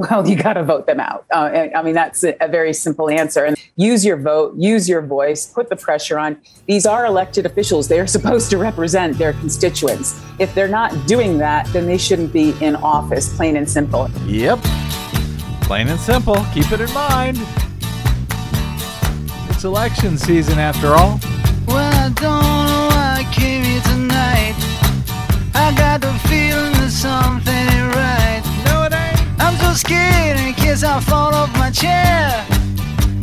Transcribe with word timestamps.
Well, 0.00 0.26
you 0.26 0.34
got 0.34 0.54
to 0.54 0.62
vote 0.62 0.86
them 0.86 0.98
out. 0.98 1.26
Uh, 1.30 1.68
I 1.74 1.82
mean, 1.82 1.92
that's 1.92 2.24
a, 2.24 2.34
a 2.40 2.48
very 2.48 2.72
simple 2.72 3.10
answer. 3.10 3.44
And 3.44 3.54
use 3.76 4.02
your 4.02 4.16
vote, 4.16 4.56
use 4.56 4.88
your 4.88 5.02
voice, 5.02 5.44
put 5.44 5.68
the 5.68 5.76
pressure 5.76 6.18
on. 6.18 6.40
These 6.66 6.86
are 6.86 7.04
elected 7.04 7.44
officials. 7.44 7.86
They 7.86 8.00
are 8.00 8.06
supposed 8.06 8.48
to 8.48 8.56
represent 8.56 9.18
their 9.18 9.34
constituents. 9.34 10.18
If 10.38 10.54
they're 10.54 10.68
not 10.68 11.06
doing 11.06 11.36
that, 11.38 11.66
then 11.74 11.84
they 11.84 11.98
shouldn't 11.98 12.32
be 12.32 12.54
in 12.62 12.76
office, 12.76 13.36
plain 13.36 13.58
and 13.58 13.68
simple. 13.68 14.08
Yep. 14.24 14.60
Plain 15.64 15.88
and 15.88 16.00
simple. 16.00 16.46
Keep 16.54 16.72
it 16.72 16.80
in 16.80 16.94
mind. 16.94 17.38
It's 19.50 19.64
election 19.64 20.16
season 20.16 20.58
after 20.58 20.94
all. 20.94 21.20
Well, 21.66 21.92
I 21.92 22.08
don't 22.08 22.16
know 22.16 22.88
why 22.88 23.16
I 23.18 23.34
came 23.34 23.64
here 23.64 23.82
tonight. 23.82 24.54
I 25.54 25.74
got 25.76 26.00
the 26.00 26.14
feeling 26.26 26.72
that 26.80 26.90
something 26.90 27.52
ain't 27.52 27.94
right. 27.94 28.19
Scared 29.74 30.38
in 30.38 30.52
case 30.54 30.82
I 30.82 31.00
fall 31.00 31.32
off 31.32 31.52
my 31.54 31.70
chair. 31.70 32.44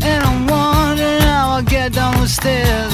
And 0.02 0.24
I'm 0.24 0.48
wondering 0.48 1.22
how 1.22 1.50
I'll 1.56 1.64
get 1.64 1.94
down 1.94 2.20
the 2.22 2.28
stairs. 2.28 2.94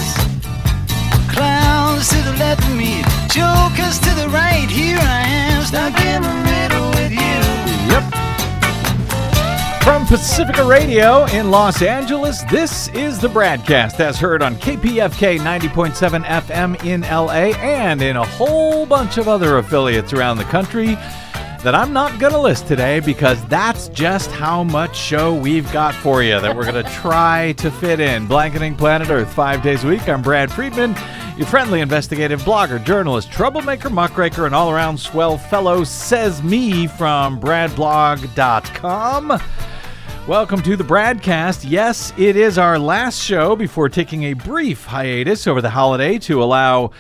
Clowns 1.32 2.10
to 2.10 2.16
the 2.24 2.36
left 2.40 2.64
of 2.68 2.76
me, 2.76 3.04
jokers 3.30 4.00
to 4.00 4.10
the 4.16 4.28
right. 4.30 4.68
Here 4.70 4.98
I 5.00 5.22
am, 5.28 5.64
stuck 5.64 6.00
in 6.02 6.24
the 6.24 6.34
middle 6.44 6.90
with 6.90 7.12
you. 7.12 7.42
Yep. 7.94 8.24
From 9.84 10.08
Pacifica 10.08 10.66
Radio 10.66 11.26
in 11.26 11.52
Los 11.52 11.82
Angeles, 11.82 12.42
this 12.44 12.88
is 12.90 13.20
the 13.20 13.28
BradCast 13.28 14.00
as 14.00 14.18
heard 14.18 14.42
on 14.42 14.56
KPFK 14.56 15.40
90.7 15.40 16.24
FM 16.24 16.84
in 16.86 17.02
LA 17.02 17.56
and 17.62 18.02
in 18.02 18.18
a 18.18 18.26
whole 18.26 18.86
bunch 18.88 19.18
of 19.18 19.28
other 19.28 19.60
affiliates 19.60 20.12
around 20.12 20.38
the 20.38 20.46
country 20.46 20.98
that 21.64 21.74
I'm 21.74 21.94
not 21.94 22.20
going 22.20 22.34
to 22.34 22.40
list 22.40 22.68
today 22.68 23.00
because 23.00 23.44
that's 23.46 23.88
just 23.90 24.30
how 24.32 24.66
much 24.66 24.98
show 24.98 25.34
we've 25.34 25.72
got 25.72 25.96
for 25.96 26.22
you 26.22 26.38
that 26.42 26.54
we're 26.54 26.70
going 26.70 26.84
to 26.86 26.92
try 26.92 27.54
to 27.54 27.72
fit 27.72 28.02
in. 28.02 28.28
Blanketing 28.28 28.76
Planet 28.76 29.10
Earth 29.10 29.34
five 29.34 29.64
days 29.64 29.86
a 29.86 29.88
week. 29.88 30.10
I'm 30.10 30.22
Brad 30.22 30.52
Friedman, 30.52 30.94
your 31.38 31.48
friendly 31.48 31.80
investigative 31.80 32.42
blogger, 32.42 32.84
journalist, 32.84 33.32
troublemaker, 33.32 33.90
muckraker, 33.90 34.46
and 34.46 34.54
all 34.54 34.72
around 34.72 35.00
swell 35.00 35.38
fellow, 35.38 35.86
says 35.86 36.44
me 36.44 36.86
from 36.86 37.40
bradblog.com. 37.40 39.42
Welcome 40.28 40.62
to 40.64 40.76
the 40.76 40.84
BradCast. 40.84 41.66
Yes, 41.70 42.12
it 42.18 42.36
is 42.36 42.58
our 42.58 42.78
last 42.78 43.22
show 43.22 43.56
before 43.56 43.88
taking 43.88 44.24
a 44.24 44.34
brief 44.34 44.84
hiatus 44.84 45.48
over 45.48 45.62
the 45.62 45.70
holiday 45.70 46.18
to 46.20 46.44
allow 46.44 46.92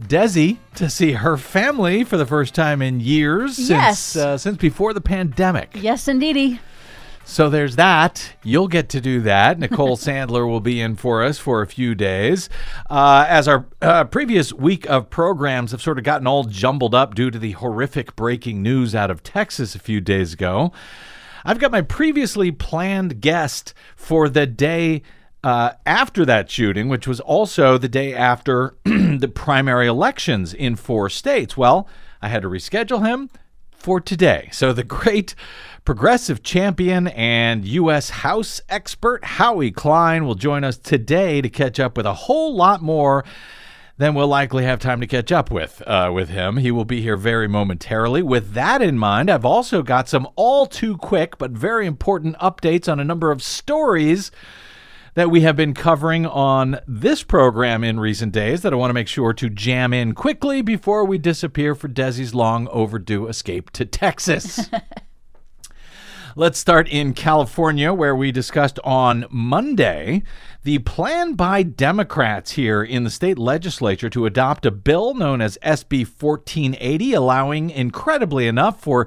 Desi 0.00 0.58
to 0.74 0.90
see 0.90 1.12
her 1.12 1.36
family 1.36 2.04
for 2.04 2.16
the 2.16 2.26
first 2.26 2.54
time 2.54 2.82
in 2.82 3.00
years 3.00 3.58
Yes. 3.58 3.98
since 4.00 4.24
uh, 4.24 4.38
since 4.38 4.56
before 4.58 4.92
the 4.92 5.00
pandemic. 5.00 5.70
Yes, 5.74 6.08
indeedy. 6.08 6.60
So 7.26 7.48
there's 7.48 7.76
that. 7.76 8.34
You'll 8.42 8.68
get 8.68 8.90
to 8.90 9.00
do 9.00 9.22
that. 9.22 9.58
Nicole 9.58 9.96
Sandler 9.96 10.46
will 10.46 10.60
be 10.60 10.78
in 10.80 10.94
for 10.96 11.22
us 11.22 11.38
for 11.38 11.62
a 11.62 11.66
few 11.66 11.94
days. 11.94 12.50
Uh, 12.90 13.24
as 13.26 13.48
our 13.48 13.64
uh, 13.80 14.04
previous 14.04 14.52
week 14.52 14.84
of 14.90 15.08
programs 15.08 15.70
have 15.70 15.80
sort 15.80 15.96
of 15.96 16.04
gotten 16.04 16.26
all 16.26 16.44
jumbled 16.44 16.94
up 16.94 17.14
due 17.14 17.30
to 17.30 17.38
the 17.38 17.52
horrific 17.52 18.14
breaking 18.14 18.62
news 18.62 18.94
out 18.94 19.10
of 19.10 19.22
Texas 19.22 19.74
a 19.74 19.78
few 19.78 20.02
days 20.02 20.34
ago, 20.34 20.70
I've 21.46 21.58
got 21.58 21.72
my 21.72 21.80
previously 21.80 22.50
planned 22.50 23.22
guest 23.22 23.72
for 23.96 24.28
the 24.28 24.46
day 24.46 25.00
uh, 25.44 25.74
after 25.84 26.24
that 26.24 26.50
shooting, 26.50 26.88
which 26.88 27.06
was 27.06 27.20
also 27.20 27.76
the 27.76 27.88
day 27.88 28.14
after 28.14 28.76
the 28.84 29.30
primary 29.32 29.86
elections 29.86 30.54
in 30.54 30.74
four 30.74 31.10
states. 31.10 31.54
Well, 31.54 31.86
I 32.22 32.28
had 32.28 32.42
to 32.42 32.48
reschedule 32.48 33.06
him 33.06 33.28
for 33.70 34.00
today. 34.00 34.48
So 34.52 34.72
the 34.72 34.84
great 34.84 35.34
progressive 35.84 36.42
champion 36.42 37.08
and 37.08 37.66
U.S. 37.66 38.08
House 38.08 38.62
expert 38.70 39.22
Howie 39.22 39.70
Klein 39.70 40.24
will 40.24 40.34
join 40.34 40.64
us 40.64 40.78
today 40.78 41.42
to 41.42 41.50
catch 41.50 41.78
up 41.78 41.98
with 41.98 42.06
a 42.06 42.14
whole 42.14 42.56
lot 42.56 42.80
more 42.80 43.22
than 43.98 44.14
we'll 44.14 44.26
likely 44.26 44.64
have 44.64 44.80
time 44.80 45.02
to 45.02 45.06
catch 45.06 45.30
up 45.30 45.50
with 45.50 45.82
uh, 45.86 46.10
with 46.12 46.30
him. 46.30 46.56
He 46.56 46.70
will 46.70 46.86
be 46.86 47.02
here 47.02 47.18
very 47.18 47.48
momentarily. 47.48 48.22
With 48.22 48.54
that 48.54 48.80
in 48.80 48.98
mind, 48.98 49.30
I've 49.30 49.44
also 49.44 49.82
got 49.82 50.08
some 50.08 50.26
all 50.36 50.64
too 50.64 50.96
quick 50.96 51.36
but 51.36 51.50
very 51.50 51.86
important 51.86 52.38
updates 52.38 52.90
on 52.90 52.98
a 52.98 53.04
number 53.04 53.30
of 53.30 53.42
stories 53.42 54.30
that 55.14 55.30
we 55.30 55.42
have 55.42 55.56
been 55.56 55.74
covering 55.74 56.26
on 56.26 56.80
this 56.86 57.22
program 57.22 57.84
in 57.84 58.00
recent 58.00 58.32
days 58.32 58.62
that 58.62 58.72
I 58.72 58.76
want 58.76 58.90
to 58.90 58.94
make 58.94 59.08
sure 59.08 59.32
to 59.32 59.48
jam 59.48 59.92
in 59.92 60.12
quickly 60.12 60.60
before 60.60 61.04
we 61.04 61.18
disappear 61.18 61.74
for 61.74 61.88
Desi's 61.88 62.34
long 62.34 62.68
overdue 62.68 63.28
escape 63.28 63.70
to 63.70 63.84
Texas. 63.84 64.68
Let's 66.36 66.58
start 66.58 66.88
in 66.88 67.14
California, 67.14 67.92
where 67.92 68.16
we 68.16 68.32
discussed 68.32 68.80
on 68.82 69.24
Monday 69.30 70.24
the 70.64 70.80
plan 70.80 71.34
by 71.34 71.62
Democrats 71.62 72.52
here 72.52 72.82
in 72.82 73.04
the 73.04 73.10
state 73.10 73.38
legislature 73.38 74.10
to 74.10 74.26
adopt 74.26 74.66
a 74.66 74.72
bill 74.72 75.14
known 75.14 75.40
as 75.40 75.58
SB 75.62 76.00
1480, 76.00 77.14
allowing, 77.14 77.70
incredibly 77.70 78.48
enough, 78.48 78.80
for 78.80 79.06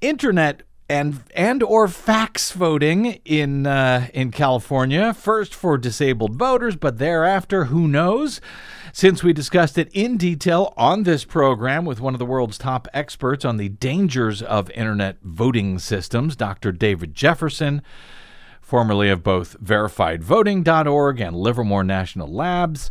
internet 0.00 0.62
and 0.90 1.22
and 1.36 1.62
or 1.62 1.86
fax 1.86 2.50
voting 2.50 3.20
in 3.24 3.64
uh, 3.66 4.08
in 4.12 4.32
California. 4.32 5.14
First 5.14 5.54
for 5.54 5.78
disabled 5.78 6.34
voters, 6.34 6.74
but 6.74 6.98
thereafter, 6.98 7.66
who 7.66 7.86
knows? 7.86 8.40
Since 8.92 9.22
we 9.22 9.32
discussed 9.32 9.78
it 9.78 9.88
in 9.92 10.16
detail 10.16 10.74
on 10.76 11.04
this 11.04 11.24
program 11.24 11.84
with 11.84 12.00
one 12.00 12.12
of 12.12 12.18
the 12.18 12.26
world's 12.26 12.58
top 12.58 12.88
experts 12.92 13.44
on 13.44 13.56
the 13.56 13.68
dangers 13.68 14.42
of 14.42 14.68
internet 14.72 15.18
voting 15.22 15.78
systems, 15.78 16.34
Dr. 16.34 16.72
David 16.72 17.14
Jefferson, 17.14 17.82
formerly 18.60 19.08
of 19.08 19.22
both 19.22 19.60
verifiedvoting.org 19.60 21.20
and 21.20 21.36
Livermore 21.36 21.84
National 21.84 22.26
Labs. 22.26 22.90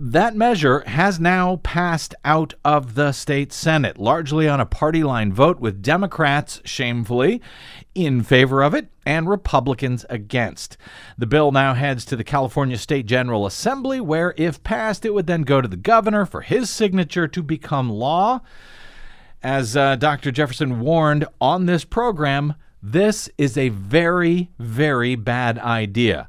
That 0.00 0.36
measure 0.36 0.84
has 0.86 1.18
now 1.18 1.56
passed 1.64 2.14
out 2.24 2.54
of 2.64 2.94
the 2.94 3.10
state 3.10 3.52
Senate, 3.52 3.98
largely 3.98 4.48
on 4.48 4.60
a 4.60 4.66
party 4.66 5.02
line 5.02 5.32
vote, 5.32 5.58
with 5.58 5.82
Democrats 5.82 6.60
shamefully 6.64 7.42
in 7.96 8.22
favor 8.22 8.62
of 8.62 8.74
it 8.74 8.92
and 9.04 9.28
Republicans 9.28 10.06
against. 10.08 10.76
The 11.16 11.26
bill 11.26 11.50
now 11.50 11.74
heads 11.74 12.04
to 12.06 12.16
the 12.16 12.22
California 12.22 12.78
State 12.78 13.06
General 13.06 13.44
Assembly, 13.44 14.00
where, 14.00 14.34
if 14.36 14.62
passed, 14.62 15.04
it 15.04 15.14
would 15.14 15.26
then 15.26 15.42
go 15.42 15.60
to 15.60 15.66
the 15.66 15.76
governor 15.76 16.24
for 16.24 16.42
his 16.42 16.70
signature 16.70 17.26
to 17.26 17.42
become 17.42 17.90
law. 17.90 18.40
As 19.42 19.76
uh, 19.76 19.96
Dr. 19.96 20.30
Jefferson 20.30 20.78
warned 20.78 21.26
on 21.40 21.66
this 21.66 21.84
program, 21.84 22.54
this 22.80 23.28
is 23.36 23.58
a 23.58 23.70
very, 23.70 24.50
very 24.60 25.16
bad 25.16 25.58
idea. 25.58 26.28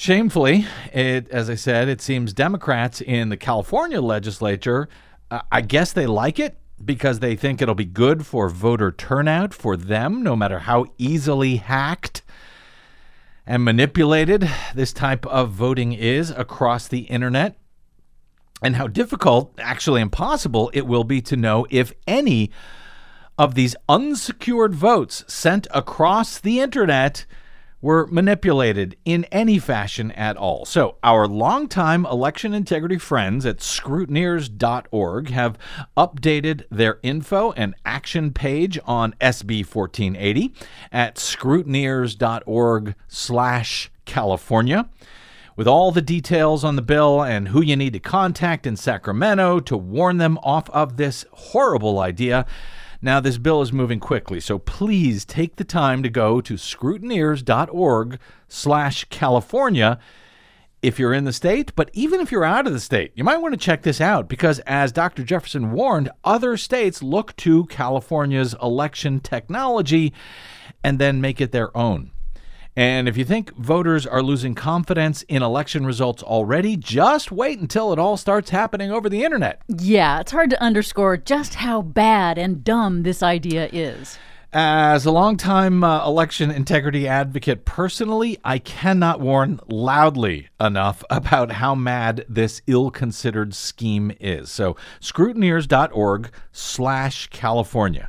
Shamefully, 0.00 0.64
it, 0.92 1.28
as 1.30 1.50
I 1.50 1.56
said, 1.56 1.88
it 1.88 2.00
seems 2.00 2.32
Democrats 2.32 3.00
in 3.00 3.30
the 3.30 3.36
California 3.36 4.00
legislature, 4.00 4.88
uh, 5.28 5.40
I 5.50 5.60
guess 5.60 5.92
they 5.92 6.06
like 6.06 6.38
it 6.38 6.56
because 6.82 7.18
they 7.18 7.34
think 7.34 7.60
it'll 7.60 7.74
be 7.74 7.84
good 7.84 8.24
for 8.24 8.48
voter 8.48 8.92
turnout 8.92 9.52
for 9.52 9.76
them, 9.76 10.22
no 10.22 10.36
matter 10.36 10.60
how 10.60 10.86
easily 10.98 11.56
hacked 11.56 12.22
and 13.44 13.64
manipulated 13.64 14.48
this 14.72 14.92
type 14.92 15.26
of 15.26 15.50
voting 15.50 15.94
is 15.94 16.30
across 16.30 16.86
the 16.86 17.00
internet, 17.00 17.58
and 18.62 18.76
how 18.76 18.86
difficult, 18.86 19.52
actually 19.58 20.00
impossible, 20.00 20.70
it 20.72 20.86
will 20.86 21.02
be 21.02 21.20
to 21.22 21.34
know 21.34 21.66
if 21.70 21.92
any 22.06 22.52
of 23.36 23.56
these 23.56 23.74
unsecured 23.88 24.76
votes 24.76 25.24
sent 25.26 25.66
across 25.74 26.38
the 26.38 26.60
internet 26.60 27.26
were 27.80 28.06
manipulated 28.08 28.96
in 29.04 29.24
any 29.26 29.58
fashion 29.58 30.10
at 30.12 30.36
all. 30.36 30.64
So, 30.64 30.96
our 31.02 31.28
longtime 31.28 32.04
election 32.06 32.52
integrity 32.52 32.98
friends 32.98 33.46
at 33.46 33.58
scrutineers.org 33.58 35.30
have 35.30 35.58
updated 35.96 36.64
their 36.70 36.98
info 37.02 37.52
and 37.52 37.74
action 37.84 38.32
page 38.32 38.78
on 38.84 39.14
SB 39.20 39.64
1480 39.64 40.54
at 40.90 41.16
scrutineers.org 41.16 42.94
slash 43.06 43.90
California 44.04 44.88
with 45.58 45.66
all 45.66 45.90
the 45.90 46.00
details 46.00 46.62
on 46.62 46.76
the 46.76 46.82
bill 46.82 47.20
and 47.20 47.48
who 47.48 47.60
you 47.60 47.74
need 47.74 47.92
to 47.92 47.98
contact 47.98 48.64
in 48.64 48.76
Sacramento 48.76 49.58
to 49.58 49.76
warn 49.76 50.18
them 50.18 50.38
off 50.38 50.70
of 50.70 50.96
this 50.96 51.24
horrible 51.32 51.98
idea. 51.98 52.46
Now, 53.00 53.20
this 53.20 53.38
bill 53.38 53.62
is 53.62 53.72
moving 53.72 54.00
quickly, 54.00 54.40
so 54.40 54.58
please 54.58 55.24
take 55.24 55.56
the 55.56 55.64
time 55.64 56.02
to 56.02 56.08
go 56.08 56.40
to 56.40 56.54
scrutineers.org 56.54 58.18
slash 58.48 59.04
California 59.04 60.00
if 60.82 60.98
you're 60.98 61.14
in 61.14 61.24
the 61.24 61.32
state, 61.32 61.72
but 61.74 61.90
even 61.92 62.20
if 62.20 62.30
you're 62.30 62.44
out 62.44 62.66
of 62.66 62.72
the 62.72 62.80
state, 62.80 63.12
you 63.14 63.24
might 63.24 63.38
want 63.38 63.52
to 63.52 63.58
check 63.58 63.82
this 63.82 64.00
out 64.00 64.28
because, 64.28 64.60
as 64.60 64.92
Dr. 64.92 65.24
Jefferson 65.24 65.72
warned, 65.72 66.10
other 66.24 66.56
states 66.56 67.02
look 67.02 67.34
to 67.36 67.66
California's 67.66 68.54
election 68.62 69.20
technology 69.20 70.12
and 70.84 70.98
then 70.98 71.20
make 71.20 71.40
it 71.40 71.52
their 71.52 71.76
own. 71.76 72.12
And 72.78 73.08
if 73.08 73.16
you 73.16 73.24
think 73.24 73.52
voters 73.56 74.06
are 74.06 74.22
losing 74.22 74.54
confidence 74.54 75.22
in 75.22 75.42
election 75.42 75.84
results 75.84 76.22
already, 76.22 76.76
just 76.76 77.32
wait 77.32 77.58
until 77.58 77.92
it 77.92 77.98
all 77.98 78.16
starts 78.16 78.50
happening 78.50 78.92
over 78.92 79.08
the 79.08 79.24
internet. 79.24 79.62
Yeah, 79.66 80.20
it's 80.20 80.30
hard 80.30 80.50
to 80.50 80.62
underscore 80.62 81.16
just 81.16 81.56
how 81.56 81.82
bad 81.82 82.38
and 82.38 82.62
dumb 82.62 83.02
this 83.02 83.20
idea 83.20 83.68
is. 83.72 84.16
As 84.52 85.04
a 85.04 85.10
longtime 85.10 85.82
uh, 85.82 86.06
election 86.06 86.52
integrity 86.52 87.08
advocate, 87.08 87.64
personally, 87.64 88.38
I 88.44 88.60
cannot 88.60 89.18
warn 89.18 89.58
loudly 89.66 90.48
enough 90.60 91.02
about 91.10 91.50
how 91.50 91.74
mad 91.74 92.26
this 92.28 92.62
ill-considered 92.68 93.54
scheme 93.54 94.12
is. 94.20 94.52
So, 94.52 94.76
scrutineers.org 95.00 96.30
slash 96.52 97.26
California. 97.30 98.08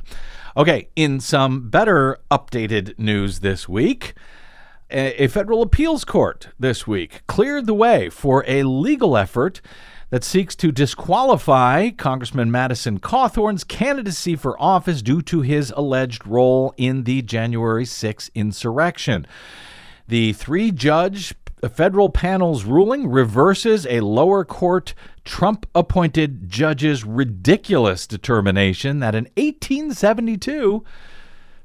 Okay, 0.56 0.90
in 0.94 1.18
some 1.18 1.70
better 1.70 2.18
updated 2.30 2.96
news 3.00 3.40
this 3.40 3.68
week, 3.68 4.14
a 4.90 5.28
federal 5.28 5.62
appeals 5.62 6.04
court 6.04 6.48
this 6.58 6.86
week 6.86 7.22
cleared 7.26 7.66
the 7.66 7.74
way 7.74 8.08
for 8.10 8.44
a 8.46 8.62
legal 8.64 9.16
effort 9.16 9.60
that 10.10 10.24
seeks 10.24 10.56
to 10.56 10.72
disqualify 10.72 11.90
Congressman 11.90 12.50
Madison 12.50 12.98
Cawthorn's 12.98 13.64
candidacy 13.64 14.34
for 14.34 14.60
office 14.60 15.02
due 15.02 15.22
to 15.22 15.40
his 15.40 15.72
alleged 15.76 16.26
role 16.26 16.74
in 16.76 17.04
the 17.04 17.22
January 17.22 17.84
6 17.84 18.30
insurrection. 18.34 19.26
The 20.08 20.32
three 20.32 20.72
judge 20.72 21.34
federal 21.68 22.08
panel's 22.08 22.64
ruling 22.64 23.08
reverses 23.08 23.86
a 23.86 24.00
lower 24.00 24.44
court 24.44 24.94
Trump 25.24 25.66
appointed 25.74 26.48
judge's 26.48 27.04
ridiculous 27.04 28.06
determination 28.06 28.98
that 29.00 29.14
in 29.14 29.24
1872, 29.36 30.84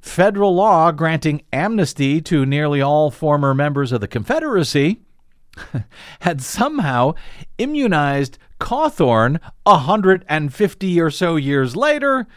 federal 0.06 0.54
law 0.54 0.92
granting 0.92 1.42
amnesty 1.52 2.22
to 2.22 2.46
nearly 2.46 2.80
all 2.80 3.10
former 3.10 3.54
members 3.54 3.92
of 3.92 4.02
the 4.02 4.08
Confederacy 4.08 5.02
had 6.22 6.42
somehow 6.42 7.14
immunized 7.58 8.38
Cawthorn 8.60 9.40
150 9.64 11.02
or 11.02 11.10
so 11.10 11.36
years 11.36 11.76
later 11.76 12.28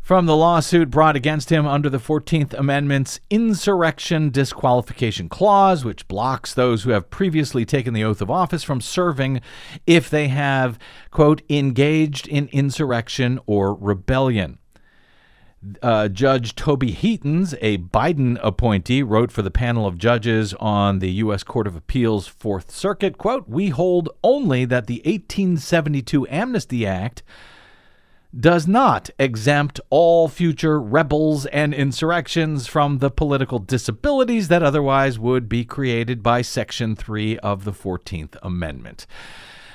from 0.00 0.26
the 0.26 0.36
lawsuit 0.36 0.90
brought 0.90 1.14
against 1.14 1.50
him 1.50 1.64
under 1.64 1.88
the 1.88 1.98
14th 1.98 2.52
Amendment's 2.54 3.20
Insurrection 3.30 4.30
Disqualification 4.30 5.28
Clause, 5.28 5.84
which 5.84 6.08
blocks 6.08 6.52
those 6.52 6.82
who 6.82 6.90
have 6.90 7.10
previously 7.10 7.64
taken 7.64 7.94
the 7.94 8.02
oath 8.02 8.20
of 8.20 8.30
office 8.30 8.64
from 8.64 8.80
serving 8.80 9.40
if 9.86 10.10
they 10.10 10.26
have, 10.26 10.76
quote, 11.12 11.42
engaged 11.48 12.26
in 12.26 12.48
insurrection 12.48 13.38
or 13.46 13.74
rebellion. 13.74 14.58
Uh, 15.82 16.08
Judge 16.08 16.54
Toby 16.54 16.92
Heytens, 16.92 17.54
a 17.60 17.76
Biden 17.78 18.38
appointee, 18.42 19.02
wrote 19.02 19.30
for 19.30 19.42
the 19.42 19.50
panel 19.50 19.86
of 19.86 19.98
judges 19.98 20.54
on 20.54 21.00
the 21.00 21.10
U.S. 21.12 21.42
Court 21.42 21.66
of 21.66 21.76
Appeals 21.76 22.26
Fourth 22.26 22.70
Circuit, 22.70 23.18
quote, 23.18 23.46
We 23.46 23.68
hold 23.68 24.08
only 24.24 24.64
that 24.64 24.86
the 24.86 25.02
1872 25.04 26.26
Amnesty 26.28 26.86
Act 26.86 27.22
does 28.38 28.66
not 28.66 29.10
exempt 29.18 29.80
all 29.90 30.28
future 30.28 30.80
rebels 30.80 31.46
and 31.46 31.74
insurrections 31.74 32.66
from 32.66 32.98
the 32.98 33.10
political 33.10 33.58
disabilities 33.58 34.48
that 34.48 34.62
otherwise 34.62 35.18
would 35.18 35.48
be 35.48 35.64
created 35.64 36.22
by 36.22 36.40
Section 36.40 36.94
3 36.94 37.38
of 37.40 37.64
the 37.64 37.72
14th 37.72 38.36
Amendment. 38.42 39.06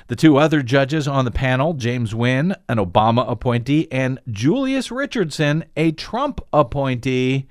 The 0.08 0.16
two 0.16 0.36
other 0.36 0.62
judges 0.62 1.08
on 1.08 1.24
the 1.24 1.30
panel, 1.30 1.74
James 1.74 2.14
Wynn, 2.14 2.54
an 2.68 2.78
Obama 2.78 3.28
appointee, 3.28 3.88
and 3.90 4.20
Julius 4.30 4.90
Richardson, 4.90 5.64
a 5.76 5.92
Trump 5.92 6.40
appointee, 6.52 7.46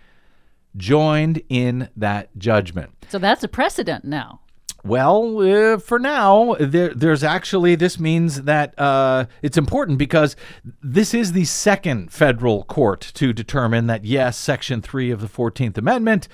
joined 0.78 1.42
in 1.50 1.90
that 1.98 2.30
judgment. 2.38 2.92
So 3.10 3.20
that's 3.20 3.44
a 3.44 3.48
precedent 3.48 4.06
now. 4.06 4.40
Well, 4.86 5.40
uh, 5.40 5.80
for 5.80 5.98
now, 5.98 6.56
there, 6.60 6.94
there's 6.94 7.24
actually, 7.24 7.74
this 7.74 8.00
means 8.00 8.44
that 8.44 8.78
uh, 8.80 9.26
it's 9.42 9.58
important 9.58 9.98
because 9.98 10.36
this 10.84 11.14
is 11.14 11.32
the 11.32 11.46
second 11.46 12.14
federal 12.14 12.64
court 12.66 13.02
to 13.16 13.34
determine 13.34 13.88
that, 13.88 14.06
yes, 14.06 14.38
Section 14.38 14.84
3 14.84 15.10
of 15.10 15.22
the 15.22 15.28
14th 15.28 15.78
Amendment 15.78 16.28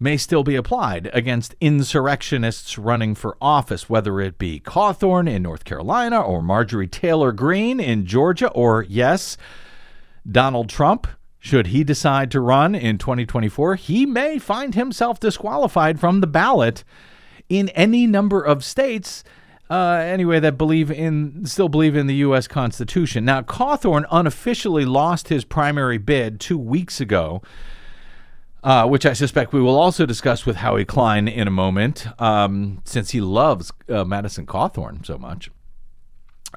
may 0.00 0.16
still 0.16 0.42
be 0.42 0.56
applied 0.56 1.10
against 1.12 1.54
insurrectionists 1.60 2.78
running 2.78 3.14
for 3.14 3.36
office, 3.40 3.90
whether 3.90 4.18
it 4.18 4.38
be 4.38 4.58
Cawthorn 4.58 5.28
in 5.28 5.42
North 5.42 5.64
Carolina 5.64 6.18
or 6.18 6.42
Marjorie 6.42 6.88
Taylor 6.88 7.32
Greene 7.32 7.78
in 7.78 8.06
Georgia, 8.06 8.48
or 8.48 8.86
yes, 8.88 9.36
Donald 10.28 10.70
Trump. 10.70 11.06
Should 11.38 11.68
he 11.68 11.84
decide 11.84 12.30
to 12.32 12.40
run 12.40 12.74
in 12.74 12.98
2024, 12.98 13.76
he 13.76 14.04
may 14.04 14.38
find 14.38 14.74
himself 14.74 15.20
disqualified 15.20 15.98
from 16.00 16.20
the 16.20 16.26
ballot 16.26 16.84
in 17.48 17.68
any 17.70 18.06
number 18.06 18.42
of 18.42 18.64
states. 18.64 19.24
Uh, 19.70 20.02
anyway, 20.04 20.40
that 20.40 20.58
believe 20.58 20.90
in 20.90 21.46
still 21.46 21.68
believe 21.68 21.96
in 21.96 22.08
the 22.08 22.16
U.S. 22.16 22.48
Constitution. 22.48 23.24
Now, 23.24 23.40
Cawthorn 23.40 24.04
unofficially 24.10 24.84
lost 24.84 25.28
his 25.28 25.44
primary 25.44 25.96
bid 25.96 26.40
two 26.40 26.58
weeks 26.58 27.00
ago 27.00 27.40
uh, 28.62 28.86
which 28.86 29.06
I 29.06 29.12
suspect 29.12 29.52
we 29.52 29.60
will 29.60 29.78
also 29.78 30.06
discuss 30.06 30.44
with 30.44 30.56
Howie 30.56 30.84
Klein 30.84 31.28
in 31.28 31.48
a 31.48 31.50
moment, 31.50 32.06
um, 32.20 32.82
since 32.84 33.10
he 33.10 33.20
loves 33.20 33.72
uh, 33.88 34.04
Madison 34.04 34.46
Cawthorn 34.46 35.04
so 35.04 35.16
much. 35.16 35.50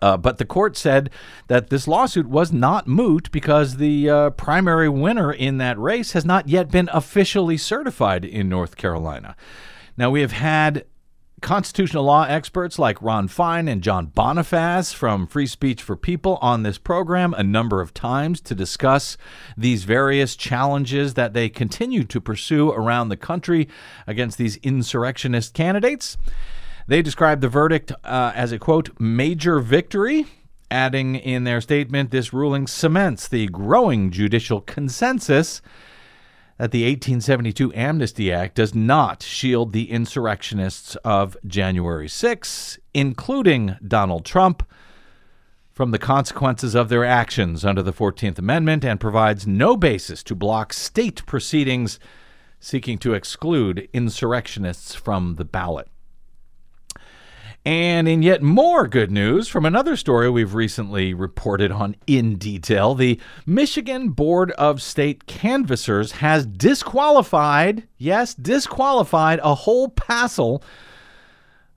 Uh, 0.02 0.18
but 0.18 0.38
the 0.38 0.46
court 0.46 0.76
said 0.76 1.10
that 1.48 1.70
this 1.70 1.88
lawsuit 1.88 2.28
was 2.28 2.52
not 2.52 2.88
moot 2.88 3.32
because 3.32 3.78
the 3.78 4.10
uh, 4.10 4.30
primary 4.32 4.90
winner 4.90 5.32
in 5.32 5.60
that 5.60 5.80
race 5.80 6.14
has 6.14 6.26
not 6.26 6.50
yet 6.50 6.70
been 6.72 6.90
officially 6.92 7.58
certified 7.58 8.26
in 8.26 8.50
North 8.50 8.76
Carolina. 8.76 9.36
Now, 9.96 10.10
we 10.10 10.22
have 10.22 10.32
had 10.32 10.86
constitutional 11.44 12.06
law 12.06 12.24
experts 12.24 12.80
like 12.80 13.02
Ron 13.02 13.28
Fein 13.28 13.68
and 13.68 13.84
John 13.84 14.08
Bonifaz 14.08 14.94
from 14.94 15.28
Free 15.28 15.46
Speech 15.46 15.84
for 15.84 15.98
People 15.98 16.40
on 16.42 16.64
this 16.64 16.78
program 16.78 17.34
a 17.34 17.44
number 17.44 17.82
of 17.82 17.94
times 17.94 18.40
to 18.42 18.56
discuss 18.56 19.18
these 19.58 19.84
various 19.84 20.38
challenges 20.38 21.16
that 21.16 21.34
they 21.34 21.50
continue 21.50 22.06
to 22.06 22.22
pursue 22.22 22.72
around 22.72 23.10
the 23.10 23.18
country 23.18 23.68
against 24.08 24.38
these 24.38 24.56
insurrectionist 24.64 25.54
candidates. 25.54 26.18
They 26.88 27.02
describe 27.02 27.42
the 27.42 27.50
verdict 27.50 27.92
uh, 28.06 28.32
as 28.34 28.54
a 28.54 28.58
quote, 28.58 28.90
major 28.98 29.60
victory. 29.60 30.26
Adding 30.72 31.16
in 31.16 31.44
their 31.44 31.62
statement, 31.62 32.10
this 32.10 32.34
ruling 32.34 32.68
cements 32.68 33.28
the 33.28 33.48
growing 33.48 34.12
judicial 34.12 34.62
consensus 34.62 35.62
that 36.58 36.72
the 36.72 36.84
1872 36.84 37.74
Amnesty 37.74 38.32
Act 38.32 38.56
does 38.56 38.76
not 38.76 39.24
shield 39.24 39.74
the 39.74 39.90
insurrectionists 39.90 40.96
of 40.98 41.36
January 41.46 42.08
6, 42.08 42.80
including 42.94 43.76
Donald 43.86 44.26
Trump, 44.26 44.64
from 45.72 45.90
the 45.92 46.00
consequences 46.00 46.76
of 46.76 46.90
their 46.90 47.04
actions 47.04 47.66
under 47.66 47.82
the 47.82 47.94
14th 47.94 48.38
Amendment 48.38 48.86
and 48.86 49.00
provides 49.00 49.48
no 49.48 49.76
basis 49.76 50.22
to 50.24 50.36
block 50.36 50.72
state 50.72 51.26
proceedings 51.26 52.00
seeking 52.60 52.98
to 53.00 53.14
exclude 53.14 53.90
insurrectionists 53.92 54.94
from 54.94 55.36
the 55.36 55.44
ballot. 55.44 55.90
And 57.66 58.10
in 58.10 58.22
yet 58.22 58.42
more 58.42 58.88
good 58.88 59.10
news 59.10 59.48
from 59.48 59.66
another 59.66 59.96
story 59.96 60.30
we've 60.30 60.54
recently 60.54 61.14
reported 61.14 61.72
on 61.72 61.96
in 62.06 62.36
detail, 62.36 62.94
the 62.94 63.22
Michigan 63.46 64.10
Board 64.10 64.52
of 64.52 64.82
State 64.82 65.28
Canvassers 65.28 66.14
has 66.14 66.46
disqualified, 66.46 67.88
yes, 67.98 68.34
disqualified 68.34 69.40
a 69.44 69.56
whole 69.56 69.88
passel 69.88 70.62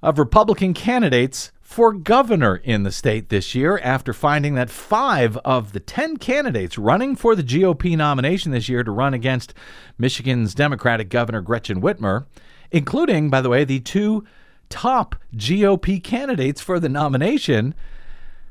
of 0.03 0.19
Republican 0.19 0.75
candidates 0.75 1.53
for 1.61 1.93
governor 1.93 2.57
in 2.57 2.83
the 2.83 2.91
state 2.91 3.29
this 3.29 3.55
year 3.55 3.79
after 3.79 4.13
finding 4.13 4.55
that 4.55 4.71
five 4.71 5.37
of 5.39 5.73
the 5.73 5.81
10 5.81 6.17
candidates 6.17 6.79
running 6.79 7.15
for 7.15 7.37
the 7.37 7.45
GOP 7.45 7.97
nomination 7.97 8.51
this 8.51 8.69
year 8.69 8.83
to 8.83 8.91
run 8.91 9.15
against 9.15 9.55
Michigan's 9.99 10.53
Democratic 10.55 11.11
Governor 11.11 11.43
Gretchen 11.43 11.81
Whitmer, 11.81 12.27
including, 12.73 13.31
by 13.31 13.41
the 13.41 13.49
way, 13.49 13.65
the 13.65 13.81
two 13.81 14.25
top 14.69 15.17
GOP 15.35 16.03
candidates 16.03 16.61
for 16.61 16.79
the 16.79 16.89
nomination 16.89 17.75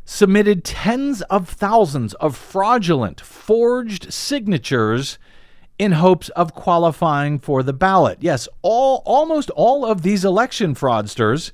submitted 0.05 0.63
tens 0.63 1.22
of 1.24 1.50
thousands 1.50 2.13
of 2.15 2.38
fraudulent, 2.38 3.19
forged 3.19 4.13
signatures 4.13 5.17
in 5.77 5.93
hopes 5.93 6.29
of 6.29 6.53
qualifying 6.53 7.39
for 7.39 7.63
the 7.63 7.74
ballot. 7.74 8.19
Yes, 8.22 8.48
all 8.62 9.01
almost 9.05 9.50
all 9.51 9.86
of 9.86 10.03
these 10.03 10.24
election 10.24 10.75
fraudsters 10.75 11.51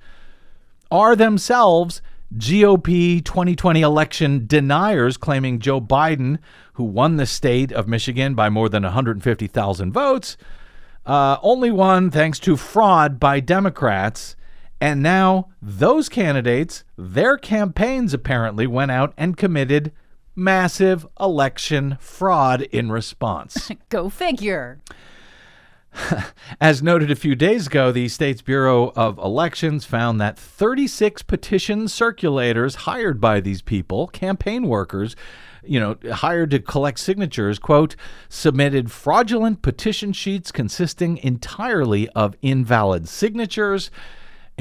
are 0.91 1.15
themselves 1.15 2.01
GOP 2.37 3.23
2020 3.23 3.81
election 3.81 4.45
deniers 4.47 5.17
claiming 5.17 5.59
Joe 5.59 5.81
Biden, 5.81 6.37
who 6.73 6.83
won 6.83 7.17
the 7.17 7.25
state 7.25 7.71
of 7.71 7.87
Michigan 7.87 8.35
by 8.35 8.49
more 8.49 8.69
than 8.69 8.83
150,000 8.83 9.91
votes, 9.91 10.37
uh, 11.05 11.37
only 11.41 11.71
won 11.71 12.09
thanks 12.09 12.39
to 12.39 12.55
fraud 12.55 13.19
by 13.19 13.39
Democrats 13.39 14.35
and 14.81 15.03
now 15.03 15.49
those 15.61 16.09
candidates, 16.09 16.83
their 16.97 17.37
campaigns 17.37 18.15
apparently 18.15 18.65
went 18.65 18.89
out 18.89 19.13
and 19.15 19.37
committed 19.37 19.91
massive 20.35 21.05
election 21.19 21.97
fraud 21.99 22.63
in 22.63 22.91
response. 22.91 23.71
Go 23.89 24.09
figure. 24.09 24.79
As 26.61 26.81
noted 26.81 27.11
a 27.11 27.15
few 27.15 27.35
days 27.35 27.67
ago, 27.67 27.91
the 27.91 28.07
state's 28.07 28.41
Bureau 28.41 28.91
of 28.95 29.19
Elections 29.19 29.85
found 29.85 30.19
that 30.19 30.37
36 30.37 31.21
petition 31.23 31.85
circulators 31.85 32.75
hired 32.75 33.21
by 33.21 33.39
these 33.39 33.61
people, 33.61 34.07
campaign 34.07 34.67
workers, 34.67 35.15
you 35.63 35.79
know, 35.79 35.97
hired 36.11 36.49
to 36.51 36.59
collect 36.59 36.99
signatures, 36.99 37.59
quote, 37.59 37.95
submitted 38.29 38.91
fraudulent 38.91 39.61
petition 39.61 40.11
sheets 40.11 40.51
consisting 40.51 41.17
entirely 41.17 42.09
of 42.09 42.35
invalid 42.41 43.07
signatures. 43.07 43.91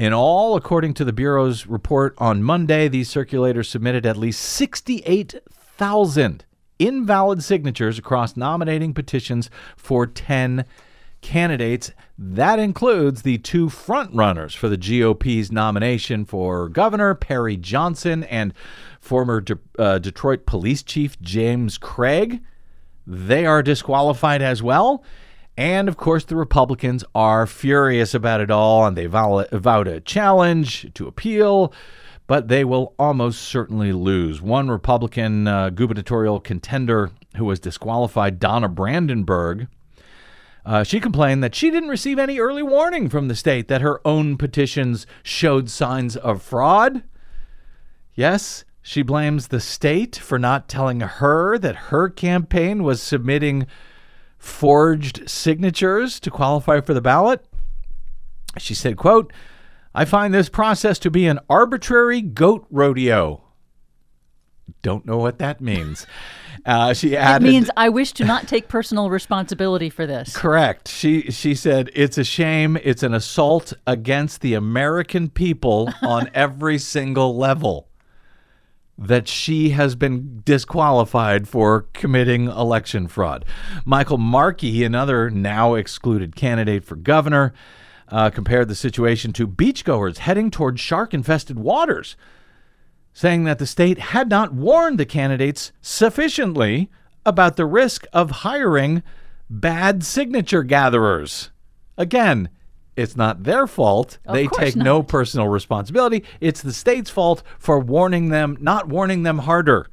In 0.01 0.13
all, 0.13 0.55
according 0.55 0.95
to 0.95 1.05
the 1.05 1.13
Bureau's 1.13 1.67
report 1.67 2.15
on 2.17 2.41
Monday, 2.41 2.87
these 2.87 3.07
circulators 3.07 3.67
submitted 3.67 4.03
at 4.03 4.17
least 4.17 4.41
68,000 4.41 6.43
invalid 6.79 7.43
signatures 7.43 7.99
across 7.99 8.35
nominating 8.35 8.95
petitions 8.95 9.51
for 9.77 10.07
10 10.07 10.65
candidates. 11.21 11.91
That 12.17 12.57
includes 12.57 13.21
the 13.21 13.37
two 13.37 13.67
frontrunners 13.67 14.55
for 14.55 14.69
the 14.69 14.75
GOP's 14.75 15.51
nomination 15.51 16.25
for 16.25 16.67
governor, 16.67 17.13
Perry 17.13 17.55
Johnson, 17.55 18.23
and 18.23 18.55
former 18.99 19.39
De- 19.39 19.59
uh, 19.77 19.99
Detroit 19.99 20.47
police 20.47 20.81
chief 20.81 21.21
James 21.21 21.77
Craig. 21.77 22.41
They 23.05 23.45
are 23.45 23.61
disqualified 23.61 24.41
as 24.41 24.63
well. 24.63 25.03
And 25.57 25.87
of 25.87 25.97
course, 25.97 26.25
the 26.25 26.35
Republicans 26.35 27.03
are 27.13 27.45
furious 27.45 28.13
about 28.13 28.41
it 28.41 28.49
all 28.49 28.85
and 28.85 28.97
they 28.97 29.05
vow, 29.05 29.45
vowed 29.51 29.87
a 29.87 29.99
challenge 29.99 30.93
to 30.93 31.07
appeal, 31.07 31.73
but 32.25 32.47
they 32.47 32.63
will 32.63 32.95
almost 32.97 33.41
certainly 33.41 33.91
lose. 33.91 34.41
One 34.41 34.69
Republican 34.69 35.47
uh, 35.47 35.69
gubernatorial 35.69 36.39
contender 36.39 37.11
who 37.35 37.45
was 37.45 37.59
disqualified, 37.59 38.39
Donna 38.39 38.69
Brandenburg, 38.69 39.67
uh, 40.65 40.83
she 40.83 40.99
complained 40.99 41.43
that 41.43 41.55
she 41.55 41.71
didn't 41.71 41.89
receive 41.89 42.19
any 42.19 42.39
early 42.39 42.63
warning 42.63 43.09
from 43.09 43.27
the 43.27 43.35
state 43.35 43.67
that 43.67 43.81
her 43.81 44.05
own 44.05 44.37
petitions 44.37 45.07
showed 45.23 45.69
signs 45.69 46.15
of 46.15 46.41
fraud. 46.41 47.03
Yes, 48.13 48.63
she 48.81 49.01
blames 49.01 49.47
the 49.47 49.59
state 49.59 50.15
for 50.15 50.37
not 50.37 50.67
telling 50.67 50.99
her 50.99 51.57
that 51.57 51.75
her 51.75 52.09
campaign 52.09 52.83
was 52.83 53.01
submitting 53.01 53.65
forged 54.41 55.29
signatures 55.29 56.19
to 56.19 56.31
qualify 56.31 56.81
for 56.81 56.95
the 56.95 57.01
ballot. 57.01 57.45
She 58.57 58.73
said, 58.73 58.97
quote, 58.97 59.31
I 59.93 60.03
find 60.03 60.33
this 60.33 60.49
process 60.49 60.97
to 60.99 61.11
be 61.11 61.27
an 61.27 61.39
arbitrary 61.47 62.21
goat 62.21 62.65
rodeo. 62.71 63.43
Don't 64.81 65.05
know 65.05 65.17
what 65.17 65.37
that 65.37 65.61
means. 65.61 66.05
Uh, 66.63 66.93
she 66.93 67.13
It 67.13 67.17
added, 67.17 67.47
means 67.47 67.71
I 67.75 67.89
wish 67.89 68.11
to 68.11 68.23
not 68.25 68.47
take 68.47 68.67
personal 68.67 69.09
responsibility 69.09 69.89
for 69.89 70.05
this. 70.05 70.35
Correct. 70.37 70.87
She 70.87 71.31
she 71.31 71.55
said 71.55 71.89
it's 71.95 72.19
a 72.19 72.23
shame. 72.23 72.77
It's 72.83 73.01
an 73.01 73.15
assault 73.15 73.73
against 73.87 74.41
the 74.41 74.53
American 74.53 75.29
people 75.29 75.91
on 76.03 76.29
every 76.35 76.77
single 76.77 77.35
level. 77.35 77.87
That 79.01 79.27
she 79.27 79.71
has 79.71 79.95
been 79.95 80.41
disqualified 80.45 81.47
for 81.47 81.87
committing 81.93 82.45
election 82.45 83.07
fraud. 83.07 83.45
Michael 83.83 84.19
Markey, 84.19 84.83
another 84.83 85.31
now 85.31 85.73
excluded 85.73 86.35
candidate 86.35 86.83
for 86.83 86.95
governor, 86.95 87.51
uh, 88.09 88.29
compared 88.29 88.67
the 88.67 88.75
situation 88.75 89.33
to 89.33 89.47
beachgoers 89.47 90.19
heading 90.19 90.51
toward 90.51 90.79
shark 90.79 91.13
infested 91.13 91.57
waters 91.57 92.15
saying 93.13 93.43
that 93.43 93.59
the 93.59 93.65
state 93.65 93.97
had 93.97 94.29
not 94.29 94.53
warned 94.53 94.99
the 94.99 95.05
candidates 95.05 95.71
sufficiently 95.81 96.89
about 97.25 97.55
the 97.55 97.65
risk 97.65 98.05
of 98.13 98.31
hiring 98.31 99.03
bad 99.49 100.03
signature 100.03 100.63
gatherers. 100.63 101.51
Again, 101.97 102.49
it's 102.95 103.15
not 103.15 103.43
their 103.43 103.67
fault. 103.67 104.17
Of 104.25 104.35
they 104.35 104.47
take 104.47 104.75
no 104.75 105.01
personal 105.03 105.47
responsibility. 105.47 106.23
It's 106.39 106.61
the 106.61 106.73
state's 106.73 107.09
fault 107.09 107.41
for 107.57 107.79
warning 107.79 108.29
them, 108.29 108.57
not 108.59 108.87
warning 108.89 109.23
them 109.23 109.39
harder 109.39 109.87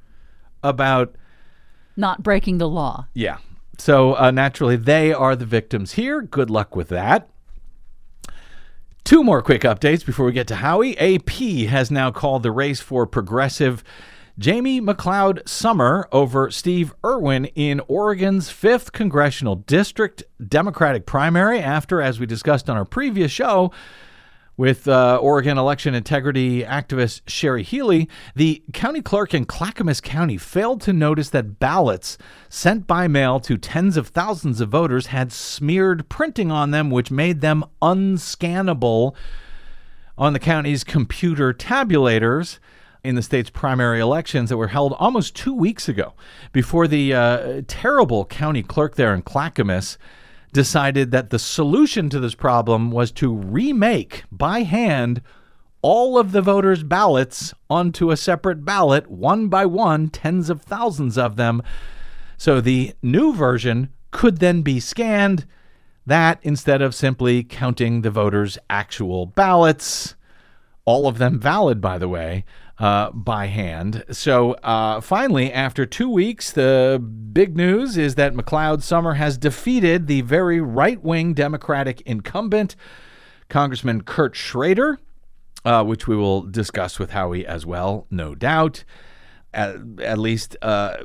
about 0.63 1.15
Not 1.97 2.23
breaking 2.23 2.59
the 2.59 2.69
law. 2.69 3.07
yeah. 3.15 3.39
So 3.81 4.17
uh, 4.17 4.33
naturally, 4.33 4.75
they 4.75 5.13
are 5.13 5.37
the 5.37 5.47
victims 5.47 5.93
here. 5.93 6.21
Good 6.21 6.51
luck 6.51 6.75
with 6.75 6.89
that. 6.89 7.29
Two 9.05 9.23
more 9.23 9.41
quick 9.41 9.63
updates 9.63 10.05
before 10.05 10.27
we 10.27 10.33
get 10.33 10.49
to 10.49 10.57
Howie. 10.57 10.99
AP 10.99 11.31
has 11.71 11.91
now 11.91 12.11
called 12.11 12.43
the 12.43 12.51
race 12.51 12.81
for 12.81 13.07
progressive 13.07 13.83
Jamie 14.39 14.81
McLeod 14.81 15.49
Summer 15.49 16.09
over 16.13 16.49
Steve 16.49 16.95
Irwin 17.05 17.47
in 17.57 17.81
Oregon's 17.89 18.51
5th 18.51 18.93
Congressional 18.93 19.57
District 19.57 20.23
Democratic 20.47 21.07
primary 21.07 21.59
after, 21.59 22.01
as 22.01 22.21
we 22.21 22.27
discussed 22.27 22.71
on 22.71 22.77
our 22.77 22.85
previous 22.85 23.33
show, 23.33 23.73
with 24.57 24.87
uh, 24.87 25.19
Oregon 25.21 25.59
election 25.59 25.93
integrity 25.93 26.63
activist 26.63 27.23
Sherry 27.27 27.65
Healy, 27.65 28.09
the 28.37 28.63
county 28.73 29.03
clerk 29.03 29.35
in 29.35 29.45
Clackamas 29.45 30.01
County 30.01 30.37
failed 30.37 30.83
to 30.83 30.93
notice 30.93 31.31
that 31.31 31.59
ballots 31.59 32.17
sent 32.49 32.87
by 32.87 33.09
mail 33.09 33.41
to 33.41 33.59
tens 33.59 33.97
of 33.97 34.07
thousands 34.07 34.61
of 34.61 34.69
voters 34.69 35.07
had 35.07 35.33
smeared 35.33 36.09
printing 36.09 36.53
on 36.53 36.71
them, 36.71 36.91
which 36.91 37.11
made 37.11 37.41
them 37.41 37.65
unscannable 37.83 39.17
on 40.17 40.33
the 40.33 40.39
county's 40.39 40.85
computer 40.85 41.53
tabulators 41.53 42.61
in 43.09 43.15
the 43.15 43.23
state's 43.23 43.49
primary 43.49 44.01
elections 44.01 44.51
that 44.51 44.59
were 44.59 44.69
held 44.69 44.93
almost 44.99 45.35
two 45.35 45.55
weeks 45.55 45.89
ago 45.89 46.13
before 46.53 46.87
the 46.87 47.15
uh, 47.15 47.63
terrible 47.67 48.27
county 48.27 48.63
clerk 48.63 48.97
there 48.97 49.15
in 49.15 49.23
Clackamas 49.23 49.97
decided 50.53 51.11
that 51.11 51.31
the 51.31 51.39
solution 51.39 52.11
to 52.11 52.21
this 52.21 52.35
problem 52.35 52.91
was 52.91 53.11
to 53.11 53.35
remake 53.35 54.25
by 54.31 54.61
hand 54.61 55.23
all 55.81 56.19
of 56.19 56.33
the 56.33 56.43
voters' 56.43 56.83
ballots 56.83 57.55
onto 57.71 58.11
a 58.11 58.17
separate 58.17 58.63
ballot, 58.63 59.11
one 59.11 59.49
by 59.49 59.65
one, 59.65 60.11
tens 60.11 60.51
of 60.51 60.61
thousands 60.61 61.17
of 61.17 61.37
them. 61.37 61.63
So 62.37 62.61
the 62.61 62.93
new 63.03 63.33
version 63.33 63.89
could 64.11 64.39
then 64.39 64.61
be 64.61 64.81
scanned, 64.81 65.47
that 66.05 66.41
instead 66.43 66.83
of 66.83 66.95
simply 66.95 67.43
counting 67.43 68.03
the 68.03 68.11
voters' 68.11 68.59
actual 68.69 69.25
ballots, 69.25 70.15
all 70.85 71.07
of 71.07 71.19
them 71.19 71.39
valid, 71.39 71.81
by 71.81 71.97
the 71.97 72.09
way, 72.09 72.45
uh, 72.79 73.11
by 73.11 73.47
hand. 73.47 74.05
So 74.11 74.53
uh, 74.55 75.01
finally, 75.01 75.53
after 75.53 75.85
two 75.85 76.09
weeks, 76.09 76.53
the 76.53 77.03
big 77.33 77.57
news 77.57 77.97
is 77.97 78.15
that 78.15 78.35
McLeod 78.35 78.83
Summer 78.83 79.15
has 79.15 79.37
defeated 79.37 80.07
the 80.07 80.21
very 80.23 80.61
right 80.61 81.03
wing 81.03 81.35
Democratic 81.35 82.01
incumbent, 82.03 82.77
Congressman 83.49 84.03
Kurt 84.03 84.37
Schrader, 84.37 84.99
uh, 85.65 85.85
which 85.85 86.07
we 86.07 86.17
will 86.17 86.43
discuss 86.43 86.99
with 86.99 87.11
Howie 87.11 87.47
as 87.47 87.67
well, 87.67 88.07
no 88.11 88.35
doubt. 88.35 88.85
At, 89.53 89.77
at 90.01 90.19
least 90.19 90.57
uh, 90.61 90.99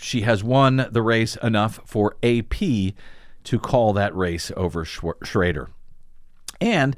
she 0.00 0.20
has 0.22 0.44
won 0.44 0.88
the 0.90 1.02
race 1.02 1.36
enough 1.42 1.80
for 1.84 2.16
AP 2.22 2.54
to 3.44 3.58
call 3.58 3.92
that 3.94 4.14
race 4.14 4.52
over 4.56 4.84
Schrader. 4.84 5.70
And 6.60 6.96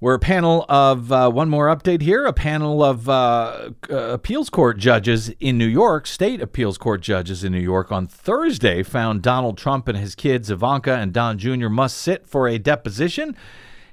we're 0.00 0.14
a 0.14 0.18
panel 0.18 0.66
of 0.68 1.12
uh, 1.12 1.30
one 1.30 1.48
more 1.48 1.74
update 1.74 2.02
here 2.02 2.26
a 2.26 2.32
panel 2.32 2.82
of 2.82 3.08
uh, 3.08 3.70
uh, 3.88 3.96
appeals 3.96 4.50
court 4.50 4.76
judges 4.76 5.30
in 5.40 5.56
New 5.56 5.66
York, 5.66 6.06
state 6.06 6.40
appeals 6.40 6.78
court 6.78 7.00
judges 7.00 7.44
in 7.44 7.52
New 7.52 7.60
York, 7.60 7.92
on 7.92 8.06
Thursday 8.06 8.82
found 8.82 9.22
Donald 9.22 9.56
Trump 9.56 9.88
and 9.88 9.96
his 9.96 10.14
kids, 10.14 10.50
Ivanka 10.50 10.94
and 10.94 11.12
Don 11.12 11.38
Jr., 11.38 11.68
must 11.68 11.96
sit 11.96 12.26
for 12.26 12.48
a 12.48 12.58
deposition 12.58 13.36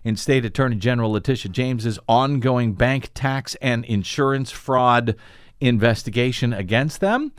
in 0.04 0.16
State 0.16 0.44
Attorney 0.46 0.78
General 0.78 1.12
Letitia 1.12 1.52
James's 1.52 2.00
ongoing 2.08 2.74
bank 2.74 3.12
tax 3.14 3.56
and 3.62 3.86
insurance 3.86 4.52
fraud 4.52 5.16
investigation 5.60 6.54
against 6.54 7.00
them. 7.00 7.32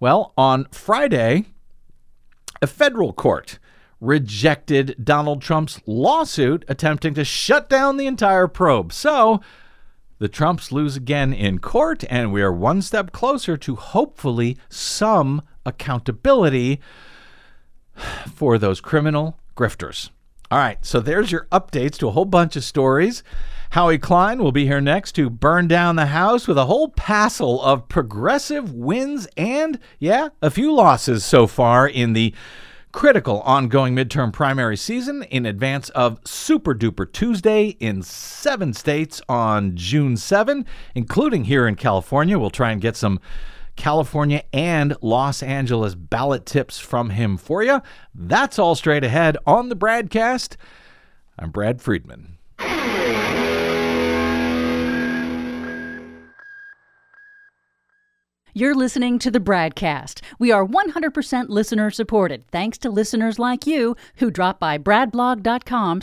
Well, 0.00 0.32
on 0.36 0.66
Friday, 0.72 1.46
a 2.60 2.66
federal 2.66 3.12
court 3.12 3.58
rejected 4.00 4.96
Donald 5.02 5.42
Trump's 5.42 5.80
lawsuit 5.86 6.64
attempting 6.68 7.14
to 7.14 7.24
shut 7.24 7.68
down 7.68 7.96
the 7.96 8.06
entire 8.06 8.48
probe. 8.48 8.92
So 8.92 9.40
the 10.18 10.28
Trumps 10.28 10.72
lose 10.72 10.96
again 10.96 11.32
in 11.32 11.58
court, 11.58 12.04
and 12.10 12.32
we 12.32 12.42
are 12.42 12.52
one 12.52 12.82
step 12.82 13.12
closer 13.12 13.56
to 13.56 13.76
hopefully 13.76 14.56
some 14.68 15.42
accountability 15.64 16.80
for 18.34 18.58
those 18.58 18.80
criminal 18.80 19.38
grifters. 19.56 20.10
All 20.50 20.58
right, 20.58 20.84
so 20.84 21.00
there's 21.00 21.30
your 21.30 21.46
updates 21.52 21.98
to 21.98 22.08
a 22.08 22.12
whole 22.12 22.24
bunch 22.24 22.56
of 22.56 22.64
stories. 22.64 23.22
Howie 23.70 23.98
Klein 23.98 24.42
will 24.42 24.52
be 24.52 24.64
here 24.64 24.80
next 24.80 25.12
to 25.12 25.28
burn 25.28 25.68
down 25.68 25.96
the 25.96 26.06
house 26.06 26.48
with 26.48 26.56
a 26.56 26.64
whole 26.64 26.88
passel 26.88 27.60
of 27.62 27.88
progressive 27.88 28.72
wins 28.72 29.28
and, 29.36 29.78
yeah, 29.98 30.28
a 30.40 30.50
few 30.50 30.74
losses 30.74 31.22
so 31.22 31.46
far 31.46 31.86
in 31.86 32.14
the 32.14 32.34
critical 32.92 33.40
ongoing 33.40 33.94
midterm 33.94 34.32
primary 34.32 34.76
season 34.76 35.22
in 35.24 35.44
advance 35.46 35.90
of 35.90 36.18
Super 36.24 36.74
Duper 36.74 37.10
Tuesday 37.10 37.76
in 37.80 38.02
seven 38.02 38.72
states 38.72 39.20
on 39.28 39.76
June 39.76 40.16
7, 40.16 40.64
including 40.94 41.44
here 41.44 41.66
in 41.66 41.74
California. 41.74 42.38
We'll 42.38 42.50
try 42.50 42.70
and 42.70 42.80
get 42.80 42.96
some 42.96 43.20
California 43.76 44.42
and 44.52 44.96
Los 45.02 45.42
Angeles 45.42 45.94
ballot 45.94 46.46
tips 46.46 46.78
from 46.78 47.10
him 47.10 47.36
for 47.36 47.62
you. 47.62 47.80
That's 48.14 48.58
all 48.58 48.74
straight 48.74 49.04
ahead 49.04 49.36
on 49.46 49.68
the 49.68 49.76
BradCast. 49.76 50.56
I'm 51.38 51.50
Brad 51.50 51.80
Friedman. 51.80 52.37
You're 58.58 58.74
listening 58.74 59.20
to 59.20 59.30
the 59.30 59.38
Bradcast. 59.38 60.20
We 60.40 60.50
are 60.50 60.66
100% 60.66 61.48
listener 61.48 61.92
supported, 61.92 62.44
thanks 62.48 62.76
to 62.78 62.90
listeners 62.90 63.38
like 63.38 63.68
you 63.68 63.94
who 64.16 64.32
drop 64.32 64.58
by 64.58 64.78
bradblog.com 64.78 66.00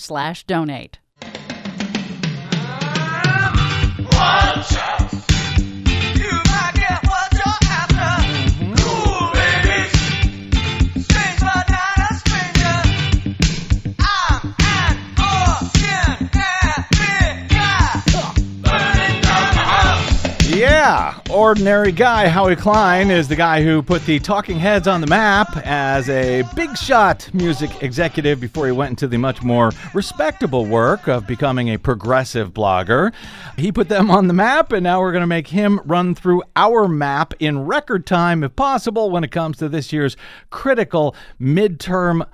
ordinary 21.35 21.91
guy 21.91 22.29
Howie 22.29 22.55
Klein 22.55 23.11
is 23.11 23.27
the 23.27 23.35
guy 23.35 23.61
who 23.61 23.81
put 23.81 24.05
the 24.05 24.19
Talking 24.19 24.57
Heads 24.57 24.87
on 24.87 25.01
the 25.01 25.07
map 25.07 25.49
as 25.65 26.09
a 26.09 26.43
big 26.55 26.77
shot 26.77 27.29
music 27.33 27.83
executive 27.83 28.39
before 28.39 28.67
he 28.67 28.71
went 28.71 28.91
into 28.91 29.05
the 29.05 29.17
much 29.17 29.43
more 29.43 29.71
respectable 29.93 30.65
work 30.65 31.09
of 31.09 31.27
becoming 31.27 31.67
a 31.67 31.77
progressive 31.77 32.53
blogger. 32.53 33.13
He 33.57 33.73
put 33.73 33.89
them 33.89 34.09
on 34.09 34.27
the 34.27 34.33
map, 34.33 34.71
and 34.71 34.83
now 34.83 35.01
we're 35.01 35.11
going 35.11 35.23
to 35.23 35.27
make 35.27 35.49
him 35.49 35.81
run 35.83 36.15
through 36.15 36.41
our 36.55 36.87
map 36.87 37.33
in 37.39 37.65
record 37.65 38.05
time, 38.05 38.41
if 38.41 38.55
possible, 38.55 39.09
when 39.11 39.25
it 39.25 39.31
comes 39.31 39.57
to 39.57 39.67
this 39.67 39.91
year's 39.91 40.15
critical 40.51 41.17
midterm 41.39 42.25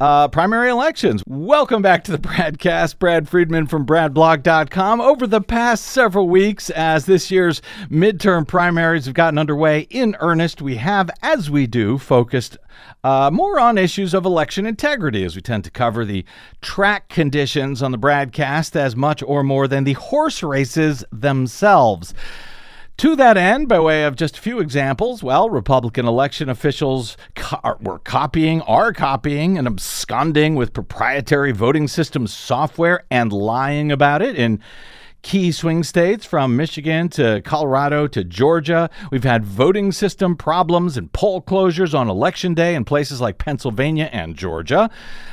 uh, 0.00 0.28
primary 0.28 0.70
elections. 0.70 1.22
Welcome 1.26 1.82
back 1.82 2.04
to 2.04 2.12
the 2.12 2.18
BradCast. 2.28 2.98
Brad 2.98 3.28
Friedman 3.28 3.66
from 3.66 3.86
BradBlog.com. 3.86 5.00
Over 5.00 5.26
the 5.26 5.40
past 5.40 5.84
several 5.84 6.28
weeks, 6.28 6.70
as 6.70 7.06
this 7.06 7.30
year's 7.30 7.62
midterm 7.88 8.46
primaries 8.46 9.06
have 9.06 9.14
gotten 9.14 9.38
underway 9.38 9.80
in 9.90 10.16
earnest, 10.20 10.60
we 10.60 10.76
have, 10.76 11.10
as 11.22 11.50
we 11.50 11.66
do, 11.66 11.98
focused 11.98 12.58
uh, 13.04 13.30
more 13.32 13.60
on 13.60 13.78
issues 13.78 14.14
of 14.14 14.24
election 14.24 14.66
integrity, 14.66 15.24
as 15.24 15.36
we 15.36 15.42
tend 15.42 15.64
to 15.64 15.70
cover 15.70 16.04
the 16.04 16.24
track 16.60 17.08
conditions 17.08 17.82
on 17.82 17.92
the 17.92 17.98
BradCast 17.98 18.76
as 18.76 18.96
much 18.96 19.22
or 19.22 19.42
more 19.42 19.68
than 19.68 19.84
the 19.84 19.92
horse 19.94 20.42
races 20.42 21.04
themselves. 21.12 22.14
To 22.98 23.16
that 23.16 23.36
end, 23.36 23.68
by 23.68 23.80
way 23.80 24.04
of 24.04 24.14
just 24.14 24.38
a 24.38 24.40
few 24.40 24.60
examples, 24.60 25.20
well, 25.20 25.50
Republican 25.50 26.06
election 26.06 26.48
officials 26.48 27.16
co- 27.34 27.76
were 27.80 27.98
copying, 27.98 28.62
are 28.62 28.92
copying, 28.92 29.58
and 29.58 29.66
absconding 29.66 30.54
with 30.54 30.72
proprietary 30.72 31.50
voting 31.50 31.88
system 31.88 32.28
software 32.28 33.04
and 33.10 33.32
lying 33.32 33.90
about 33.90 34.22
it 34.22 34.36
in 34.36 34.60
key 35.24 35.50
swing 35.50 35.82
states 35.82 36.26
from 36.26 36.54
Michigan 36.54 37.08
to 37.08 37.40
Colorado 37.44 38.06
to 38.06 38.22
Georgia. 38.22 38.90
We've 39.10 39.24
had 39.24 39.42
voting 39.42 39.90
system 39.90 40.36
problems 40.36 40.98
and 40.98 41.10
poll 41.12 41.40
closures 41.40 41.98
on 41.98 42.10
election 42.10 42.52
day 42.52 42.74
in 42.74 42.84
places 42.84 43.22
like 43.22 43.38
Pennsylvania 43.38 44.10
and 44.12 44.36
Georgia. 44.36 44.90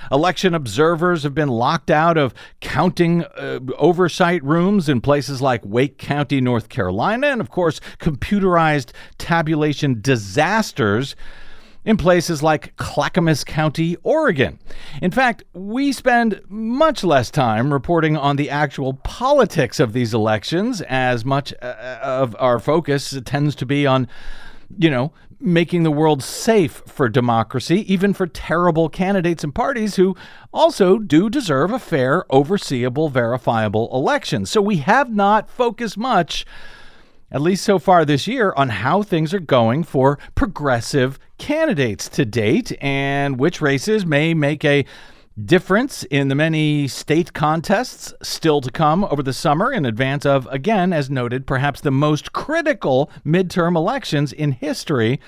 Election 0.10 0.56
observers 0.56 1.24
have 1.24 1.36
been 1.36 1.50
locked 1.50 1.92
out 1.92 2.18
of 2.18 2.34
counting 2.62 3.26
uh, 3.26 3.60
oversight 3.78 4.42
rooms 4.44 4.88
in 4.88 5.02
places 5.02 5.42
like 5.42 5.64
Wake 5.66 5.98
County, 5.98 6.40
North 6.40 6.70
Carolina, 6.70 7.28
and 7.28 7.42
of 7.42 7.50
course, 7.50 7.82
computerized 8.00 8.92
tabulation 9.18 10.00
disasters 10.02 11.16
in 11.84 11.98
places 11.98 12.44
like 12.44 12.76
Clackamas 12.76 13.44
County, 13.44 13.98
Oregon. 14.04 14.60
In 15.02 15.12
fact, 15.12 15.44
we 15.54 15.92
spend 15.92 16.42
much 16.48 17.04
less 17.04 17.32
time 17.32 17.74
reporting 17.74 18.16
on 18.16 18.36
the 18.36 18.50
actual 18.50 18.94
politics 18.94 19.80
of 19.80 19.94
these 19.94 20.14
elections, 20.14 20.82
as 20.82 21.26
much 21.26 21.54
uh, 21.62 22.00
of 22.02 22.36
our 22.40 22.60
focus 22.60 23.20
tends 23.26 23.56
to 23.56 23.66
be 23.66 23.88
on, 23.88 24.08
you 24.78 24.90
know, 24.90 25.12
making 25.40 25.82
the 25.82 25.92
world 25.92 26.22
safe 26.22 26.84
for 26.86 27.10
democracy, 27.10 27.92
even 27.92 28.14
for 28.14 28.28
terrible 28.28 28.90
candidates 28.90 29.44
and 29.44 29.56
parties 29.56 29.96
who 29.96 30.16
also 30.54 31.00
do 31.00 31.32
deserve 31.32 31.72
a 31.72 31.80
fair, 31.80 32.24
overseeable, 32.30 33.12
verifiable 33.12 33.90
election. 33.92 34.46
So 34.46 34.62
we 34.62 34.78
have 34.78 35.12
not 35.12 35.50
focused 35.50 35.98
much 35.98 36.46
at 37.32 37.42
least 37.42 37.64
so 37.64 37.80
far 37.80 38.04
this 38.06 38.28
year, 38.28 38.54
on 38.58 38.70
how 38.70 39.02
things 39.04 39.34
are 39.34 39.40
going 39.40 39.84
for 39.84 40.20
progressive 40.36 41.18
candidates 41.38 42.10
to 42.10 42.26
date 42.26 42.72
and 42.82 43.40
which 43.40 43.62
races 43.62 44.06
may 44.06 44.34
make 44.34 44.66
a 44.66 44.86
difference 45.46 46.04
in 46.04 46.28
the 46.28 46.36
many 46.36 46.88
state 46.88 47.34
contests 47.34 48.14
still 48.22 48.60
to 48.62 48.70
come 48.70 49.06
over 49.06 49.24
the 49.24 49.34
summer 49.34 49.72
in 49.72 49.86
advance 49.86 50.26
of, 50.26 50.46
again, 50.48 50.92
as 50.92 51.10
noted, 51.10 51.48
perhaps 51.48 51.82
the 51.82 51.92
most 51.92 52.34
critical 52.34 53.10
midterm 53.26 53.76
elections 53.76 54.34
in 54.34 54.52
history, 54.52 55.20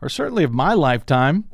or 0.00 0.08
certainly 0.08 0.44
of 0.44 0.52
my 0.52 0.72
lifetime. 0.72 1.44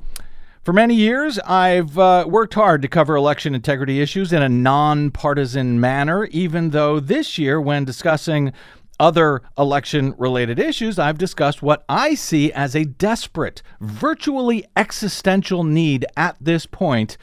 For 0.63 0.75
many 0.75 0.95
years, 0.95 1.39
I've 1.39 1.99
uh, 1.99 2.27
worked 2.29 2.53
hard 2.53 2.83
to 2.83 2.89
cover 2.89 3.17
election 3.17 3.55
integrity 3.55 4.03
issues 4.03 4.31
in 4.31 4.43
a 4.43 4.49
nonpartisan 4.49 5.81
manner, 5.81 6.27
even 6.27 6.71
though 6.71 7.01
this 7.01 7.39
year, 7.39 7.59
when 7.59 7.87
discussing 7.87 8.53
other 9.01 9.43
election 9.59 10.15
related 10.19 10.61
issues, 10.61 10.99
I've 10.99 11.19
discussed 11.19 11.63
what 11.63 11.85
I 11.89 12.15
see 12.15 12.53
as 12.53 12.77
a 12.77 12.85
desperate, 12.85 13.63
virtually 13.81 14.65
existential 14.77 15.65
need 15.65 16.07
at 16.17 16.37
this 16.41 16.67
point 16.67 17.17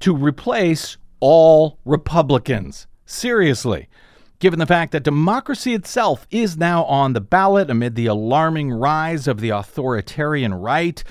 to 0.00 0.16
replace 0.16 0.96
all 1.20 1.78
Republicans. 1.84 2.88
Seriously. 3.06 3.88
Given 4.40 4.58
the 4.58 4.66
fact 4.66 4.92
that 4.92 5.04
democracy 5.04 5.74
itself 5.74 6.26
is 6.30 6.56
now 6.56 6.84
on 6.84 7.12
the 7.12 7.20
ballot 7.20 7.70
amid 7.70 7.94
the 7.94 8.06
alarming 8.06 8.72
rise 8.72 9.28
of 9.28 9.40
the 9.40 9.50
authoritarian 9.50 10.52
right, 10.52 11.02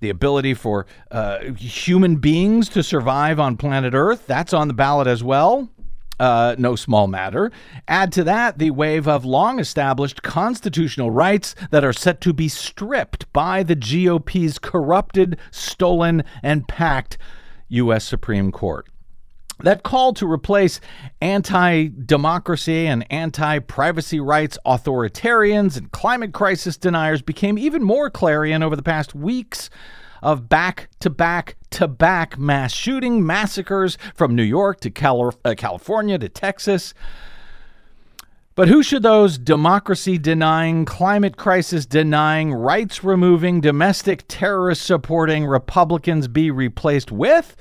the 0.00 0.10
ability 0.10 0.54
for 0.54 0.86
uh, 1.10 1.40
human 1.54 2.16
beings 2.16 2.68
to 2.70 2.82
survive 2.82 3.40
on 3.40 3.56
planet 3.56 3.94
Earth, 3.94 4.26
that's 4.26 4.52
on 4.52 4.68
the 4.68 4.74
ballot 4.74 5.06
as 5.06 5.22
well. 5.22 5.68
Uh, 6.22 6.54
no 6.56 6.76
small 6.76 7.08
matter. 7.08 7.50
Add 7.88 8.12
to 8.12 8.22
that 8.22 8.58
the 8.58 8.70
wave 8.70 9.08
of 9.08 9.24
long 9.24 9.58
established 9.58 10.22
constitutional 10.22 11.10
rights 11.10 11.56
that 11.72 11.82
are 11.82 11.92
set 11.92 12.20
to 12.20 12.32
be 12.32 12.48
stripped 12.48 13.30
by 13.32 13.64
the 13.64 13.74
GOP's 13.74 14.60
corrupted, 14.60 15.36
stolen, 15.50 16.22
and 16.40 16.68
packed 16.68 17.18
U.S. 17.70 18.04
Supreme 18.04 18.52
Court. 18.52 18.86
That 19.64 19.82
call 19.82 20.12
to 20.14 20.30
replace 20.30 20.80
anti 21.20 21.88
democracy 21.88 22.86
and 22.86 23.04
anti 23.10 23.58
privacy 23.58 24.20
rights 24.20 24.56
authoritarians 24.64 25.76
and 25.76 25.90
climate 25.90 26.32
crisis 26.32 26.76
deniers 26.76 27.20
became 27.20 27.58
even 27.58 27.82
more 27.82 28.10
clarion 28.10 28.62
over 28.62 28.76
the 28.76 28.82
past 28.84 29.12
weeks 29.12 29.70
of 30.22 30.48
back 30.48 30.88
to 31.00 31.10
back 31.10 31.56
to 31.70 31.88
back 31.88 32.38
mass 32.38 32.72
shooting 32.72 33.26
massacres 33.26 33.98
from 34.14 34.36
New 34.36 34.42
York 34.42 34.80
to 34.80 34.90
Cali- 34.90 35.34
uh, 35.44 35.54
California 35.56 36.18
to 36.18 36.28
Texas. 36.28 36.94
But 38.54 38.68
who 38.68 38.82
should 38.82 39.02
those 39.02 39.38
democracy 39.38 40.18
denying, 40.18 40.84
climate 40.84 41.38
crisis 41.38 41.86
denying, 41.86 42.52
rights 42.52 43.02
removing, 43.02 43.62
domestic 43.62 44.24
terrorist 44.28 44.82
supporting 44.82 45.46
Republicans 45.46 46.28
be 46.28 46.50
replaced 46.50 47.10
with? 47.10 47.56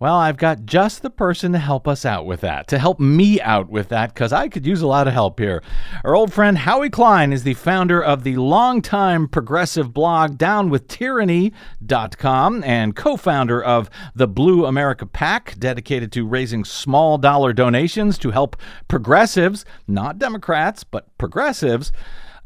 Well, 0.00 0.16
I've 0.16 0.36
got 0.36 0.66
just 0.66 1.02
the 1.02 1.10
person 1.10 1.52
to 1.52 1.58
help 1.58 1.86
us 1.86 2.04
out 2.04 2.26
with 2.26 2.40
that, 2.40 2.66
to 2.68 2.78
help 2.78 2.98
me 3.00 3.40
out 3.40 3.70
with 3.70 3.88
that, 3.90 4.12
because 4.12 4.32
I 4.32 4.48
could 4.48 4.66
use 4.66 4.82
a 4.82 4.86
lot 4.86 5.06
of 5.06 5.12
help 5.12 5.38
here. 5.38 5.62
Our 6.04 6.16
old 6.16 6.32
friend 6.32 6.56
Howie 6.58 6.90
Klein 6.90 7.32
is 7.32 7.44
the 7.44 7.54
founder 7.54 8.02
of 8.02 8.24
the 8.24 8.36
longtime 8.36 9.28
progressive 9.28 9.94
blog 9.94 10.38
downwithtyranny.com 10.38 12.64
and 12.64 12.96
co 12.96 13.16
founder 13.16 13.62
of 13.62 13.88
the 14.14 14.26
Blue 14.26 14.66
America 14.66 15.06
Pack, 15.06 15.54
dedicated 15.58 16.10
to 16.12 16.26
raising 16.26 16.64
small 16.64 17.18
dollar 17.18 17.52
donations 17.52 18.18
to 18.18 18.30
help 18.30 18.56
progressives, 18.88 19.64
not 19.86 20.18
Democrats, 20.18 20.82
but 20.84 21.16
progressives 21.18 21.92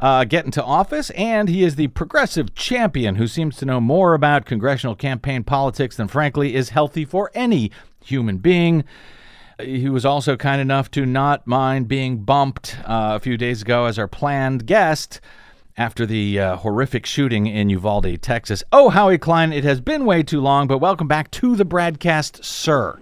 uh, 0.00 0.24
get 0.24 0.44
into 0.44 0.62
office, 0.62 1.10
and 1.10 1.48
he 1.48 1.64
is 1.64 1.76
the 1.76 1.88
progressive 1.88 2.54
champion 2.54 3.16
who 3.16 3.26
seems 3.26 3.56
to 3.56 3.66
know 3.66 3.80
more 3.80 4.14
about 4.14 4.44
congressional 4.44 4.94
campaign 4.94 5.44
politics 5.44 5.96
than, 5.96 6.08
frankly, 6.08 6.54
is 6.54 6.70
healthy 6.70 7.04
for 7.04 7.30
any 7.34 7.70
human 8.04 8.38
being. 8.38 8.84
He 9.60 9.88
was 9.88 10.04
also 10.04 10.36
kind 10.36 10.60
enough 10.60 10.90
to 10.92 11.04
not 11.04 11.46
mind 11.46 11.88
being 11.88 12.18
bumped 12.18 12.76
uh, 12.84 13.16
a 13.16 13.20
few 13.20 13.36
days 13.36 13.62
ago 13.62 13.86
as 13.86 13.98
our 13.98 14.06
planned 14.06 14.66
guest 14.66 15.20
after 15.76 16.06
the 16.06 16.38
uh, 16.38 16.56
horrific 16.56 17.06
shooting 17.06 17.46
in 17.46 17.68
Uvalde, 17.70 18.20
Texas. 18.22 18.62
Oh, 18.72 18.88
Howie 18.88 19.18
Klein, 19.18 19.52
it 19.52 19.64
has 19.64 19.80
been 19.80 20.04
way 20.04 20.22
too 20.22 20.40
long, 20.40 20.68
but 20.68 20.78
welcome 20.78 21.08
back 21.08 21.30
to 21.32 21.56
the 21.56 21.64
BradCast, 21.64 22.44
sir. 22.44 23.00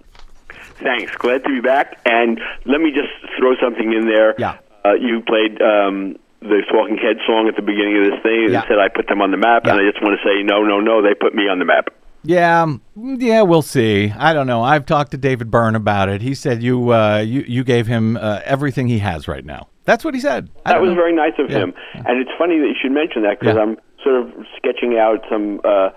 Thanks. 0.83 1.15
Glad 1.17 1.43
to 1.43 1.49
be 1.49 1.59
back. 1.59 1.99
And 2.05 2.39
let 2.65 2.81
me 2.81 2.91
just 2.91 3.09
throw 3.37 3.55
something 3.61 3.93
in 3.93 4.07
there. 4.07 4.35
Yeah. 4.37 4.57
Uh, 4.85 4.93
you 4.93 5.21
played 5.21 5.59
um, 5.61 6.17
the 6.41 6.61
Talking 6.71 6.97
Head 6.97 7.17
song 7.25 7.47
at 7.47 7.55
the 7.55 7.61
beginning 7.61 7.97
of 7.97 8.11
this 8.11 8.21
thing 8.23 8.43
and 8.45 8.53
Yeah. 8.53 8.67
said 8.67 8.77
I 8.79 8.87
put 8.89 9.07
them 9.07 9.21
on 9.21 9.31
the 9.31 9.37
map. 9.37 9.65
And 9.65 9.73
I 9.79 9.83
just 9.89 10.01
want 10.01 10.19
to 10.19 10.23
say, 10.27 10.43
no, 10.43 10.61
no, 10.63 10.79
no, 10.79 11.01
they 11.01 11.13
put 11.13 11.33
me 11.33 11.47
on 11.49 11.59
the 11.59 11.65
map. 11.65 11.89
Yeah, 12.23 12.65
mm, 12.97 13.21
yeah, 13.21 13.41
we'll 13.43 13.61
see. 13.61 14.11
I 14.17 14.33
don't 14.33 14.47
know. 14.47 14.61
I've 14.61 14.85
talked 14.85 15.11
to 15.11 15.17
David 15.17 15.49
Byrne 15.49 15.75
about 15.75 16.09
it. 16.09 16.21
He 16.21 16.33
said 16.35 16.61
you 16.61 16.91
uh, 16.93 17.19
you 17.19 17.41
you 17.47 17.63
gave 17.63 17.87
him 17.87 18.17
uh, 18.17 18.41
everything 18.43 18.87
he 18.87 18.99
has 18.99 19.27
right 19.27 19.45
now. 19.45 19.67
That's 19.85 20.03
what 20.03 20.13
he 20.13 20.19
said. 20.19 20.49
I 20.65 20.73
That 20.73 20.81
was 20.81 20.89
know. 20.89 20.95
very 20.95 21.13
nice 21.15 21.33
of 21.39 21.49
Yeah. 21.49 21.59
him, 21.59 21.73
and 21.93 22.19
it's 22.19 22.31
funny 22.37 22.59
that 22.59 22.67
you 22.67 22.75
should 22.81 22.91
mention 22.91 23.21
that 23.23 23.39
because 23.39 23.55
Yeah. 23.55 23.61
I'm 23.61 23.77
sort 24.03 24.15
of 24.23 24.33
sketching 24.57 24.97
out 24.97 25.23
some 25.29 25.61
uh, 25.63 25.89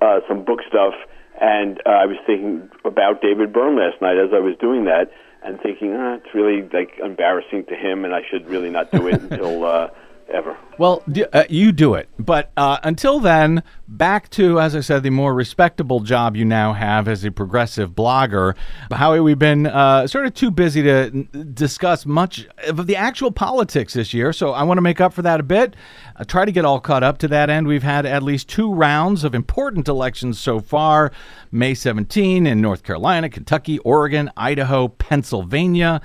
uh, 0.00 0.20
some 0.26 0.42
book 0.42 0.60
stuff, 0.66 0.94
and 1.40 1.80
uh, 1.86 1.90
I 1.90 2.06
was 2.06 2.16
thinking 2.26 2.68
about 2.84 3.20
David 3.22 3.52
Byrne 3.52 3.76
last 3.76 4.00
night 4.02 4.16
as 4.18 4.30
I 4.34 4.40
was 4.40 4.56
doing 4.56 4.84
that, 4.86 5.12
and 5.48 5.60
thinking, 5.60 5.94
ah, 5.94 6.14
it's 6.14 6.34
really 6.34 6.62
like 6.72 6.98
embarrassing 7.02 7.64
to 7.66 7.74
him, 7.74 8.04
and 8.04 8.14
I 8.14 8.20
should 8.28 8.46
really 8.48 8.70
not 8.70 8.90
do 8.92 9.08
it 9.08 9.20
until 9.30 9.64
uh, 9.64 9.88
ever. 10.32 10.56
Well, 10.78 11.02
uh, 11.32 11.44
you 11.48 11.72
do 11.72 11.94
it. 11.94 12.08
But 12.18 12.52
uh, 12.56 12.78
until 12.84 13.18
then, 13.18 13.64
back 13.88 14.30
to, 14.30 14.60
as 14.60 14.76
I 14.76 14.80
said, 14.80 15.02
the 15.02 15.10
more 15.10 15.34
respectable 15.34 16.00
job 16.00 16.36
you 16.36 16.44
now 16.44 16.72
have 16.72 17.08
as 17.08 17.24
a 17.24 17.32
progressive 17.32 17.90
blogger. 17.90 18.54
Howie, 18.92 19.20
we've 19.20 19.38
been 19.38 19.66
uh, 19.66 20.06
sort 20.06 20.26
of 20.26 20.34
too 20.34 20.50
busy 20.50 20.82
to 20.82 20.90
n- 21.06 21.50
discuss 21.52 22.06
much 22.06 22.46
of 22.66 22.86
the 22.86 22.94
actual 22.94 23.32
politics 23.32 23.94
this 23.94 24.14
year. 24.14 24.32
So 24.32 24.52
I 24.52 24.62
want 24.62 24.78
to 24.78 24.82
make 24.82 25.00
up 25.00 25.12
for 25.12 25.22
that 25.22 25.40
a 25.40 25.42
bit. 25.42 25.74
Uh, 26.14 26.24
try 26.24 26.44
to 26.44 26.52
get 26.52 26.64
all 26.64 26.80
caught 26.80 27.02
up 27.02 27.18
to 27.18 27.28
that 27.28 27.50
end. 27.50 27.66
We've 27.66 27.82
had 27.82 28.06
at 28.06 28.22
least 28.22 28.48
two 28.48 28.72
rounds 28.72 29.24
of 29.24 29.34
important 29.34 29.88
elections 29.88 30.38
so 30.38 30.60
far 30.60 31.10
May 31.50 31.74
17 31.74 32.46
in 32.46 32.60
North 32.60 32.82
Carolina, 32.82 33.28
Kentucky, 33.28 33.78
Oregon, 33.80 34.30
Idaho, 34.36 34.88
Pennsylvania 34.88 36.00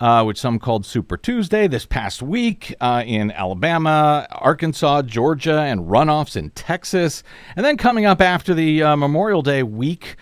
uh, 0.00 0.22
which 0.24 0.38
some 0.38 0.58
called 0.58 0.84
Super 0.84 1.16
Tuesday 1.16 1.66
this 1.68 1.86
past 1.86 2.22
week 2.22 2.74
uh, 2.80 3.02
in 3.06 3.30
Alabama, 3.30 4.26
Arkansas, 4.30 5.02
Georgia, 5.02 5.60
and 5.60 5.80
runoffs 5.80 6.36
in 6.36 6.50
Texas. 6.50 7.22
And 7.56 7.64
then 7.64 7.76
coming 7.76 8.06
up 8.06 8.20
after 8.20 8.54
the 8.54 8.82
uh, 8.82 8.96
Memorial 8.96 9.42
Day 9.42 9.62
week 9.62 10.16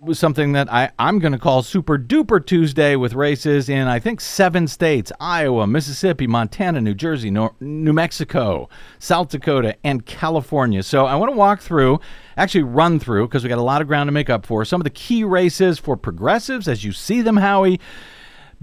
was 0.00 0.18
something 0.18 0.52
that 0.52 0.72
I, 0.72 0.90
I'm 0.98 1.18
going 1.18 1.32
to 1.32 1.38
call 1.38 1.62
Super 1.62 1.98
Duper 1.98 2.44
Tuesday 2.44 2.94
with 2.94 3.14
races 3.14 3.68
in, 3.68 3.88
I 3.88 3.98
think, 3.98 4.20
seven 4.20 4.68
states 4.68 5.10
Iowa, 5.18 5.66
Mississippi, 5.66 6.26
Montana, 6.26 6.80
New 6.80 6.94
Jersey, 6.94 7.30
Nor- 7.30 7.54
New 7.60 7.92
Mexico, 7.92 8.68
South 9.00 9.28
Dakota, 9.28 9.76
and 9.82 10.06
California. 10.06 10.82
So 10.82 11.06
I 11.06 11.16
want 11.16 11.32
to 11.32 11.36
walk 11.36 11.60
through, 11.60 12.00
actually 12.36 12.62
run 12.62 13.00
through, 13.00 13.26
because 13.26 13.42
we 13.42 13.48
got 13.48 13.58
a 13.58 13.62
lot 13.62 13.82
of 13.82 13.88
ground 13.88 14.06
to 14.06 14.12
make 14.12 14.30
up 14.30 14.46
for, 14.46 14.64
some 14.64 14.80
of 14.80 14.84
the 14.84 14.90
key 14.90 15.24
races 15.24 15.80
for 15.80 15.96
progressives 15.96 16.68
as 16.68 16.84
you 16.84 16.92
see 16.92 17.20
them, 17.20 17.36
Howie. 17.36 17.80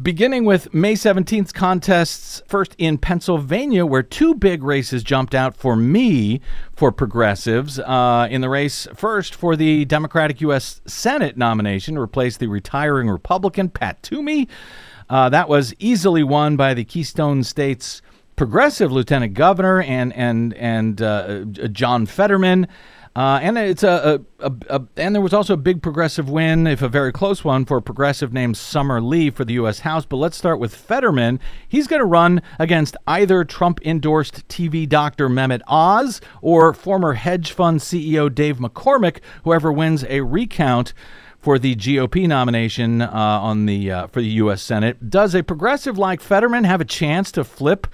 Beginning 0.02 0.44
with 0.44 0.74
May 0.74 0.96
17th 0.96 1.54
contests, 1.54 2.44
first 2.48 2.76
in 2.78 2.98
Pennsylvania, 2.98 3.86
where 3.86 4.04
two 4.04 4.36
big 4.36 4.62
races 4.62 5.04
jumped 5.04 5.34
out 5.34 5.56
for 5.56 5.78
me 5.78 6.42
for 6.76 6.92
progressives. 6.92 7.80
Uh, 7.80 8.28
in 8.30 8.42
the 8.42 8.50
race, 8.50 8.90
first 8.94 9.34
for 9.34 9.56
the 9.56 9.86
Democratic 9.86 10.42
U.S. 10.42 10.82
Senate 10.86 11.38
nomination 11.38 11.96
to 11.96 12.02
replace 12.02 12.36
the 12.36 12.48
retiring 12.48 13.10
Republican 13.10 13.70
Pat 13.70 14.04
Toomey. 14.04 14.50
Uh, 15.10 15.30
that 15.30 15.48
was 15.48 15.74
easily 15.80 16.24
won 16.24 16.58
by 16.58 16.74
the 16.74 16.84
Keystone 16.84 17.42
State's 17.42 18.02
progressive 18.36 18.92
lieutenant 18.92 19.34
governor 19.34 19.82
and 19.82 20.12
and 20.12 20.54
and 20.56 21.02
uh, 21.02 21.46
John 21.72 22.06
Fetterman. 22.06 22.68
Uh, 23.16 23.40
and 23.42 23.58
it's 23.58 23.84
a, 23.84 24.22
a, 24.40 24.48
a, 24.48 24.54
a 24.70 24.84
and 24.98 25.16
there 25.16 25.22
was 25.22 25.34
also 25.34 25.54
a 25.54 25.58
big 25.58 25.82
progressive 25.82 26.30
win, 26.30 26.68
if 26.68 26.82
a 26.82 26.90
very 26.90 27.14
close 27.14 27.46
one, 27.46 27.64
for 27.64 27.78
a 27.78 27.82
progressive 27.82 28.34
named 28.34 28.58
Summer 28.58 29.00
Lee 29.00 29.30
for 29.30 29.46
the 29.46 29.54
U.S. 29.54 29.80
House. 29.80 30.06
But 30.06 30.18
let's 30.18 30.36
start 30.36 30.60
with 30.60 30.76
Fetterman. 30.76 31.40
He's 31.68 31.88
going 31.88 32.02
to 32.02 32.06
run 32.06 32.42
against 32.60 32.98
either 33.08 33.46
Trump-endorsed 33.46 34.46
TV 34.50 34.88
doctor 34.88 35.30
Mehmet 35.30 35.62
Oz 35.68 36.20
or 36.42 36.74
former 36.74 37.14
hedge 37.14 37.54
fund 37.54 37.80
CEO 37.80 38.34
Dave 38.34 38.58
McCormick, 38.58 39.20
whoever 39.44 39.72
wins 39.72 40.04
a 40.10 40.20
recount 40.22 40.94
for 41.40 41.58
the 41.58 41.76
GOP 41.76 42.28
nomination 42.28 43.02
uh, 43.02 43.10
on 43.14 43.66
the 43.66 43.92
uh, 43.92 44.08
for 44.08 44.20
the 44.20 44.28
U.S. 44.28 44.62
Senate. 44.62 45.10
Does 45.10 45.34
a 45.36 45.44
progressive 45.44 45.98
like 45.98 46.20
Fetterman 46.20 46.66
have 46.66 46.82
a 46.82 46.86
chance 46.86 47.32
to 47.34 47.44
flip? 47.46 47.88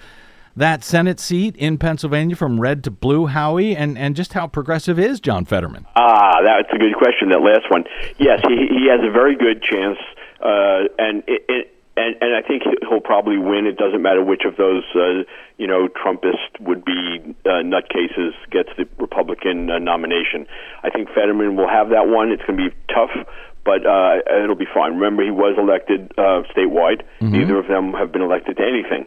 That 0.55 0.83
Senate 0.83 1.19
seat 1.19 1.55
in 1.55 1.77
Pennsylvania 1.77 2.35
from 2.35 2.59
red 2.59 2.83
to 2.83 2.91
blue, 2.91 3.27
Howie, 3.27 3.75
and, 3.75 3.97
and 3.97 4.15
just 4.15 4.33
how 4.33 4.47
progressive 4.47 4.99
is 4.99 5.19
John 5.19 5.45
Fetterman? 5.45 5.85
Ah, 5.95 6.41
that's 6.43 6.73
a 6.73 6.77
good 6.77 6.95
question. 6.95 7.29
That 7.29 7.41
last 7.41 7.69
one, 7.69 7.85
yes, 8.17 8.41
he 8.47 8.67
he 8.67 8.87
has 8.89 8.99
a 9.07 9.11
very 9.11 9.35
good 9.35 9.63
chance, 9.63 9.97
uh, 10.41 10.91
and 10.97 11.23
it, 11.27 11.45
it 11.47 11.75
and 11.95 12.15
and 12.21 12.35
I 12.35 12.41
think 12.45 12.63
he'll 12.87 13.01
probably 13.01 13.37
win. 13.37 13.65
It 13.65 13.77
doesn't 13.77 14.01
matter 14.01 14.23
which 14.23 14.43
of 14.45 14.57
those 14.57 14.83
uh, 14.95 15.23
you 15.57 15.67
know 15.67 15.87
Trumpist 15.87 16.59
would 16.59 16.83
be 16.83 17.35
uh, 17.45 17.63
nutcases 17.63 18.33
gets 18.49 18.69
the 18.77 18.87
Republican 18.97 19.69
uh, 19.69 19.79
nomination. 19.79 20.47
I 20.83 20.89
think 20.89 21.09
Fetterman 21.09 21.55
will 21.55 21.69
have 21.69 21.89
that 21.89 22.07
one. 22.07 22.31
It's 22.31 22.43
going 22.43 22.57
to 22.57 22.69
be 22.69 22.75
tough. 22.93 23.11
But 23.63 23.85
uh, 23.85 24.25
it'll 24.41 24.55
be 24.55 24.65
fine. 24.65 24.95
Remember, 24.95 25.23
he 25.23 25.29
was 25.29 25.53
elected 25.55 26.11
uh, 26.17 26.41
statewide. 26.49 27.03
Neither 27.21 27.59
of 27.59 27.67
them 27.67 27.93
have 27.93 28.11
been 28.11 28.23
elected 28.23 28.57
to 28.57 28.63
anything 28.63 29.05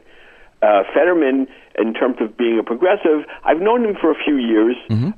uh, 0.65 0.83
Fetterman, 0.95 1.47
in 1.79 1.93
terms 1.93 2.17
of 2.21 2.37
being 2.37 2.59
a 2.59 2.63
progressive, 2.63 3.27
I've 3.45 3.61
known 3.61 3.85
him 3.85 3.97
for 4.01 4.11
a 4.11 4.19
few 4.25 4.37
years, 4.37 4.77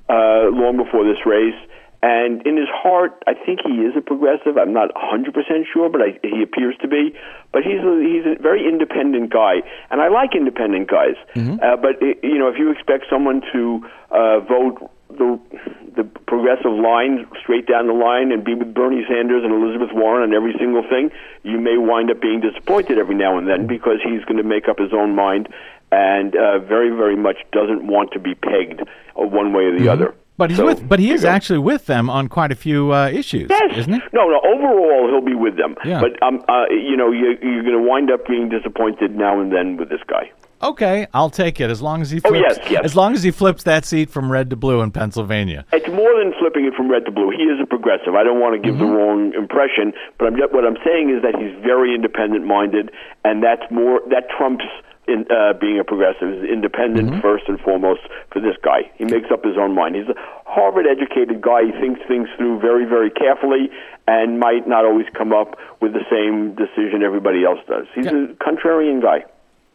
uh, 0.09 0.51
long 0.51 0.77
before 0.77 1.05
this 1.05 1.23
race. 1.25 1.61
And 2.03 2.47
in 2.47 2.57
his 2.57 2.69
heart, 2.71 3.13
I 3.27 3.35
think 3.35 3.61
he 3.65 3.75
is 3.87 3.95
a 3.97 4.01
progressive. 4.01 4.59
I'm 4.59 4.73
not 4.73 4.91
100% 4.95 5.33
sure, 5.73 5.89
but 5.89 6.01
I, 6.03 6.19
he 6.23 6.43
appears 6.43 6.77
to 6.83 6.89
be. 6.89 7.15
But 7.53 7.63
he's 7.63 7.81
a, 7.81 7.95
he's 8.03 8.27
a 8.27 8.43
very 8.43 8.69
independent 8.69 9.33
guy, 9.33 9.63
and 9.91 10.01
I 10.01 10.09
like 10.09 10.35
independent 10.37 10.91
guys. 10.91 11.17
Uh, 11.63 11.77
but 11.77 11.97
i 12.03 12.15
you 12.23 12.39
know, 12.39 12.49
if 12.49 12.59
you 12.59 12.71
expect 12.71 13.07
someone 13.11 13.41
to 13.53 13.81
uh, 14.11 14.41
vote 14.41 14.91
the 15.09 15.41
the 15.97 16.05
progressive 16.27 16.73
line 16.73 17.27
straight 17.41 17.67
down 17.67 17.87
the 17.87 17.93
line 17.95 18.31
and 18.33 18.45
be 18.45 18.55
with 18.55 18.73
Bernie 18.75 19.05
Sanders 19.09 19.43
and 19.45 19.53
Elizabeth 19.53 19.91
Warren 19.95 20.23
on 20.31 20.35
every 20.37 20.55
single 20.59 20.83
thing, 20.89 21.11
you 21.43 21.59
may 21.59 21.77
wind 21.79 22.11
up 22.11 22.21
being 22.21 22.41
disappointed 22.41 22.99
every 22.99 23.15
now 23.15 23.39
and 23.39 23.49
then 23.49 23.67
because 23.67 23.99
he's 24.05 24.23
going 24.25 24.37
to 24.37 24.43
make 24.45 24.69
up 24.69 24.79
his 24.79 24.93
own 24.93 25.15
mind 25.15 25.49
and 25.93 26.35
uh, 26.37 26.59
very 26.59 26.91
very 26.91 27.17
much 27.17 27.37
doesn't 27.53 27.87
want 27.87 28.11
to 28.13 28.19
be 28.19 28.35
pegged 28.35 28.81
uh, 28.83 29.23
one 29.23 29.53
way 29.53 29.65
or 29.65 29.79
the 29.79 29.89
other. 29.89 30.15
But 30.39 30.51
he's 30.51 30.59
So, 30.59 30.67
with, 30.67 30.87
but 30.87 30.99
he 30.99 31.13
is 31.13 31.23
you 31.23 31.29
actually 31.31 31.61
with 31.61 31.87
them 31.87 32.11
on 32.11 32.29
quite 32.29 32.53
a 32.53 32.55
few 32.55 32.93
uh, 32.93 33.09
issues, 33.09 33.49
Yes. 33.49 33.79
isn't 33.79 33.93
he? 33.95 34.01
No, 34.13 34.29
no. 34.29 34.39
Overall, 34.45 35.09
he'll 35.09 35.25
be 35.25 35.35
with 35.35 35.57
them. 35.57 35.77
Yeah. 35.83 36.01
But 36.01 36.23
um, 36.23 36.45
uh, 36.47 36.67
you 36.69 36.95
know, 36.95 37.11
you, 37.11 37.39
you're 37.41 37.63
going 37.63 37.79
to 37.83 37.89
wind 37.89 38.11
up 38.11 38.27
being 38.27 38.51
disappointed 38.51 39.17
now 39.17 39.41
and 39.41 39.51
then 39.51 39.79
with 39.79 39.89
this 39.89 40.03
guy. 40.07 40.31
Okay, 40.63 41.07
I'll 41.13 41.31
take 41.31 41.61
it 41.61 41.71
as 41.71 41.83
long 41.83 42.01
as 42.03 42.11
he 42.11 42.19
flips, 42.21 42.37
Oh, 42.37 42.41
flips. 42.55 42.59
yes, 42.63 42.71
yes. 42.71 42.85
As 42.85 42.97
long 42.97 43.13
as 43.15 43.23
he 43.23 43.31
flips 43.31 43.63
that 43.65 43.85
seat 43.85 44.09
from 44.11 44.33
red 44.33 44.49
to 44.51 44.57
blue 44.57 44.81
in 44.81 44.91
Pennsylvania. 44.91 45.65
It's 45.73 45.89
more 45.89 46.17
than 46.19 46.33
flipping 46.39 46.65
it 46.65 46.75
from 46.75 46.91
red 46.91 47.05
to 47.05 47.11
blue. 47.11 47.31
He 47.31 47.45
is 47.45 47.61
a 47.61 47.67
progressive. 47.67 48.15
I 48.15 48.25
don't 48.25 48.41
want 48.41 48.55
to 48.61 48.67
give 48.67 48.79
the 48.79 48.87
wrong 48.87 49.35
impression, 49.35 49.93
but 50.19 50.27
I'm, 50.29 50.39
what 50.51 50.65
I'm 50.65 50.79
saying 50.85 51.11
is 51.11 51.23
that 51.23 51.37
he's 51.37 51.53
very 51.63 51.95
independent-minded, 51.95 52.91
and 53.25 53.43
that's 53.43 53.63
more 53.71 54.01
that 54.11 54.31
trumps 54.31 54.65
in 55.07 55.25
uh, 55.31 55.53
being 55.61 55.79
a 55.79 55.85
progressive. 55.85 56.33
Is 56.33 56.45
independent 56.51 57.23
first 57.23 57.45
and 57.49 57.61
foremost 57.61 58.01
for 58.33 58.41
this 58.41 58.57
guy. 58.63 58.91
He 58.97 59.05
makes 59.05 59.31
up 59.31 59.45
his 59.45 59.57
own 59.59 59.75
mind. 59.75 59.95
He's 59.97 60.09
a 60.09 60.15
Harvard-educated 60.47 61.41
guy. 61.43 61.67
He 61.67 61.73
thinks 61.73 62.01
things 62.09 62.29
through 62.39 62.61
very, 62.61 62.85
very 62.87 63.11
carefully, 63.11 63.69
and 64.09 64.41
might 64.41 64.67
not 64.67 64.85
always 64.85 65.07
come 65.13 65.33
up 65.33 65.59
with 65.81 65.93
the 65.93 66.05
same 66.11 66.55
decision 66.57 67.03
everybody 67.05 67.45
else 67.45 67.61
does. 67.69 67.87
He's 67.95 68.07
a 68.07 68.35
contrarian 68.41 69.03
guy. 69.03 69.25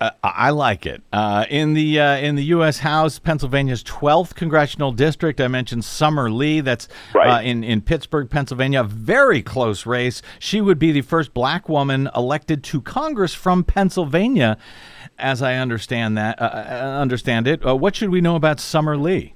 Uh, 0.02 0.10
I 0.24 0.50
like 0.50 0.88
it. 0.88 1.04
Uh, 1.14 1.46
in 1.48 1.76
the 1.76 2.00
uh, 2.00 2.18
in 2.18 2.34
the 2.36 2.44
U.S. 2.46 2.80
House, 2.80 3.20
Pennsylvania's 3.20 3.84
12th 3.84 4.34
congressional 4.34 4.92
district, 4.92 5.40
I 5.40 5.48
mentioned 5.48 5.86
Summer 5.86 6.32
Lee. 6.32 6.60
That's 6.62 6.88
Right. 7.14 7.30
uh, 7.30 7.42
in 7.44 7.64
in 7.64 7.82
Pittsburgh, 7.82 8.28
Pennsylvania. 8.28 8.82
A 8.82 8.84
very 8.84 9.44
close 9.44 9.86
race. 9.86 10.24
She 10.40 10.60
would 10.60 10.80
be 10.80 10.92
the 10.92 11.02
first 11.02 11.36
black 11.36 11.70
woman 11.70 12.10
elected 12.16 12.64
to 12.64 12.82
Congress 12.82 13.36
from 13.36 13.64
Pennsylvania, 13.64 14.58
as 15.20 15.44
I 15.44 15.54
understand 15.58 16.18
that. 16.18 16.42
Uh, 16.42 16.46
uh, 16.46 17.00
understand 17.00 17.48
it. 17.48 17.64
Uh, 17.64 17.76
what 17.76 17.96
should 17.96 18.10
we 18.10 18.22
know 18.22 18.36
about 18.36 18.60
Summer 18.60 18.98
Lee? 18.98 19.36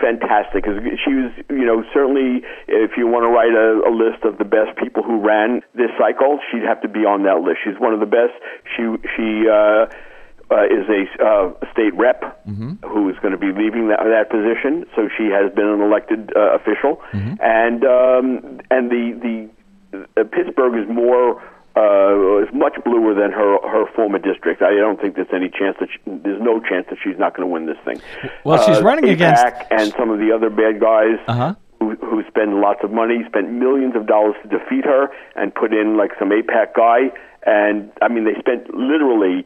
fantastic. 0.00 0.64
She 0.64 1.14
was, 1.14 1.32
you 1.48 1.64
know, 1.64 1.82
certainly 1.92 2.42
if 2.68 2.92
you 2.96 3.06
want 3.06 3.24
to 3.24 3.28
write 3.32 3.52
a, 3.56 3.88
a 3.88 3.92
list 3.92 4.24
of 4.24 4.36
the 4.38 4.44
best 4.44 4.76
people 4.76 5.02
who 5.02 5.18
ran 5.20 5.62
this 5.74 5.90
cycle, 5.98 6.38
she'd 6.50 6.62
have 6.62 6.80
to 6.82 6.88
be 6.88 7.00
on 7.00 7.22
that 7.24 7.40
list. 7.40 7.58
She's 7.64 7.78
one 7.80 7.94
of 7.94 8.00
the 8.00 8.06
best. 8.06 8.34
She 8.76 8.82
she 9.16 9.48
uh, 9.48 9.86
uh, 10.50 10.64
is 10.64 10.86
a 10.88 11.24
uh, 11.24 11.52
state 11.72 11.94
rep 11.94 12.40
who 12.46 13.08
is 13.08 13.16
going 13.22 13.32
to 13.32 13.38
be 13.38 13.52
leaving 13.52 13.88
that, 13.88 14.00
that 14.04 14.30
position. 14.30 14.84
So 14.94 15.08
she 15.16 15.26
has 15.30 15.52
been 15.54 15.66
an 15.66 15.80
elected 15.80 16.32
uh, 16.36 16.54
official, 16.54 17.00
and 17.12 17.84
um, 17.84 18.60
and 18.70 18.90
the 18.90 19.48
the 19.92 20.00
uh, 20.20 20.24
Pittsburgh 20.24 20.76
is 20.82 20.88
more. 20.88 21.42
Uh, 21.76 22.38
is 22.38 22.48
much 22.54 22.74
bluer 22.84 23.14
than 23.14 23.32
her 23.32 23.58
her 23.68 23.84
former 23.96 24.20
district. 24.20 24.62
I 24.62 24.76
don't 24.76 25.00
think 25.00 25.16
there's 25.16 25.32
any 25.32 25.48
chance 25.48 25.76
that 25.80 25.88
she, 25.90 25.98
there's 26.06 26.40
no 26.40 26.60
chance 26.60 26.86
that 26.88 26.98
she's 27.02 27.18
not 27.18 27.36
going 27.36 27.48
to 27.48 27.52
win 27.52 27.66
this 27.66 27.78
thing. 27.84 28.00
Well, 28.44 28.62
she's 28.64 28.78
Uh, 28.78 28.82
running 28.84 29.08
against- 29.10 29.44
and 29.72 29.92
some 29.98 30.08
of 30.10 30.20
the 30.20 30.30
other 30.30 30.50
bad 30.50 30.78
guys 30.78 31.18
Uh-huh. 31.26 31.54
who, 31.80 31.96
who 31.96 32.22
spend 32.28 32.60
lots 32.60 32.84
of 32.84 32.92
money, 32.92 33.24
spent 33.26 33.50
millions 33.50 33.96
of 33.96 34.06
dollars 34.06 34.36
to 34.44 34.48
defeat 34.56 34.84
her, 34.84 35.10
and 35.34 35.52
put 35.52 35.74
in 35.74 35.96
like 35.96 36.12
some 36.16 36.30
AIPAC 36.30 36.74
guy. 36.76 37.10
And 37.44 37.90
I 38.00 38.06
mean, 38.06 38.22
they 38.22 38.38
spent 38.38 38.72
literally 38.72 39.44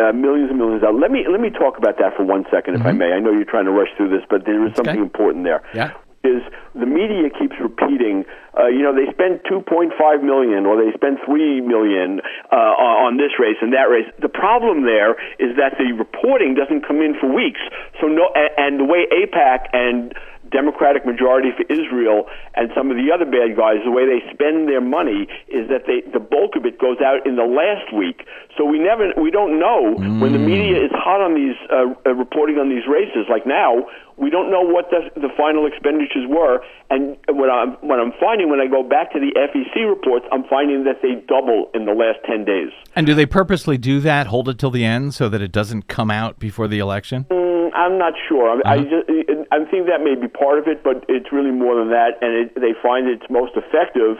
uh, 0.00 0.12
millions 0.12 0.48
and 0.50 0.58
millions 0.58 0.82
of 0.82 0.88
dollars. 0.88 1.00
Let 1.02 1.10
me 1.12 1.26
let 1.30 1.40
me 1.40 1.50
talk 1.50 1.76
about 1.78 1.98
that 1.98 2.16
for 2.16 2.24
one 2.24 2.44
second, 2.50 2.74
if 2.80 2.86
I 2.86 2.92
may. 2.92 3.12
I 3.12 3.20
know 3.20 3.30
you're 3.30 3.44
trying 3.44 3.66
to 3.66 3.72
rush 3.72 3.88
through 3.96 4.08
this, 4.10 4.24
but 4.30 4.44
there 4.46 4.64
is 4.66 4.72
something 4.74 4.96
Mm-hmm. 4.96 5.02
okay. 5.04 5.12
important 5.12 5.44
there. 5.44 5.62
Yeah. 5.74 5.92
is 6.24 6.42
the 6.74 6.84
media 6.86 7.30
keeps 7.32 7.56
repeating, 7.60 8.24
uh, 8.58 8.66
you 8.68 8.82
know, 8.84 8.92
they 8.94 9.10
spent 9.10 9.42
2.5 9.48 9.96
million 10.22 10.66
or 10.66 10.76
they 10.76 10.92
spent 10.92 11.16
3 11.24 11.60
million 11.62 12.20
uh, 12.52 13.06
on 13.06 13.16
this 13.16 13.32
race 13.40 13.56
and 13.62 13.72
that 13.72 13.88
race. 13.88 14.04
The 14.20 14.28
problem 14.28 14.84
there 14.84 15.12
is 15.40 15.56
that 15.56 15.78
the 15.80 15.92
reporting 15.96 16.54
doesn't 16.54 16.86
come 16.86 17.00
in 17.00 17.16
for 17.18 17.26
weeks. 17.32 17.60
So 18.00 18.06
no, 18.06 18.28
and, 18.36 18.50
and 18.58 18.72
the 18.80 18.84
way 18.84 19.06
AIPAC 19.08 19.58
and 19.72 20.12
Democratic 20.50 21.06
majority 21.06 21.50
for 21.56 21.64
Israel 21.72 22.26
and 22.54 22.70
some 22.74 22.90
of 22.90 22.96
the 22.96 23.10
other 23.12 23.24
bad 23.24 23.56
guys, 23.56 23.78
the 23.84 23.90
way 23.90 24.06
they 24.06 24.20
spend 24.32 24.68
their 24.68 24.80
money 24.80 25.26
is 25.48 25.68
that 25.68 25.86
they 25.86 26.02
the 26.12 26.20
bulk 26.20 26.56
of 26.56 26.66
it 26.66 26.78
goes 26.78 26.98
out 27.00 27.26
in 27.26 27.36
the 27.36 27.46
last 27.46 27.92
week. 27.94 28.26
So 28.56 28.64
we 28.64 28.78
never 28.78 29.12
we 29.16 29.30
don't 29.30 29.58
know 29.58 29.94
when 30.20 30.32
the 30.32 30.38
media 30.38 30.82
is 30.84 30.90
hot 30.92 31.20
on 31.20 31.34
these 31.34 31.56
uh, 31.70 31.94
uh, 32.06 32.14
reporting 32.14 32.58
on 32.58 32.68
these 32.68 32.86
races. 32.86 33.26
Like 33.28 33.46
now, 33.46 33.86
we 34.16 34.28
don't 34.28 34.50
know 34.50 34.60
what 34.60 34.90
the, 34.90 35.08
the 35.18 35.30
final 35.36 35.66
expenditures 35.66 36.26
were. 36.28 36.60
And 36.90 37.16
what 37.28 37.48
I'm 37.48 37.72
what 37.80 38.00
I'm 38.00 38.12
finding 38.20 38.50
when 38.50 38.60
I 38.60 38.66
go 38.66 38.82
back 38.82 39.12
to 39.12 39.20
the 39.20 39.32
FEC 39.38 39.88
reports, 39.88 40.26
I'm 40.32 40.44
finding 40.44 40.84
that 40.84 41.00
they 41.02 41.22
double 41.26 41.70
in 41.74 41.86
the 41.86 41.92
last 41.92 42.18
ten 42.26 42.44
days. 42.44 42.70
And 42.94 43.06
do 43.06 43.14
they 43.14 43.26
purposely 43.26 43.78
do 43.78 44.00
that, 44.00 44.26
hold 44.26 44.48
it 44.48 44.58
till 44.58 44.70
the 44.70 44.84
end 44.84 45.14
so 45.14 45.28
that 45.28 45.40
it 45.40 45.52
doesn't 45.52 45.88
come 45.88 46.10
out 46.10 46.38
before 46.38 46.68
the 46.68 46.78
election? 46.78 47.26
Mm, 47.30 47.59
I'm 47.74 47.98
not 47.98 48.14
sure. 48.28 48.50
I, 48.50 48.74
I 48.74 48.76
just 48.84 49.06
I 49.52 49.64
think 49.70 49.86
that 49.86 50.00
may 50.02 50.14
be 50.14 50.28
part 50.28 50.58
of 50.58 50.66
it, 50.68 50.82
but 50.82 51.04
it's 51.08 51.32
really 51.32 51.50
more 51.50 51.74
than 51.76 51.90
that. 51.90 52.18
And 52.20 52.32
it, 52.34 52.54
they 52.54 52.72
find 52.82 53.08
it's 53.08 53.28
most 53.30 53.52
effective 53.56 54.18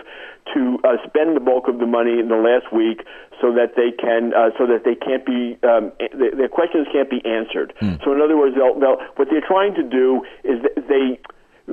to 0.55 0.79
uh, 0.85 0.97
spend 1.07 1.37
the 1.37 1.41
bulk 1.41 1.69
of 1.69 1.79
the 1.79 1.87
money 1.87 2.19
in 2.19 2.29
the 2.29 2.37
last 2.37 2.73
week, 2.73 3.07
so 3.41 3.53
that 3.55 3.77
they 3.77 3.93
can, 3.93 4.33
uh, 4.35 4.51
so 4.59 4.67
that 4.67 4.83
they 4.85 4.95
can't 4.97 5.25
be, 5.25 5.57
um, 5.63 5.93
th- 6.01 6.35
their 6.37 6.49
questions 6.49 6.89
can't 6.93 7.09
be 7.11 7.23
answered. 7.25 7.73
So 8.05 8.13
in 8.13 8.21
other 8.21 8.37
words, 8.37 8.57
they'll, 8.57 8.75
they'll, 8.81 8.99
what 9.17 9.29
they're 9.31 9.45
trying 9.47 9.75
to 9.75 9.83
do 9.83 10.25
is 10.45 10.61
th- 10.63 10.87
they. 10.89 11.21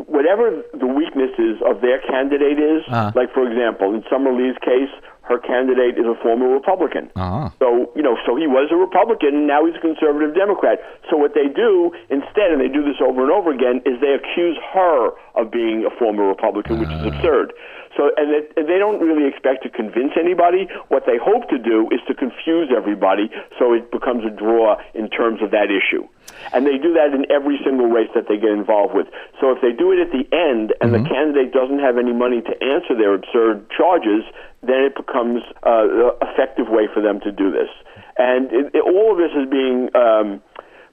Whatever 0.05 0.61
the 0.77 0.85
weaknesses 0.85 1.57
of 1.65 1.81
their 1.81 1.99
candidate 2.01 2.59
is, 2.59 2.83
like 3.15 3.33
for 3.33 3.49
example, 3.49 3.95
in 3.95 4.03
Summer 4.11 4.31
Lee's 4.31 4.57
case, 4.61 4.93
her 5.27 5.37
candidate 5.37 5.99
is 5.99 6.07
a 6.07 6.15
former 6.23 6.47
Republican. 6.47 7.11
Uh-huh. 7.15 7.51
So, 7.59 7.91
you 7.95 8.01
know, 8.01 8.15
so 8.25 8.35
he 8.35 8.47
was 8.47 8.71
a 8.71 8.79
Republican, 8.79 9.43
and 9.43 9.47
now 9.47 9.65
he's 9.65 9.75
a 9.75 9.83
conservative 9.83 10.33
Democrat. 10.33 10.79
So 11.11 11.17
what 11.17 11.35
they 11.35 11.51
do 11.51 11.91
instead, 12.09 12.55
and 12.55 12.63
they 12.63 12.71
do 12.71 12.83
this 12.83 13.03
over 13.03 13.27
and 13.27 13.31
over 13.31 13.51
again, 13.51 13.83
is 13.85 13.99
they 13.99 14.15
accuse 14.15 14.57
her 14.73 15.11
of 15.35 15.51
being 15.51 15.83
a 15.83 15.91
former 15.99 16.23
Republican, 16.27 16.79
which 16.79 16.89
is 16.89 17.03
absurd. 17.03 17.53
So, 17.95 18.11
and 18.15 18.31
they, 18.31 18.41
and 18.55 18.69
they 18.69 18.77
don't 18.77 19.01
really 19.01 19.27
expect 19.27 19.63
to 19.63 19.69
convince 19.69 20.13
anybody. 20.15 20.69
What 20.87 21.03
they 21.05 21.17
hope 21.17 21.49
to 21.49 21.57
do 21.57 21.89
is 21.91 21.99
to 22.07 22.13
confuse 22.13 22.71
everybody 22.71 23.29
so 23.59 23.73
it 23.73 23.91
becomes 23.91 24.23
a 24.23 24.29
draw 24.29 24.77
in 24.93 25.09
terms 25.09 25.41
of 25.41 25.51
that 25.51 25.67
issue. 25.73 26.07
And 26.53 26.65
they 26.65 26.77
do 26.77 26.93
that 26.93 27.13
in 27.13 27.29
every 27.31 27.59
single 27.63 27.87
race 27.87 28.09
that 28.15 28.27
they 28.27 28.37
get 28.37 28.51
involved 28.51 28.93
with. 28.95 29.07
So 29.39 29.51
if 29.51 29.61
they 29.61 29.71
do 29.71 29.91
it 29.91 29.99
at 29.99 30.11
the 30.11 30.25
end 30.35 30.73
and 30.81 30.93
the 30.93 31.03
candidate 31.07 31.53
doesn't 31.53 31.79
have 31.79 31.97
any 31.97 32.13
money 32.13 32.41
to 32.41 32.53
answer 32.63 32.95
their 32.95 33.13
absurd 33.13 33.69
charges, 33.69 34.23
then 34.63 34.81
it 34.81 34.95
becomes 34.95 35.43
uh, 35.63 35.85
an 35.85 36.11
effective 36.21 36.67
way 36.69 36.87
for 36.93 37.01
them 37.01 37.19
to 37.21 37.31
do 37.31 37.51
this. 37.51 37.69
And 38.17 38.51
it, 38.51 38.73
it, 38.73 38.83
all 38.83 39.11
of 39.11 39.17
this 39.17 39.31
is 39.37 39.49
being 39.49 39.89
um, 39.95 40.41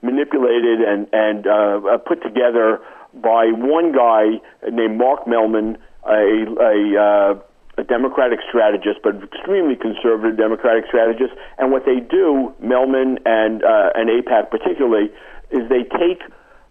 manipulated 0.03 0.81
and, 0.81 1.09
and 1.13 1.47
uh, 1.47 1.81
uh, 1.95 1.99
put 1.99 2.23
together 2.23 2.81
by 3.15 3.47
one 3.55 3.93
guy 3.93 4.41
named 4.71 4.99
Mark 4.99 5.25
Mellman, 5.25 5.77
a, 6.05 6.45
a, 6.61 7.01
uh, 7.01 7.81
a 7.81 7.85
Democratic 7.85 8.41
strategist, 8.49 9.01
but 9.03 9.17
extremely 9.23 9.77
conservative 9.77 10.37
Democratic 10.37 10.85
strategist. 10.87 11.33
And 11.59 11.73
what 11.73 11.85
they 11.87 12.01
do, 12.01 12.53
Mellman 12.63 13.19
and, 13.25 13.65
uh, 13.65 13.91
and 13.95 14.11
AIPAC 14.11 14.51
particularly, 14.51 15.11
is 15.51 15.69
they 15.69 15.85
take 15.85 16.23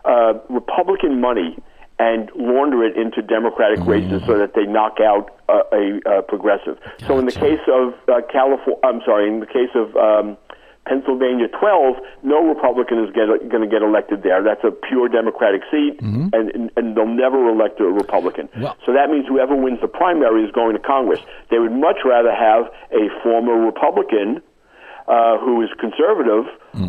uh, 0.05 0.33
Republican 0.49 1.19
money 1.21 1.57
and 1.99 2.31
launder 2.35 2.83
it 2.83 2.97
into 2.97 3.21
Democratic 3.21 3.79
races 3.85 4.21
so 4.25 4.37
that 4.37 4.53
they 4.55 4.65
knock 4.65 4.97
out 4.99 5.29
uh, 5.47 5.61
a 5.71 5.99
uh, 6.09 6.21
progressive. 6.23 6.77
So 7.07 7.19
in 7.19 7.25
the 7.25 7.31
case 7.31 7.61
of 7.67 7.93
uh, 8.09 8.21
California, 8.31 8.79
I'm 8.83 9.01
sorry, 9.05 9.27
in 9.29 9.39
the 9.39 9.45
case 9.45 9.69
of 9.75 9.95
um, 9.95 10.35
Pennsylvania 10.87 11.47
12, 11.47 11.95
no 12.23 12.43
Republican 12.45 12.99
is 13.05 13.11
going 13.13 13.39
to 13.39 13.67
get 13.67 13.81
elected 13.83 14.23
there. 14.23 14.43
That's 14.43 14.63
a 14.65 14.71
pure 14.71 15.07
Democratic 15.07 15.61
seat, 15.71 16.01
and, 16.01 16.33
and, 16.33 16.71
and 16.75 16.97
they'll 16.97 17.07
never 17.07 17.47
elect 17.47 17.79
a 17.79 17.85
Republican. 17.85 18.49
Well- 18.59 18.75
so 18.85 18.91
that 18.91 19.09
means 19.09 19.25
whoever 19.27 19.55
wins 19.55 19.79
the 19.79 19.87
primary 19.87 20.43
is 20.43 20.51
going 20.51 20.73
to 20.75 20.81
Congress. 20.81 21.21
They 21.51 21.59
would 21.59 21.71
much 21.71 21.97
rather 22.03 22.33
have 22.33 22.65
a 22.91 23.07
former 23.21 23.53
Republican 23.63 24.41
uh, 25.07 25.37
who 25.37 25.61
is 25.61 25.69
conservative, 25.79 26.45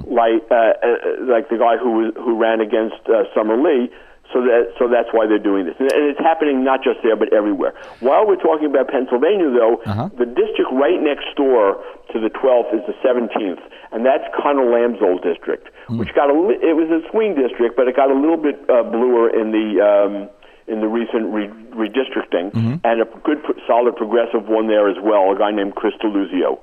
like 0.07 0.42
uh, 0.51 0.73
uh, 0.83 0.97
like 1.29 1.49
the 1.49 1.59
guy 1.59 1.77
who 1.77 1.90
was, 1.92 2.12
who 2.16 2.37
ran 2.40 2.61
against 2.61 2.97
uh, 3.09 3.25
Summer 3.35 3.57
Lee. 3.57 3.90
So 4.33 4.40
that 4.40 4.73
so 4.79 4.88
that's 4.88 5.12
why 5.12 5.27
they're 5.29 5.38
doing 5.38 5.66
this, 5.66 5.77
and, 5.79 5.87
it's 5.92 6.18
happening 6.18 6.64
not 6.64 6.83
just 6.83 6.99
there 7.05 7.14
but 7.14 7.31
everywhere. 7.33 7.75
While 8.01 8.27
we're 8.27 8.40
talking 8.40 8.66
about 8.66 8.88
Pennsylvania, 8.88 9.53
though, 9.53 9.79
the 10.16 10.25
district 10.27 10.73
right 10.73 10.99
next 10.99 11.29
door 11.37 11.79
to 12.11 12.18
the 12.18 12.31
12th 12.33 12.73
is 12.75 12.81
the 12.88 12.97
17th, 13.05 13.61
and 13.92 14.05
that's 14.05 14.25
Connor 14.35 14.64
Lamb's 14.64 14.99
old 15.03 15.23
district, 15.23 15.68
which 16.01 16.14
got 16.16 16.31
a 16.31 16.35
li- 16.35 16.59
it 16.64 16.75
was 16.75 16.88
a 16.90 17.07
swing 17.12 17.37
district, 17.37 17.77
but 17.77 17.87
it 17.87 17.94
got 17.94 18.11
a 18.11 18.14
little 18.16 18.38
bit 18.40 18.59
uh, 18.68 18.83
bluer 18.83 19.29
in 19.29 19.53
the. 19.53 19.79
Um, 19.85 20.31
in 20.66 20.81
the 20.81 20.88
recent 20.88 21.29
re- 21.29 21.53
redistricting, 21.77 22.81
and 22.85 23.03
a 23.03 23.05
good, 23.23 23.37
solid 23.66 23.94
progressive 23.97 24.49
one 24.49 24.66
there 24.66 24.88
as 24.88 24.97
well. 25.03 25.31
A 25.31 25.37
guy 25.38 25.51
named 25.51 25.75
Chris 25.75 25.92
DeLuzio. 26.03 26.59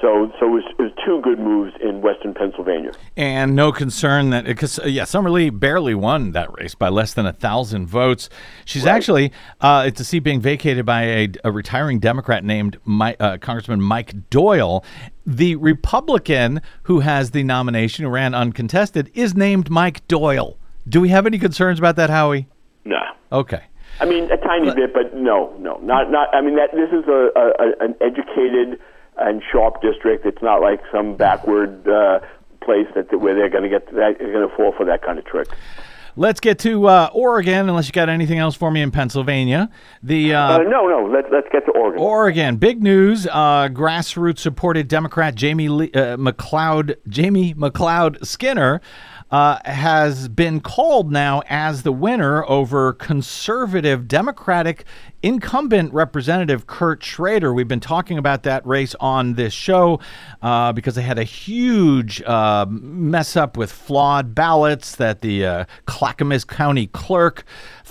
So, 0.00 0.32
so 0.40 0.46
it 0.46 0.50
was, 0.50 0.64
it 0.78 0.82
was 0.82 0.92
two 1.04 1.20
good 1.20 1.38
moves 1.38 1.74
in 1.82 2.00
Western 2.00 2.32
Pennsylvania. 2.32 2.92
And 3.18 3.54
no 3.54 3.70
concern 3.70 4.30
that 4.30 4.46
because 4.46 4.78
uh, 4.78 4.86
yeah, 4.86 5.04
Summer 5.04 5.30
Lee 5.30 5.50
barely 5.50 5.94
won 5.94 6.32
that 6.32 6.50
race 6.58 6.74
by 6.74 6.88
less 6.88 7.12
than 7.12 7.26
a 7.26 7.32
thousand 7.34 7.86
votes. 7.86 8.30
She's 8.64 8.86
actually 8.86 9.30
uh, 9.60 9.84
it's 9.86 10.00
a 10.00 10.04
seat 10.04 10.20
being 10.20 10.40
vacated 10.40 10.86
by 10.86 11.02
a, 11.02 11.28
a 11.44 11.52
retiring 11.52 11.98
Democrat 11.98 12.44
named 12.44 12.78
Mi- 12.86 13.16
uh, 13.20 13.36
Congressman 13.38 13.82
Mike 13.82 14.30
Doyle. 14.30 14.82
The 15.26 15.56
Republican 15.56 16.62
who 16.84 17.00
has 17.00 17.32
the 17.32 17.44
nomination, 17.44 18.06
who 18.06 18.10
ran 18.10 18.34
uncontested, 18.34 19.10
is 19.12 19.34
named 19.34 19.68
Mike 19.68 20.06
Doyle. 20.08 20.56
Do 20.88 21.02
we 21.02 21.10
have 21.10 21.26
any 21.26 21.38
concerns 21.38 21.78
about 21.78 21.96
that, 21.96 22.08
Howie? 22.08 22.48
Nah. 22.84 23.12
Okay. 23.30 23.64
I 24.00 24.06
mean, 24.06 24.30
a 24.30 24.38
tiny 24.38 24.74
bit, 24.74 24.94
but 24.94 25.14
no, 25.14 25.54
no, 25.58 25.76
not 25.82 26.10
not. 26.10 26.34
I 26.34 26.40
mean, 26.40 26.56
that 26.56 26.70
this 26.72 26.88
is 26.88 27.06
a, 27.06 27.28
a 27.36 27.84
an 27.84 27.94
educated 28.00 28.80
and 29.18 29.42
sharp 29.52 29.82
district. 29.82 30.26
It's 30.26 30.42
not 30.42 30.60
like 30.60 30.80
some 30.92 31.16
backward 31.16 31.88
uh, 31.88 32.20
place 32.62 32.86
that 32.94 33.18
where 33.18 33.34
they're 33.34 33.50
going 33.50 33.64
to 33.64 33.68
get 33.68 33.86
that 33.86 34.16
they're 34.18 34.32
going 34.32 34.48
to 34.48 34.56
fall 34.56 34.72
for 34.76 34.84
that 34.86 35.02
kind 35.02 35.18
of 35.18 35.24
trick. 35.24 35.48
Let's 36.16 36.40
get 36.40 36.58
to 36.60 36.86
uh, 36.86 37.08
Oregon, 37.14 37.68
unless 37.68 37.86
you 37.86 37.92
got 37.92 38.08
anything 38.08 38.38
else 38.38 38.56
for 38.56 38.70
me 38.70 38.82
in 38.82 38.90
Pennsylvania. 38.90 39.70
The 40.02 40.34
uh, 40.34 40.54
Uh, 40.54 40.58
no, 40.58 40.88
no. 40.88 41.08
Let's 41.10 41.28
let's 41.30 41.46
get 41.52 41.64
to 41.66 41.72
Oregon. 41.72 42.00
Oregon, 42.02 42.56
big 42.56 42.82
news. 42.82 43.26
Uh, 43.26 43.68
grassroots 43.68 44.40
supported 44.40 44.88
Democrat 44.88 45.34
Jamie 45.34 45.68
Lee, 45.68 45.90
uh, 45.94 46.16
McLeod, 46.16 46.96
Jamie 47.08 47.54
McLeod 47.54 48.26
Skinner, 48.26 48.80
uh, 49.30 49.58
has 49.64 50.28
been 50.28 50.60
called 50.60 51.12
now 51.12 51.42
as 51.48 51.82
the 51.82 51.92
winner 51.92 52.44
over 52.46 52.92
conservative 52.92 54.08
Democratic 54.08 54.84
incumbent 55.22 55.92
representative 55.92 56.66
Kurt 56.66 57.04
Schrader. 57.04 57.52
We've 57.52 57.68
been 57.68 57.80
talking 57.80 58.18
about 58.18 58.42
that 58.44 58.66
race 58.66 58.94
on 58.98 59.34
this 59.34 59.52
show 59.52 60.00
uh, 60.42 60.72
because 60.72 60.94
they 60.94 61.02
had 61.02 61.18
a 61.18 61.24
huge 61.24 62.22
uh, 62.22 62.66
mess 62.68 63.36
up 63.36 63.56
with 63.56 63.70
flawed 63.70 64.34
ballots 64.34 64.96
that 64.96 65.20
the 65.20 65.44
uh, 65.44 65.64
Clackamas 65.84 66.44
County 66.44 66.86
clerk 66.88 67.44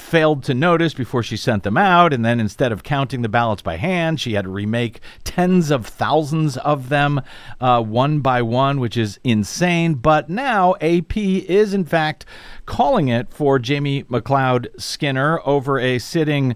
failed 0.09 0.43
to 0.43 0.55
notice 0.55 0.95
before 0.95 1.21
she 1.21 1.37
sent 1.37 1.61
them 1.61 1.77
out. 1.77 2.13
And 2.13 2.25
then 2.25 2.39
instead 2.39 2.71
of 2.71 2.81
counting 2.81 3.21
the 3.21 3.29
ballots 3.29 3.61
by 3.61 3.77
hand, 3.77 4.19
she 4.19 4.33
had 4.33 4.45
to 4.45 4.49
remake 4.49 5.01
tens 5.23 5.69
of 5.69 5.85
thousands 5.85 6.57
of 6.57 6.89
them 6.89 7.21
uh, 7.61 7.81
one 7.83 8.19
by 8.19 8.41
one, 8.41 8.79
which 8.79 8.97
is 8.97 9.19
insane. 9.23 9.93
But 9.93 10.29
now 10.29 10.73
AP 10.81 11.15
is, 11.15 11.73
in 11.73 11.85
fact, 11.85 12.25
calling 12.65 13.07
it 13.07 13.31
for 13.31 13.59
Jamie 13.59 14.03
McLeod 14.03 14.67
Skinner 14.81 15.39
over 15.45 15.79
a 15.79 15.99
sitting 15.99 16.55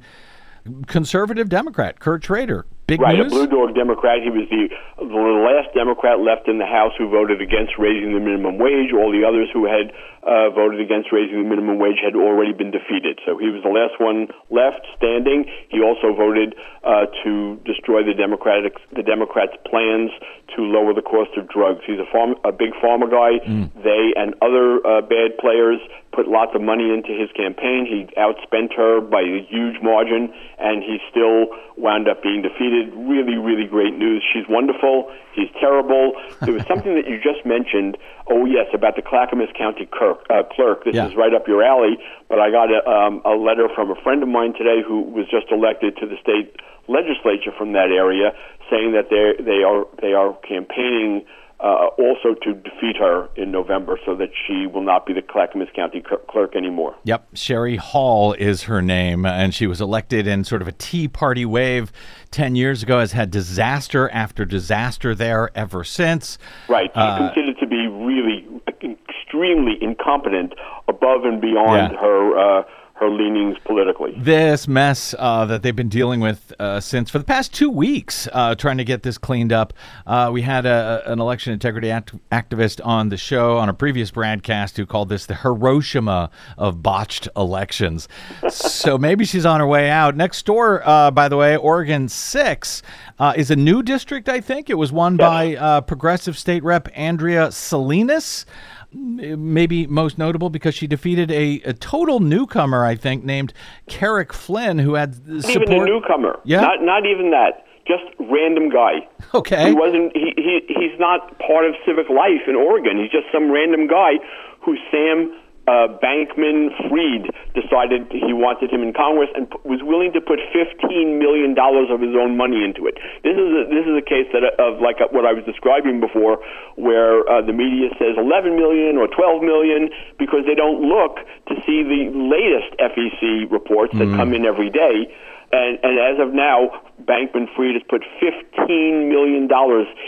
conservative 0.88 1.48
Democrat, 1.48 2.00
Kurt 2.00 2.24
Schrader. 2.24 2.66
Big 2.94 3.02
Right, 3.02 3.18
news. 3.18 3.34
a 3.34 3.36
blue 3.36 3.48
dog 3.50 3.74
Democrat. 3.74 4.22
He 4.22 4.30
was 4.30 4.46
the, 4.54 4.70
the 5.02 5.26
last 5.42 5.74
Democrat 5.74 6.22
left 6.22 6.46
in 6.48 6.62
the 6.62 6.70
House 6.70 6.94
who 6.98 7.10
voted 7.10 7.42
against 7.42 7.74
raising 7.82 8.14
the 8.14 8.22
minimum 8.22 8.62
wage. 8.62 8.94
All 8.94 9.10
the 9.10 9.26
others 9.26 9.50
who 9.50 9.66
had 9.66 9.90
uh, 10.22 10.54
voted 10.54 10.78
against 10.80 11.10
raising 11.12 11.42
the 11.42 11.50
minimum 11.50 11.82
wage 11.82 11.98
had 12.06 12.14
already 12.14 12.54
been 12.54 12.70
defeated. 12.70 13.18
So 13.26 13.38
he 13.42 13.50
was 13.50 13.66
the 13.66 13.74
last 13.74 13.98
one 13.98 14.30
left 14.54 14.86
standing. 14.94 15.50
He 15.74 15.82
also 15.82 16.14
voted 16.14 16.54
uh, 16.86 17.10
to 17.26 17.58
destroy 17.66 18.06
the 18.06 18.14
Democratic 18.14 18.78
the 18.94 19.02
Democrats' 19.04 19.58
plans 19.66 20.12
to 20.56 20.62
lower 20.62 20.94
the 20.94 21.02
cost 21.02 21.34
of 21.36 21.50
drugs. 21.50 21.82
He's 21.90 21.98
a 21.98 22.06
farm 22.14 22.36
a 22.46 22.52
big 22.54 22.78
pharma 22.78 23.10
guy. 23.10 23.42
They 23.82 24.14
and 24.16 24.38
other 24.46 24.86
uh, 24.86 25.02
bad 25.02 25.42
players 25.42 25.82
put 26.14 26.28
lots 26.28 26.54
of 26.56 26.62
money 26.62 26.94
into 26.94 27.10
his 27.10 27.30
campaign. 27.36 27.86
He 27.90 28.06
outspent 28.16 28.74
her 28.78 29.02
by 29.02 29.22
a 29.22 29.42
huge 29.50 29.82
margin, 29.82 30.32
and 30.60 30.84
he 30.84 31.00
still 31.10 31.48
wound 31.76 32.08
up 32.08 32.22
being 32.22 32.42
defeated. 32.42 32.94
Really, 32.94 33.36
really 33.38 33.66
great 33.66 33.98
news. 33.98 34.24
She's 34.32 34.46
wonderful. 34.48 35.12
He's 35.34 35.50
terrible. 35.60 36.14
There 36.42 36.54
was 36.54 36.64
something 36.68 36.94
that 36.96 37.10
you 37.10 37.18
just 37.18 37.46
mentioned. 37.46 37.98
Oh 38.30 38.46
yes, 38.46 38.68
about 38.74 38.96
the 38.96 39.02
Clackamas 39.02 39.50
County 39.58 39.90
clerk. 39.92 40.22
Uh, 40.30 40.44
clerk. 40.54 40.86
This 40.86 40.96
Yeah. 40.96 41.08
is 41.08 41.16
right 41.16 41.34
up 41.34 41.48
your 41.48 41.64
alley. 41.64 41.98
But 42.30 42.40
I 42.40 42.52
got 42.52 42.70
a, 42.72 42.88
um, 42.88 43.22
a 43.26 43.34
letter 43.36 43.68
from 43.74 43.90
a 43.92 43.96
friend 44.06 44.22
of 44.22 44.30
mine 44.30 44.54
today 44.54 44.82
who 44.86 45.02
was 45.02 45.26
just 45.30 45.52
elected 45.52 45.98
to 45.98 46.06
the 46.06 46.16
state 46.22 46.56
legislature 46.88 47.52
from 47.58 47.74
that 47.74 47.90
area, 47.90 48.34
saying 48.70 48.94
that 48.94 49.10
they 49.10 49.34
they 49.44 49.64
are 49.64 49.86
they 50.02 50.14
are 50.14 50.34
campaigning 50.48 51.26
uh, 51.64 51.88
also 51.98 52.36
to 52.44 52.54
defeat 52.54 52.98
her 53.00 53.30
in 53.38 53.50
November, 53.52 53.98
so 54.06 54.16
that 54.16 54.30
she 54.46 54.68
will 54.68 54.84
not 54.84 55.06
be 55.06 55.14
the 55.14 55.22
Clackamas 55.22 55.70
County 55.74 56.04
cl- 56.08 56.20
clerk 56.30 56.56
anymore. 56.56 56.94
Yep, 57.06 57.30
Sherry 57.36 57.78
Hall 57.78 58.34
is 58.34 58.64
her 58.64 58.82
name, 58.82 59.26
and 59.26 59.54
she 59.54 59.66
was 59.66 59.80
elected 59.80 60.28
in 60.28 60.44
sort 60.44 60.62
of 60.62 60.68
a 60.68 60.74
Tea 60.74 61.08
Party 61.08 61.46
wave 61.46 61.92
10 62.32 62.56
years 62.56 62.84
ago, 62.84 63.00
has 63.00 63.14
had 63.14 63.32
disaster 63.32 64.10
after 64.10 64.44
disaster 64.44 65.16
there 65.16 65.50
ever 65.56 65.84
since. 65.86 66.38
Right. 66.68 66.90
She's 66.94 66.98
Uh, 67.02 67.18
considered 67.32 67.58
to 67.60 67.68
be 67.68 67.88
really 67.88 68.46
extremely 68.84 69.78
incompetent, 69.82 70.54
above 70.88 71.24
and 71.26 71.40
beyond 71.42 71.94
Yeah. 71.94 72.00
her 72.00 72.38
uh, 72.60 72.64
her 72.96 73.10
leanings 73.10 73.58
politically. 73.66 74.14
This 74.18 74.68
mess 74.68 75.16
uh, 75.18 75.46
that 75.46 75.64
they've 75.64 75.76
been 75.76 75.90
dealing 75.90 76.20
with 76.20 76.54
uh, 76.60 76.80
since 76.80 77.10
for 77.10 77.18
the 77.18 77.24
past 77.24 77.52
two 77.54 77.70
weeks, 77.70 78.28
uh, 78.32 78.54
trying 78.54 78.78
to 78.78 78.84
get 78.84 79.02
this 79.02 79.18
cleaned 79.18 79.52
up. 79.52 79.74
Uh, 80.06 80.30
we 80.32 80.44
had 80.44 80.66
a, 80.68 81.02
an 81.08 81.20
election 81.20 81.54
integrity 81.54 81.90
act- 81.90 82.14
activist 82.32 82.80
on 82.86 83.10
the 83.10 83.18
show 83.18 83.58
on 83.58 83.68
a 83.68 83.74
previous 83.74 84.12
broadcast 84.12 84.78
who 84.78 84.86
called 84.86 85.10
this 85.10 85.26
the 85.26 85.36
Hiroshima 85.36 86.30
of 86.58 86.84
botched 86.84 87.28
elections. 87.36 88.08
so 88.50 88.98
maybe 88.98 89.26
she's 89.26 89.46
on 89.46 89.60
her 89.60 89.68
way 89.68 89.90
out. 89.90 90.16
Next 90.16 90.46
door, 90.46 90.88
uh, 90.88 91.10
by 91.10 91.28
the 91.28 91.38
way, 91.38 91.58
Oregon 91.58 92.08
6 92.08 92.82
uh, 93.18 93.34
is 93.36 93.50
a 93.50 93.56
new 93.56 93.82
district, 93.82 94.30
I 94.30 94.40
think. 94.40 94.70
It 94.70 94.76
was 94.76 94.92
won 94.92 95.18
by 95.18 95.56
uh, 95.56 95.82
progressive 95.82 96.38
state 96.38 96.64
rep 96.64 96.88
Andrea 96.94 97.52
Salinas 97.52 98.46
maybe 98.94 99.88
most 99.88 100.18
notable 100.18 100.50
because 100.50 100.76
she 100.76 100.88
defeated 100.88 101.32
a, 101.32 101.62
a 101.66 101.74
total 101.74 102.20
newcomer, 102.20 102.86
I 102.86 102.96
think, 102.96 103.24
named 103.24 103.54
Carrick 103.88 104.34
Flynn, 104.34 104.80
who 104.80 104.96
had 104.96 105.28
Not 105.28 105.44
support. 105.44 105.70
even 105.70 105.82
a 105.82 105.86
newcomer. 105.86 106.40
Yeah. 106.44 106.62
Not 106.62 106.82
not 106.82 107.06
even 107.06 107.32
that. 107.32 107.66
Just 107.86 108.04
random 108.20 108.70
guy. 108.70 109.08
Okay. 109.34 109.68
He 109.70 109.74
wasn't. 109.74 110.16
He, 110.16 110.34
he 110.38 110.60
he's 110.68 110.98
not 111.00 111.38
part 111.40 111.66
of 111.66 111.76
civic 111.86 112.08
life 112.10 112.48
in 112.48 112.56
Oregon. 112.56 112.98
He's 112.98 113.12
just 113.12 113.26
some 113.34 113.52
random 113.52 113.88
guy 113.88 114.14
who 114.62 114.78
Sam 114.92 115.34
uh, 115.68 115.88
Bankman 116.04 116.76
Fried 116.90 117.32
decided 117.56 118.12
he 118.12 118.36
wanted 118.36 118.68
him 118.68 118.84
in 118.84 118.92
Congress 118.92 119.30
and 119.32 119.50
p- 119.50 119.56
was 119.64 119.80
willing 119.80 120.12
to 120.12 120.20
put 120.20 120.40
fifteen 120.52 121.20
million 121.20 121.56
dollars 121.56 121.88
of 121.88 122.04
his 122.04 122.12
own 122.20 122.36
money 122.36 122.64
into 122.68 122.84
it. 122.84 123.00
This 123.24 123.40
is 123.40 123.48
a, 123.48 123.64
this 123.72 123.88
is 123.88 123.96
a 123.96 124.04
case 124.04 124.28
that 124.36 124.44
of 124.60 124.84
like 124.84 125.00
what 125.16 125.24
I 125.24 125.32
was 125.32 125.48
describing 125.48 126.04
before, 126.04 126.44
where 126.76 127.24
uh, 127.32 127.40
the 127.42 127.56
media 127.56 127.96
says 127.96 128.20
eleven 128.20 128.60
million 128.60 129.00
or 129.00 129.08
twelve 129.08 129.40
million 129.40 129.88
because 130.20 130.44
they 130.44 130.56
don't 130.56 130.84
look 130.84 131.24
to 131.48 131.56
see 131.64 131.80
the 131.84 132.12
latest 132.12 132.76
FEC 132.84 133.48
reports 133.52 133.96
that 133.96 134.12
come 134.20 134.34
in 134.34 134.44
every 134.44 134.70
day. 134.70 135.08
And, 135.54 135.78
and 135.86 136.00
as 136.02 136.18
of 136.18 136.34
now, 136.34 136.82
Bankman 137.06 137.46
Fried 137.56 137.76
has 137.78 137.84
put 137.88 138.02
$15 138.18 139.08
million 139.08 139.46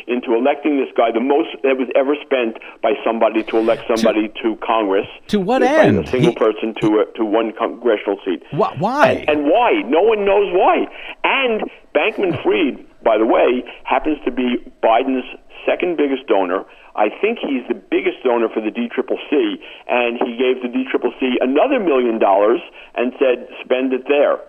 into 0.07 0.33
electing 0.33 0.77
this 0.81 0.89
guy, 0.97 1.11
the 1.13 1.21
most 1.21 1.49
that 1.61 1.77
was 1.77 1.85
ever 1.93 2.15
spent 2.25 2.57
by 2.81 2.93
somebody 3.05 3.43
to 3.43 3.57
elect 3.57 3.83
somebody 3.85 4.33
to, 4.41 4.57
Congress. 4.65 5.05
To 5.27 5.39
what 5.39 5.61
end? 5.61 5.99
A 5.99 6.07
single 6.09 6.31
He- 6.31 6.35
person 6.35 6.73
to, 6.81 7.05
a, 7.05 7.05
to 7.17 7.23
one 7.23 7.53
congressional 7.53 8.17
seat. 8.25 8.41
Wh- 8.49 8.73
why? 8.81 9.21
And, 9.29 9.29
and 9.29 9.39
why? 9.45 9.83
No 9.85 10.01
one 10.01 10.25
knows 10.25 10.49
why. 10.49 10.87
And 11.23 11.69
Bankman 11.93 12.41
Fried, 12.41 12.81
by 13.03 13.19
the 13.19 13.25
way, 13.27 13.61
happens 13.83 14.17
to 14.25 14.31
be 14.31 14.57
Biden's 14.81 15.25
second 15.65 15.95
biggest 15.97 16.25
donor. 16.25 16.65
I 16.95 17.09
think 17.21 17.37
he's 17.37 17.67
the 17.67 17.75
biggest 17.75 18.23
donor 18.23 18.49
for 18.49 18.61
the 18.61 18.71
DCCC, 18.73 19.61
and 19.89 20.17
he 20.25 20.37
gave 20.41 20.63
the 20.65 20.73
DCCC 20.73 21.37
another 21.41 21.79
million 21.79 22.17
dollars 22.17 22.61
and 22.95 23.13
said, 23.19 23.47
spend 23.63 23.93
it 23.93 24.07
there. 24.07 24.39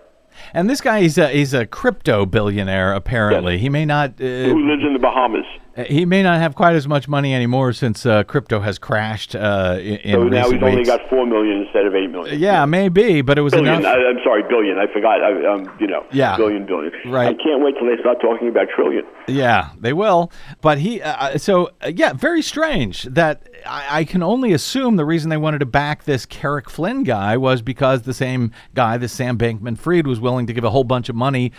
And 0.53 0.69
this 0.69 0.81
guy, 0.81 1.01
he's 1.01 1.17
a, 1.17 1.29
he's 1.29 1.53
a 1.53 1.65
crypto 1.65 2.25
billionaire, 2.25 2.93
apparently. 2.93 3.53
Yes. 3.53 3.61
He 3.61 3.69
may 3.69 3.85
not. 3.85 4.11
Uh, 4.21 4.23
Who 4.49 4.67
lives 4.67 4.83
in 4.85 4.93
the 4.93 4.99
Bahamas? 4.99 5.45
He 5.85 6.05
may 6.05 6.23
not 6.23 6.39
have 6.39 6.55
quite 6.55 6.75
as 6.75 6.87
much 6.87 7.07
money 7.07 7.33
anymore 7.35 7.71
since 7.73 8.05
uh, 8.05 8.23
crypto 8.23 8.59
has 8.61 8.79
crashed 8.79 9.35
uh, 9.35 9.77
in, 9.79 10.13
So 10.13 10.23
now 10.23 10.49
he's 10.49 10.61
only 10.63 10.77
weeks. 10.77 10.89
got 10.89 11.07
four 11.09 11.25
million 11.25 11.61
instead 11.63 11.85
of 11.85 11.93
eight 11.95 12.09
million. 12.09 12.39
yeah, 12.39 12.65
maybe, 12.65 13.21
but 13.21 13.37
it 13.37 13.41
was 13.41 13.53
billion. 13.53 13.75
enough. 13.79 13.95
I, 13.95 14.09
I'm 14.09 14.17
sorry, 14.23 14.43
billion. 14.49 14.77
I 14.79 14.91
forgot. 14.91 15.21
I, 15.23 15.45
um, 15.53 15.71
you 15.79 15.87
know, 15.87 16.05
Yeah. 16.11 16.35
billion, 16.37 16.65
billion. 16.65 16.91
Right. 17.05 17.27
I 17.27 17.33
can't 17.43 17.61
wait 17.63 17.75
till 17.77 17.87
they 17.87 17.99
start 18.01 18.19
talking 18.21 18.47
about 18.49 18.67
trillion. 18.75 19.05
Yeah, 19.27 19.69
they 19.79 19.93
will. 19.93 20.31
But 20.61 20.79
he, 20.79 21.01
uh, 21.01 21.37
so 21.37 21.71
uh, 21.83 21.91
yeah, 21.95 22.13
very 22.13 22.41
strange 22.41 23.03
that 23.03 23.47
I, 23.65 23.99
I 23.99 24.03
can 24.05 24.23
only 24.23 24.53
assume 24.53 24.95
the 24.95 25.05
reason 25.05 25.29
they 25.29 25.37
wanted 25.37 25.59
to 25.59 25.65
back 25.65 26.05
this 26.05 26.25
Carrick 26.25 26.69
Flynn 26.69 27.03
guy 27.03 27.37
was 27.37 27.61
because 27.61 28.03
the 28.03 28.13
same 28.13 28.51
guy, 28.73 28.97
the 28.97 29.07
Sam 29.07 29.37
Bankman 29.37 29.77
Fried, 29.77 30.07
was 30.07 30.19
willing 30.19 30.47
to 30.47 30.53
give 30.53 30.63
a 30.63 30.69
whole 30.71 30.83
bunch 30.85 31.09
of 31.09 31.15
money 31.15 31.51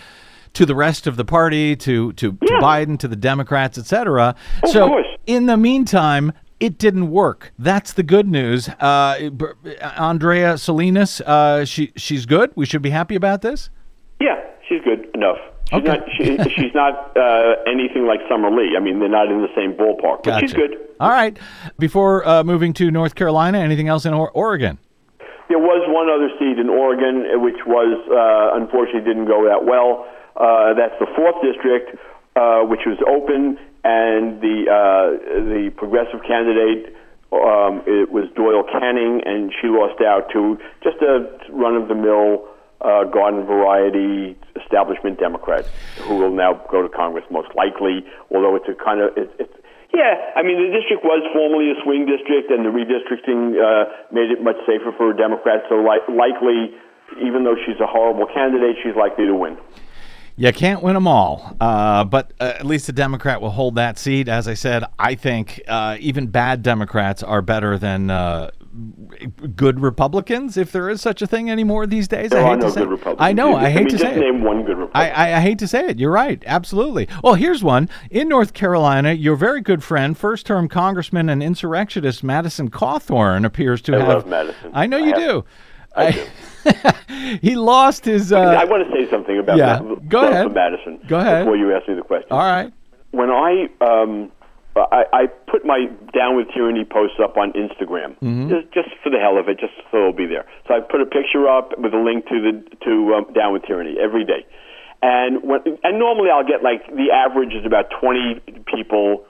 to 0.54 0.66
the 0.66 0.74
rest 0.74 1.06
of 1.06 1.16
the 1.16 1.24
party, 1.24 1.76
to 1.76 2.12
to, 2.14 2.32
to 2.32 2.52
Biden, 2.60 2.98
to 3.00 3.08
the 3.08 3.16
Democrats, 3.16 3.78
etc. 3.78 4.34
Of 4.62 4.70
so 4.70 4.88
course. 4.88 5.06
in 5.26 5.46
the 5.46 5.56
meantime. 5.56 6.32
It 6.60 6.76
didn't 6.76 7.12
work. 7.12 7.52
That's 7.56 7.92
the 7.92 8.02
good 8.02 8.26
news. 8.26 8.68
Uh, 8.68 9.30
Andrea 9.96 10.58
Salinas, 10.58 11.20
uh, 11.20 11.64
she 11.64 11.92
she's 11.96 12.26
good. 12.26 12.50
We 12.56 12.66
should 12.66 12.82
be 12.82 12.90
happy 12.90 13.14
about 13.14 13.42
this. 13.42 13.70
Yeah, 14.20 14.40
she's 14.68 14.80
good 14.82 15.08
enough. 15.14 15.36
She's 15.70 15.78
Okay. 15.78 15.86
not. 15.86 16.00
She, 16.16 16.36
she's 16.56 16.74
not 16.74 17.16
uh, 17.16 17.54
anything 17.66 18.06
like 18.06 18.20
Summer 18.28 18.50
Lee. 18.50 18.74
I 18.76 18.80
mean, 18.80 18.98
they're 18.98 19.08
not 19.08 19.30
in 19.30 19.40
the 19.42 19.54
same 19.54 19.74
ballpark, 19.74 20.24
but 20.24 20.40
she's 20.40 20.52
good. 20.52 20.74
All 20.98 21.10
right. 21.10 21.38
Before 21.78 22.26
uh, 22.26 22.42
moving 22.42 22.72
to 22.74 22.90
North 22.90 23.14
Carolina, 23.14 23.58
anything 23.58 23.86
else 23.86 24.04
in 24.04 24.12
or- 24.14 24.30
Oregon? 24.32 24.78
There 25.48 25.58
was 25.58 25.82
one 25.88 26.10
other 26.10 26.28
seat 26.38 26.58
in 26.58 26.68
Oregon, 26.68 27.40
which 27.40 27.64
was 27.66 27.96
uh, 28.10 28.60
unfortunately 28.60 29.02
didn't 29.02 29.26
go 29.26 29.44
that 29.44 29.64
well. 29.64 30.06
Uh, 30.38 30.74
that's 30.74 30.94
the 31.00 31.10
fourth 31.16 31.42
district, 31.42 31.98
uh, 32.36 32.62
which 32.62 32.86
was 32.86 32.98
open, 33.02 33.58
and 33.82 34.40
the 34.40 34.70
uh, 34.70 35.18
the 35.50 35.70
progressive 35.76 36.22
candidate 36.22 36.94
um, 37.32 37.84
it 37.84 38.08
was 38.08 38.24
Doyle 38.32 38.64
Canning, 38.64 39.20
and 39.26 39.52
she 39.60 39.68
lost 39.68 40.00
out 40.00 40.30
to 40.32 40.56
just 40.82 40.96
a 41.02 41.28
run 41.52 41.76
of 41.76 41.88
the 41.88 41.94
mill 41.94 42.48
uh, 42.80 43.04
garden 43.04 43.44
variety 43.44 44.38
establishment 44.56 45.18
Democrat, 45.18 45.66
who 46.06 46.16
will 46.16 46.32
now 46.32 46.54
go 46.70 46.80
to 46.80 46.88
Congress 46.88 47.24
most 47.30 47.52
likely. 47.54 48.06
Although 48.32 48.56
it's 48.56 48.68
a 48.68 48.76
kind 48.78 49.02
of 49.02 49.12
it's, 49.16 49.32
it's 49.38 49.52
yeah, 49.92 50.36
I 50.36 50.44
mean, 50.44 50.60
the 50.60 50.72
district 50.72 51.02
was 51.02 51.24
formerly 51.32 51.72
a 51.72 51.76
swing 51.82 52.04
district, 52.04 52.52
and 52.52 52.64
the 52.64 52.70
redistricting 52.70 53.56
uh, 53.56 53.88
made 54.12 54.30
it 54.30 54.44
much 54.44 54.60
safer 54.68 54.92
for 54.96 55.12
Democrats. 55.16 55.64
So, 55.68 55.80
li- 55.80 56.04
likely, 56.12 56.76
even 57.24 57.44
though 57.44 57.56
she's 57.64 57.80
a 57.80 57.88
horrible 57.88 58.28
candidate, 58.28 58.76
she's 58.84 58.94
likely 58.94 59.24
to 59.26 59.34
win. 59.34 59.56
You 60.38 60.52
can't 60.52 60.82
win 60.82 60.94
them 60.94 61.06
all, 61.08 61.56
uh, 61.60 62.04
but 62.04 62.32
uh, 62.40 62.44
at 62.58 62.64
least 62.64 62.88
a 62.88 62.92
Democrat 62.92 63.40
will 63.40 63.50
hold 63.50 63.74
that 63.74 63.98
seat. 63.98 64.28
As 64.28 64.46
I 64.46 64.54
said, 64.54 64.84
I 64.98 65.14
think 65.16 65.60
uh, 65.66 65.96
even 65.98 66.28
bad 66.28 66.62
Democrats 66.62 67.22
are 67.24 67.42
better 67.42 67.76
than 67.76 68.08
uh, 68.08 68.50
good 69.56 69.80
Republicans, 69.80 70.56
if 70.56 70.70
there 70.70 70.88
is 70.88 71.00
such 71.00 71.22
a 71.22 71.26
thing 71.26 71.50
anymore 71.50 71.86
these 71.88 72.06
days. 72.06 72.30
There 72.30 72.38
I 72.40 72.44
are 72.44 72.50
hate 72.50 72.60
no 72.60 72.66
to 72.68 72.72
say 72.72 72.80
good 72.82 72.86
it. 72.88 72.90
Republicans. 72.92 73.26
I 73.26 73.32
know. 73.32 73.54
I 73.56 73.64
I 73.64 73.70
hate 73.70 73.84
to 73.86 73.90
just 73.90 74.02
say 74.04 74.14
it. 74.14 74.18
name 74.20 74.44
one 74.44 74.64
good 74.64 74.78
Republican. 74.78 75.12
I, 75.20 75.36
I 75.38 75.40
hate 75.40 75.58
to 75.58 75.66
say 75.66 75.86
it. 75.88 75.98
You're 75.98 76.12
right. 76.12 76.40
Absolutely. 76.46 77.08
Well, 77.24 77.34
here's 77.34 77.64
one. 77.64 77.88
In 78.10 78.28
North 78.28 78.54
Carolina, 78.54 79.12
your 79.14 79.34
very 79.34 79.60
good 79.60 79.82
friend, 79.82 80.16
first 80.16 80.46
term 80.46 80.68
Congressman 80.68 81.28
and 81.28 81.42
insurrectionist 81.42 82.22
Madison 82.22 82.70
Cawthorn 82.70 83.44
appears 83.44 83.82
to 83.82 83.96
I 83.96 83.98
have. 83.98 84.08
love 84.08 84.26
Madison. 84.28 84.70
I 84.72 84.86
know 84.86 84.98
I 84.98 85.00
you 85.00 85.06
have- 85.06 85.16
do. 85.16 85.44
I 85.96 86.10
do. 86.12 86.24
he 87.40 87.56
lost 87.56 88.04
his. 88.04 88.32
Uh, 88.32 88.38
I 88.40 88.64
want 88.64 88.88
to 88.88 88.92
say 88.94 89.10
something 89.10 89.38
about 89.38 89.56
yeah. 89.58 89.78
that. 89.78 90.08
Go 90.08 90.26
ahead. 90.28 90.52
Madison. 90.52 91.00
Go 91.08 91.18
ahead. 91.18 91.44
Before 91.44 91.56
you 91.56 91.74
ask 91.74 91.88
me 91.88 91.94
the 91.94 92.02
question. 92.02 92.28
all 92.30 92.38
right. 92.38 92.72
when 93.12 93.30
I 93.30 93.68
um, 93.80 94.30
I, 94.76 95.04
I 95.12 95.26
put 95.50 95.64
my 95.64 95.86
Down 96.14 96.36
with 96.36 96.48
Tyranny 96.54 96.84
posts 96.84 97.18
up 97.22 97.36
on 97.36 97.52
Instagram, 97.52 98.14
Mm-hmm. 98.22 98.48
just, 98.48 98.72
just 98.72 98.88
for 99.02 99.10
the 99.10 99.18
hell 99.18 99.38
of 99.38 99.48
it, 99.48 99.58
just 99.58 99.72
so 99.90 99.98
it'll 99.98 100.12
be 100.12 100.26
there. 100.26 100.46
So 100.66 100.74
I 100.74 100.80
put 100.80 101.00
a 101.00 101.06
picture 101.06 101.48
up 101.48 101.76
with 101.78 101.92
a 101.94 101.98
link 101.98 102.26
to 102.28 102.38
the 102.40 102.76
to 102.84 103.14
um, 103.14 103.32
Down 103.32 103.52
with 103.52 103.62
Tyranny 103.64 103.96
every 104.00 104.24
day, 104.24 104.46
and 105.02 105.42
when 105.42 105.60
and 105.82 105.98
normally 105.98 106.30
I'll 106.30 106.46
get 106.46 106.62
like 106.62 106.86
the 106.94 107.10
average 107.12 107.54
is 107.54 107.66
about 107.66 107.86
twenty 108.00 108.40
people, 108.66 109.26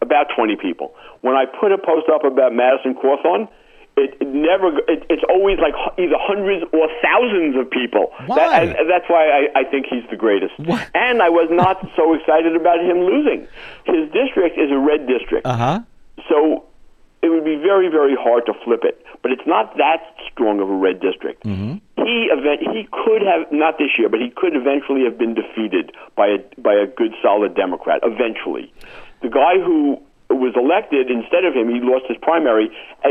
about 0.00 0.28
twenty 0.34 0.56
people. 0.56 0.94
When 1.20 1.34
I 1.34 1.44
put 1.44 1.72
a 1.72 1.78
post 1.78 2.08
up 2.12 2.24
about 2.24 2.52
Madison 2.54 2.94
Cawthorn. 2.94 3.48
It, 3.96 4.16
it 4.20 4.28
never. 4.28 4.76
It, 4.88 5.06
it's 5.08 5.24
always 5.28 5.58
like 5.58 5.72
either 5.98 6.20
hundreds 6.20 6.64
or 6.72 6.88
thousands 7.00 7.56
of 7.56 7.70
people. 7.70 8.12
Why? 8.26 8.36
That, 8.36 8.78
and 8.80 8.90
that's 8.90 9.08
why 9.08 9.24
I, 9.24 9.60
I 9.60 9.64
think 9.64 9.86
he's 9.88 10.04
the 10.10 10.16
greatest. 10.16 10.52
What? 10.58 10.84
And 10.94 11.22
I 11.22 11.30
was 11.30 11.48
not 11.50 11.80
so 11.96 12.14
excited 12.14 12.54
about 12.54 12.80
him 12.80 13.00
losing. 13.08 13.48
His 13.84 14.12
district 14.12 14.58
is 14.58 14.70
a 14.70 14.78
red 14.78 15.06
district. 15.08 15.46
Uh 15.46 15.56
huh. 15.56 15.80
So 16.28 16.66
it 17.22 17.30
would 17.30 17.44
be 17.44 17.56
very, 17.56 17.88
very 17.88 18.14
hard 18.14 18.46
to 18.46 18.52
flip 18.64 18.84
it. 18.84 19.02
But 19.22 19.32
it's 19.32 19.46
not 19.46 19.76
that 19.78 20.14
strong 20.30 20.60
of 20.60 20.68
a 20.68 20.76
red 20.76 21.00
district. 21.00 21.44
Mm-hmm. 21.44 21.82
He 21.96 22.28
event 22.30 22.60
he 22.60 22.86
could 22.92 23.22
have 23.22 23.50
not 23.50 23.78
this 23.78 23.98
year, 23.98 24.08
but 24.08 24.20
he 24.20 24.30
could 24.30 24.54
eventually 24.54 25.02
have 25.04 25.18
been 25.18 25.34
defeated 25.34 25.90
by 26.14 26.28
a 26.28 26.38
by 26.60 26.74
a 26.74 26.86
good 26.86 27.12
solid 27.22 27.56
Democrat. 27.56 28.00
Eventually, 28.04 28.72
the 29.22 29.28
guy 29.28 29.58
who 29.58 29.98
was 30.30 30.54
elected 30.56 31.10
instead 31.10 31.44
of 31.44 31.54
him, 31.54 31.68
he 31.70 31.80
lost 31.80 32.06
his 32.08 32.18
primary. 32.22 32.66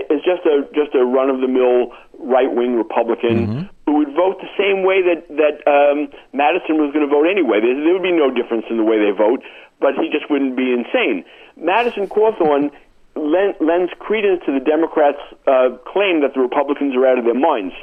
Is 0.09 0.21
just 0.23 0.45
a 0.45 0.67
just 0.73 0.93
a 0.95 1.03
run 1.05 1.29
of 1.29 1.39
the 1.41 1.47
mill 1.47 1.93
right 2.19 2.51
wing 2.51 2.75
Republican 2.75 3.69
who 3.85 3.93
would 3.99 4.13
vote 4.15 4.41
the 4.41 4.51
same 4.57 4.83
way 4.83 5.01
that 5.01 5.27
that 5.29 5.55
um, 5.67 6.09
Madison 6.33 6.77
was 6.81 6.91
going 6.91 7.07
to 7.07 7.11
vote 7.11 7.27
anyway. 7.29 7.61
There, 7.61 7.75
there 7.75 7.93
would 7.93 8.03
be 8.03 8.11
no 8.11 8.31
difference 8.31 8.65
in 8.69 8.77
the 8.77 8.83
way 8.83 8.99
they 8.99 9.11
vote, 9.15 9.43
but 9.79 9.95
he 9.95 10.09
just 10.09 10.29
wouldn't 10.29 10.55
be 10.55 10.73
insane. 10.73 11.23
Madison 11.55 12.07
Cawthorn 12.07 12.71
len- 13.15 13.55
lends 13.59 13.91
credence 13.99 14.43
to 14.45 14.51
the 14.51 14.63
Democrats' 14.63 15.21
uh, 15.47 15.77
claim 15.87 16.21
that 16.21 16.33
the 16.33 16.41
Republicans 16.41 16.95
are 16.95 17.05
out 17.07 17.17
of 17.17 17.25
their 17.25 17.37
minds, 17.37 17.73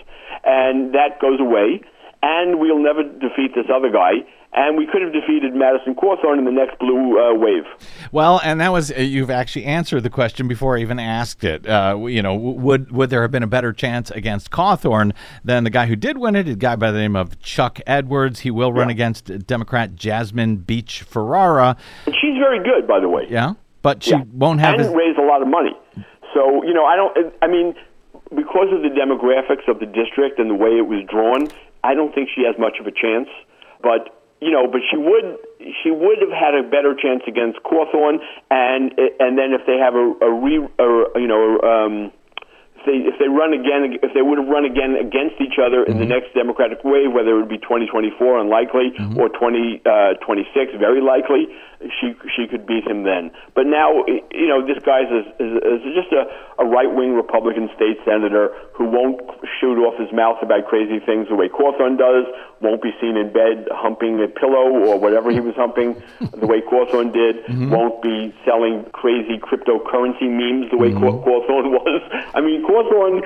and 0.44 0.94
that 0.94 1.20
goes 1.20 1.40
away. 1.40 1.80
And 2.24 2.60
we'll 2.60 2.78
never 2.78 3.02
defeat 3.02 3.54
this 3.56 3.66
other 3.66 3.90
guy. 3.90 4.22
And 4.54 4.76
we 4.76 4.86
could 4.86 5.00
have 5.00 5.14
defeated 5.14 5.54
Madison 5.54 5.94
Cawthorn 5.94 6.38
in 6.38 6.44
the 6.44 6.50
next 6.50 6.78
blue 6.78 7.18
uh, 7.18 7.34
wave. 7.34 7.64
Well, 8.12 8.38
and 8.44 8.60
that 8.60 8.70
was 8.70 8.92
uh, 8.92 8.96
you've 8.96 9.30
actually 9.30 9.64
answered 9.64 10.02
the 10.02 10.10
question 10.10 10.46
before 10.46 10.76
I 10.76 10.80
even 10.82 10.98
asked 10.98 11.42
it. 11.42 11.66
Uh, 11.66 11.96
you 12.06 12.20
know, 12.20 12.34
would 12.34 12.92
would 12.92 13.08
there 13.08 13.22
have 13.22 13.30
been 13.30 13.42
a 13.42 13.46
better 13.46 13.72
chance 13.72 14.10
against 14.10 14.50
Cawthorn 14.50 15.12
than 15.42 15.64
the 15.64 15.70
guy 15.70 15.86
who 15.86 15.96
did 15.96 16.18
win 16.18 16.36
it, 16.36 16.46
a 16.48 16.54
guy 16.54 16.76
by 16.76 16.90
the 16.90 16.98
name 16.98 17.16
of 17.16 17.40
Chuck 17.40 17.80
Edwards? 17.86 18.40
He 18.40 18.50
will 18.50 18.74
run 18.74 18.90
against 18.90 19.46
Democrat 19.46 19.94
Jasmine 19.94 20.56
Beach 20.56 21.00
Ferrara. 21.02 21.76
And 22.04 22.14
she's 22.20 22.36
very 22.36 22.62
good, 22.62 22.86
by 22.86 23.00
the 23.00 23.08
way. 23.08 23.26
Yeah, 23.30 23.54
but 23.80 24.02
she 24.02 24.10
Yeah. 24.10 24.24
won't 24.34 24.60
have. 24.60 24.74
and 24.74 24.82
His, 24.82 24.92
raise 24.92 25.16
a 25.16 25.22
lot 25.22 25.40
of 25.40 25.48
money. 25.48 25.72
So 26.34 26.62
you 26.62 26.74
know, 26.74 26.84
I 26.84 26.96
don't. 26.96 27.32
I 27.40 27.46
mean, 27.46 27.74
because 28.34 28.68
of 28.70 28.82
the 28.82 28.90
demographics 28.90 29.66
of 29.66 29.80
the 29.80 29.86
district 29.86 30.38
and 30.38 30.50
the 30.50 30.54
way 30.54 30.72
it 30.76 30.86
was 30.86 31.00
drawn, 31.08 31.48
I 31.82 31.94
don't 31.94 32.14
think 32.14 32.28
she 32.34 32.44
has 32.44 32.54
much 32.58 32.76
of 32.80 32.86
a 32.86 32.92
chance. 32.92 33.28
But 33.82 34.14
you 34.42 34.50
know, 34.50 34.66
but 34.66 34.82
she 34.90 34.98
would. 34.98 35.38
She 35.82 35.94
would 35.94 36.18
have 36.18 36.34
had 36.34 36.58
a 36.58 36.66
better 36.66 36.98
chance 36.98 37.22
against 37.28 37.62
Cawthorn, 37.62 38.18
and 38.50 38.90
and 39.22 39.38
then 39.38 39.54
if 39.54 39.62
they 39.70 39.78
have 39.78 39.94
a, 39.94 40.06
a 40.18 40.30
re, 40.34 40.58
or 40.78 41.14
you 41.14 41.30
know. 41.30 41.62
Um, 41.62 42.12
if 42.82 42.90
they, 42.90 42.98
if 43.06 43.14
they 43.22 43.30
run 43.30 43.54
again, 43.54 43.94
if 44.02 44.10
they 44.10 44.22
would 44.26 44.42
have 44.42 44.50
run 44.50 44.66
again 44.66 44.98
against 44.98 45.38
each 45.38 45.54
other 45.54 45.86
in 45.86 46.02
the 46.02 46.02
mm-hmm. 46.02 46.18
next 46.18 46.34
Democratic 46.34 46.82
wave, 46.82 47.14
whether 47.14 47.30
it 47.30 47.46
would 47.46 47.48
be 47.48 47.62
2024, 47.62 48.42
unlikely, 48.42 48.90
mm-hmm. 48.98 49.22
or 49.22 49.30
2026, 49.30 49.86
uh, 49.86 50.78
very 50.82 50.98
likely, 50.98 51.46
she 52.00 52.14
she 52.34 52.46
could 52.46 52.66
beat 52.66 52.86
him 52.86 53.04
then. 53.04 53.30
But 53.54 53.66
now, 53.66 54.04
you 54.06 54.48
know, 54.48 54.64
this 54.66 54.82
guy's 54.84 55.10
is, 55.10 55.26
is, 55.38 55.52
is 55.86 55.94
just 55.94 56.12
a, 56.12 56.26
a 56.62 56.64
right 56.64 56.90
wing 56.92 57.14
Republican 57.14 57.70
state 57.74 57.98
senator 58.04 58.54
who 58.74 58.84
won't 58.84 59.20
shoot 59.60 59.78
off 59.78 59.98
his 59.98 60.12
mouth 60.12 60.38
about 60.42 60.66
crazy 60.66 60.98
things 61.04 61.28
the 61.28 61.34
way 61.34 61.48
Cawthorn 61.48 61.98
does, 61.98 62.26
won't 62.60 62.82
be 62.82 62.90
seen 63.00 63.16
in 63.16 63.32
bed 63.32 63.68
humping 63.70 64.22
a 64.22 64.28
pillow 64.28 64.70
or 64.86 64.98
whatever 64.98 65.30
he 65.30 65.40
was 65.40 65.54
humping 65.54 65.94
the 66.38 66.46
way 66.46 66.60
Cawthorn 66.60 67.12
did, 67.12 67.42
won't 67.70 68.02
be 68.02 68.34
selling 68.44 68.84
crazy 68.92 69.38
cryptocurrency 69.38 70.28
memes 70.28 70.70
the 70.70 70.76
way 70.76 70.92
Caw 70.92 71.22
Cawthorn 71.24 71.70
was. 71.70 72.02
I 72.34 72.40
mean, 72.40 72.64
Cawthorn 72.64 73.22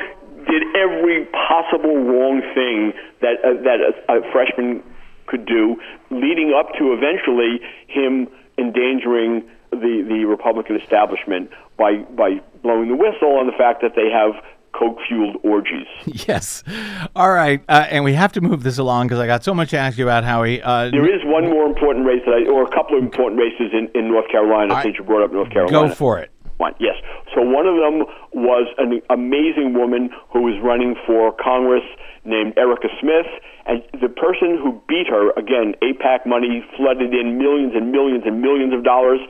did 0.46 0.62
every 0.76 1.26
possible 1.26 1.96
wrong 1.96 2.40
thing 2.54 2.92
that 3.20 3.42
uh, 3.42 3.54
that 3.62 3.78
a, 3.82 4.18
a 4.18 4.32
freshman 4.32 4.82
could 5.26 5.44
do, 5.44 5.76
leading 6.10 6.54
up 6.56 6.72
to 6.78 6.92
eventually 6.92 7.60
him 7.88 8.28
endangering 8.76 9.48
the 9.70 10.04
the 10.08 10.24
Republican 10.24 10.76
establishment 10.80 11.50
by 11.76 11.96
by 12.16 12.40
blowing 12.62 12.88
the 12.88 12.96
whistle 12.96 13.36
on 13.38 13.46
the 13.46 13.52
fact 13.52 13.82
that 13.82 13.92
they 13.94 14.10
have 14.10 14.32
coke 14.72 14.98
fueled 15.08 15.36
orgies. 15.42 15.86
yes. 16.28 16.62
All 17.16 17.30
right, 17.32 17.62
uh, 17.68 17.86
and 17.90 18.04
we 18.04 18.12
have 18.12 18.32
to 18.32 18.40
move 18.42 18.62
this 18.62 18.76
along 18.78 19.06
because 19.06 19.18
I 19.18 19.26
got 19.26 19.42
so 19.42 19.54
much 19.54 19.70
to 19.70 19.78
ask 19.78 19.96
you 19.96 20.04
about, 20.04 20.22
Howie. 20.24 20.60
Uh, 20.62 20.90
There 20.90 21.06
is 21.06 21.22
one 21.24 21.44
more 21.48 21.64
important 21.66 22.04
race 22.06 22.20
that 22.26 22.32
I, 22.34 22.50
or 22.50 22.62
a 22.64 22.70
couple 22.70 22.98
of 22.98 23.02
important 23.02 23.40
races 23.40 23.72
in, 23.72 23.88
in 23.98 24.08
North 24.10 24.28
Carolina. 24.30 24.74
I- 24.74 24.82
since 24.82 24.96
you 24.98 25.04
brought 25.04 25.22
up 25.24 25.32
North 25.32 25.50
Carolina, 25.50 25.88
go 25.88 25.94
for 25.94 26.18
it. 26.18 26.30
One, 26.58 26.74
yes. 26.80 26.96
So 27.34 27.42
one 27.42 27.66
of 27.66 27.76
them 27.76 28.08
was 28.32 28.66
an 28.78 29.02
amazing 29.10 29.74
woman 29.74 30.08
who 30.32 30.42
was 30.42 30.56
running 30.62 30.96
for 31.06 31.32
Congress 31.36 31.84
named 32.24 32.54
Erica 32.56 32.88
Smith, 33.00 33.28
and 33.66 33.82
the 34.00 34.08
person 34.08 34.56
who 34.56 34.80
beat 34.88 35.06
her, 35.08 35.30
again, 35.36 35.74
AIPAC 35.82 36.26
money 36.26 36.64
flooded 36.76 37.12
in 37.12 37.38
millions 37.38 37.72
and 37.76 37.92
millions 37.92 38.24
and 38.24 38.40
millions 38.40 38.72
of 38.72 38.84
dollars, 38.84 39.20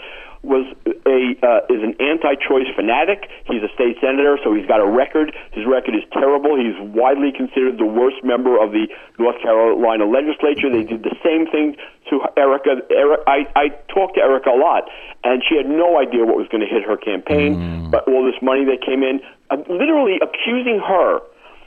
was 0.47 0.65
a 0.87 1.35
uh, 1.43 1.75
is 1.75 1.83
an 1.83 1.95
anti-choice 2.01 2.71
fanatic. 2.75 3.29
He's 3.45 3.63
a 3.63 3.73
state 3.75 3.99
senator, 4.01 4.39
so 4.43 4.55
he's 4.55 4.67
got 4.67 4.81
a 4.81 4.87
record. 4.87 5.35
His 5.53 5.67
record 5.67 5.95
is 5.95 6.07
terrible. 6.13 6.57
He's 6.57 6.79
widely 6.95 7.33
considered 7.33 7.79
the 7.79 7.87
worst 7.87 8.23
member 8.23 8.55
of 8.57 8.71
the 8.71 8.87
North 9.19 9.41
Carolina 9.43 10.07
legislature. 10.07 10.71
They 10.71 10.85
did 10.85 11.03
the 11.03 11.15
same 11.23 11.47
thing 11.51 11.77
to 12.11 12.23
Erica. 12.37 12.83
Eric, 12.91 13.21
I, 13.27 13.47
I 13.55 13.69
talked 13.93 14.15
to 14.17 14.23
Erica 14.23 14.51
a 14.51 14.59
lot, 14.59 14.89
and 15.25 15.43
she 15.43 15.57
had 15.57 15.67
no 15.67 15.99
idea 15.99 16.25
what 16.25 16.37
was 16.37 16.49
going 16.49 16.63
to 16.63 16.71
hit 16.71 16.87
her 16.87 16.97
campaign. 16.97 17.91
But 17.91 18.07
all 18.09 18.25
this 18.25 18.41
money 18.41 18.65
that 18.67 18.83
came 18.87 19.03
in, 19.03 19.21
uh, 19.51 19.57
literally 19.69 20.19
accusing 20.23 20.79
her 20.79 21.21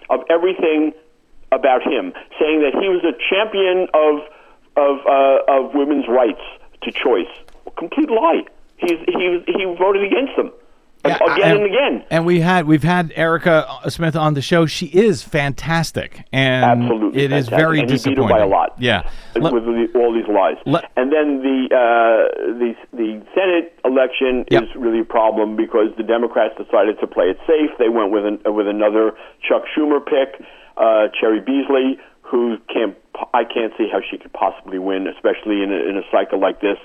of 0.10 0.24
everything 0.30 0.94
about 1.52 1.84
him, 1.84 2.14
saying 2.40 2.62
that 2.62 2.74
he 2.80 2.88
was 2.88 3.04
a 3.04 3.16
champion 3.30 3.88
of 3.94 4.24
of 4.78 5.06
uh, 5.06 5.44
of 5.48 5.76
women's 5.76 6.08
rights 6.08 6.42
to 6.84 6.92
choice. 6.92 7.32
Complete 7.78 8.10
lie. 8.10 8.44
He's 8.80 9.00
he 9.08 9.30
was 9.30 9.44
he 9.48 9.66
voted 9.78 10.04
against 10.04 10.36
them 10.38 10.52
Yeah, 11.06 11.18
again 11.34 11.58
and, 11.58 11.66
again. 11.66 12.06
And 12.10 12.26
we 12.26 12.40
had 12.40 12.66
we've 12.66 12.84
had 12.84 13.12
Erica 13.16 13.68
Smith 13.90 14.16
on 14.16 14.34
the 14.34 14.42
show. 14.42 14.66
She 14.66 14.86
is 14.88 15.22
fantastic, 15.24 16.26
and 16.32 16.84
Absolutely, 16.84 17.22
it 17.24 17.32
is 17.32 17.46
fantastic. 17.50 17.58
very 17.60 17.80
and 17.82 17.90
he 17.90 17.96
beat 17.96 18.04
her 18.06 18.10
disappointing. 18.12 18.38
by 18.38 18.44
a 18.44 18.48
lot. 18.48 18.76
Yeah. 18.80 19.10
Let- 19.36 19.54
with 19.54 19.66
the, 19.66 19.88
all 19.96 20.14
these 20.14 20.28
lies. 20.28 20.58
Let- 20.66 20.92
and 20.98 21.12
then 21.12 21.42
the 21.42 21.68
uh, 21.76 22.54
the 22.60 22.74
the 22.94 23.22
Senate 23.36 23.74
election 23.86 24.46
Yep. 24.52 24.64
is 24.64 24.70
really 24.76 25.00
a 25.02 25.06
problem 25.06 25.56
because 25.56 25.88
the 25.98 26.04
Democrats 26.04 26.56
decided 26.58 27.00
to 27.00 27.08
play 27.08 27.26
it 27.26 27.38
safe. 27.48 27.72
They 27.80 27.90
went 27.90 28.12
with 28.12 28.26
an, 28.26 28.40
with 28.46 28.68
another 28.68 29.12
Chuck 29.48 29.64
Schumer 29.76 30.00
pick, 30.04 30.46
uh, 30.78 31.08
Cheri 31.20 31.40
Beasley, 31.46 31.98
who 32.22 32.58
can't 32.74 32.96
I 33.34 33.44
can't 33.44 33.74
see 33.78 33.88
how 33.92 34.00
she 34.10 34.18
could 34.18 34.34
possibly 34.34 34.80
win, 34.80 35.08
especially 35.08 35.64
in 35.64 35.72
a, 35.72 35.80
in 35.90 35.98
a 35.98 36.04
cycle 36.12 36.40
like 36.40 36.62
this. 36.62 36.78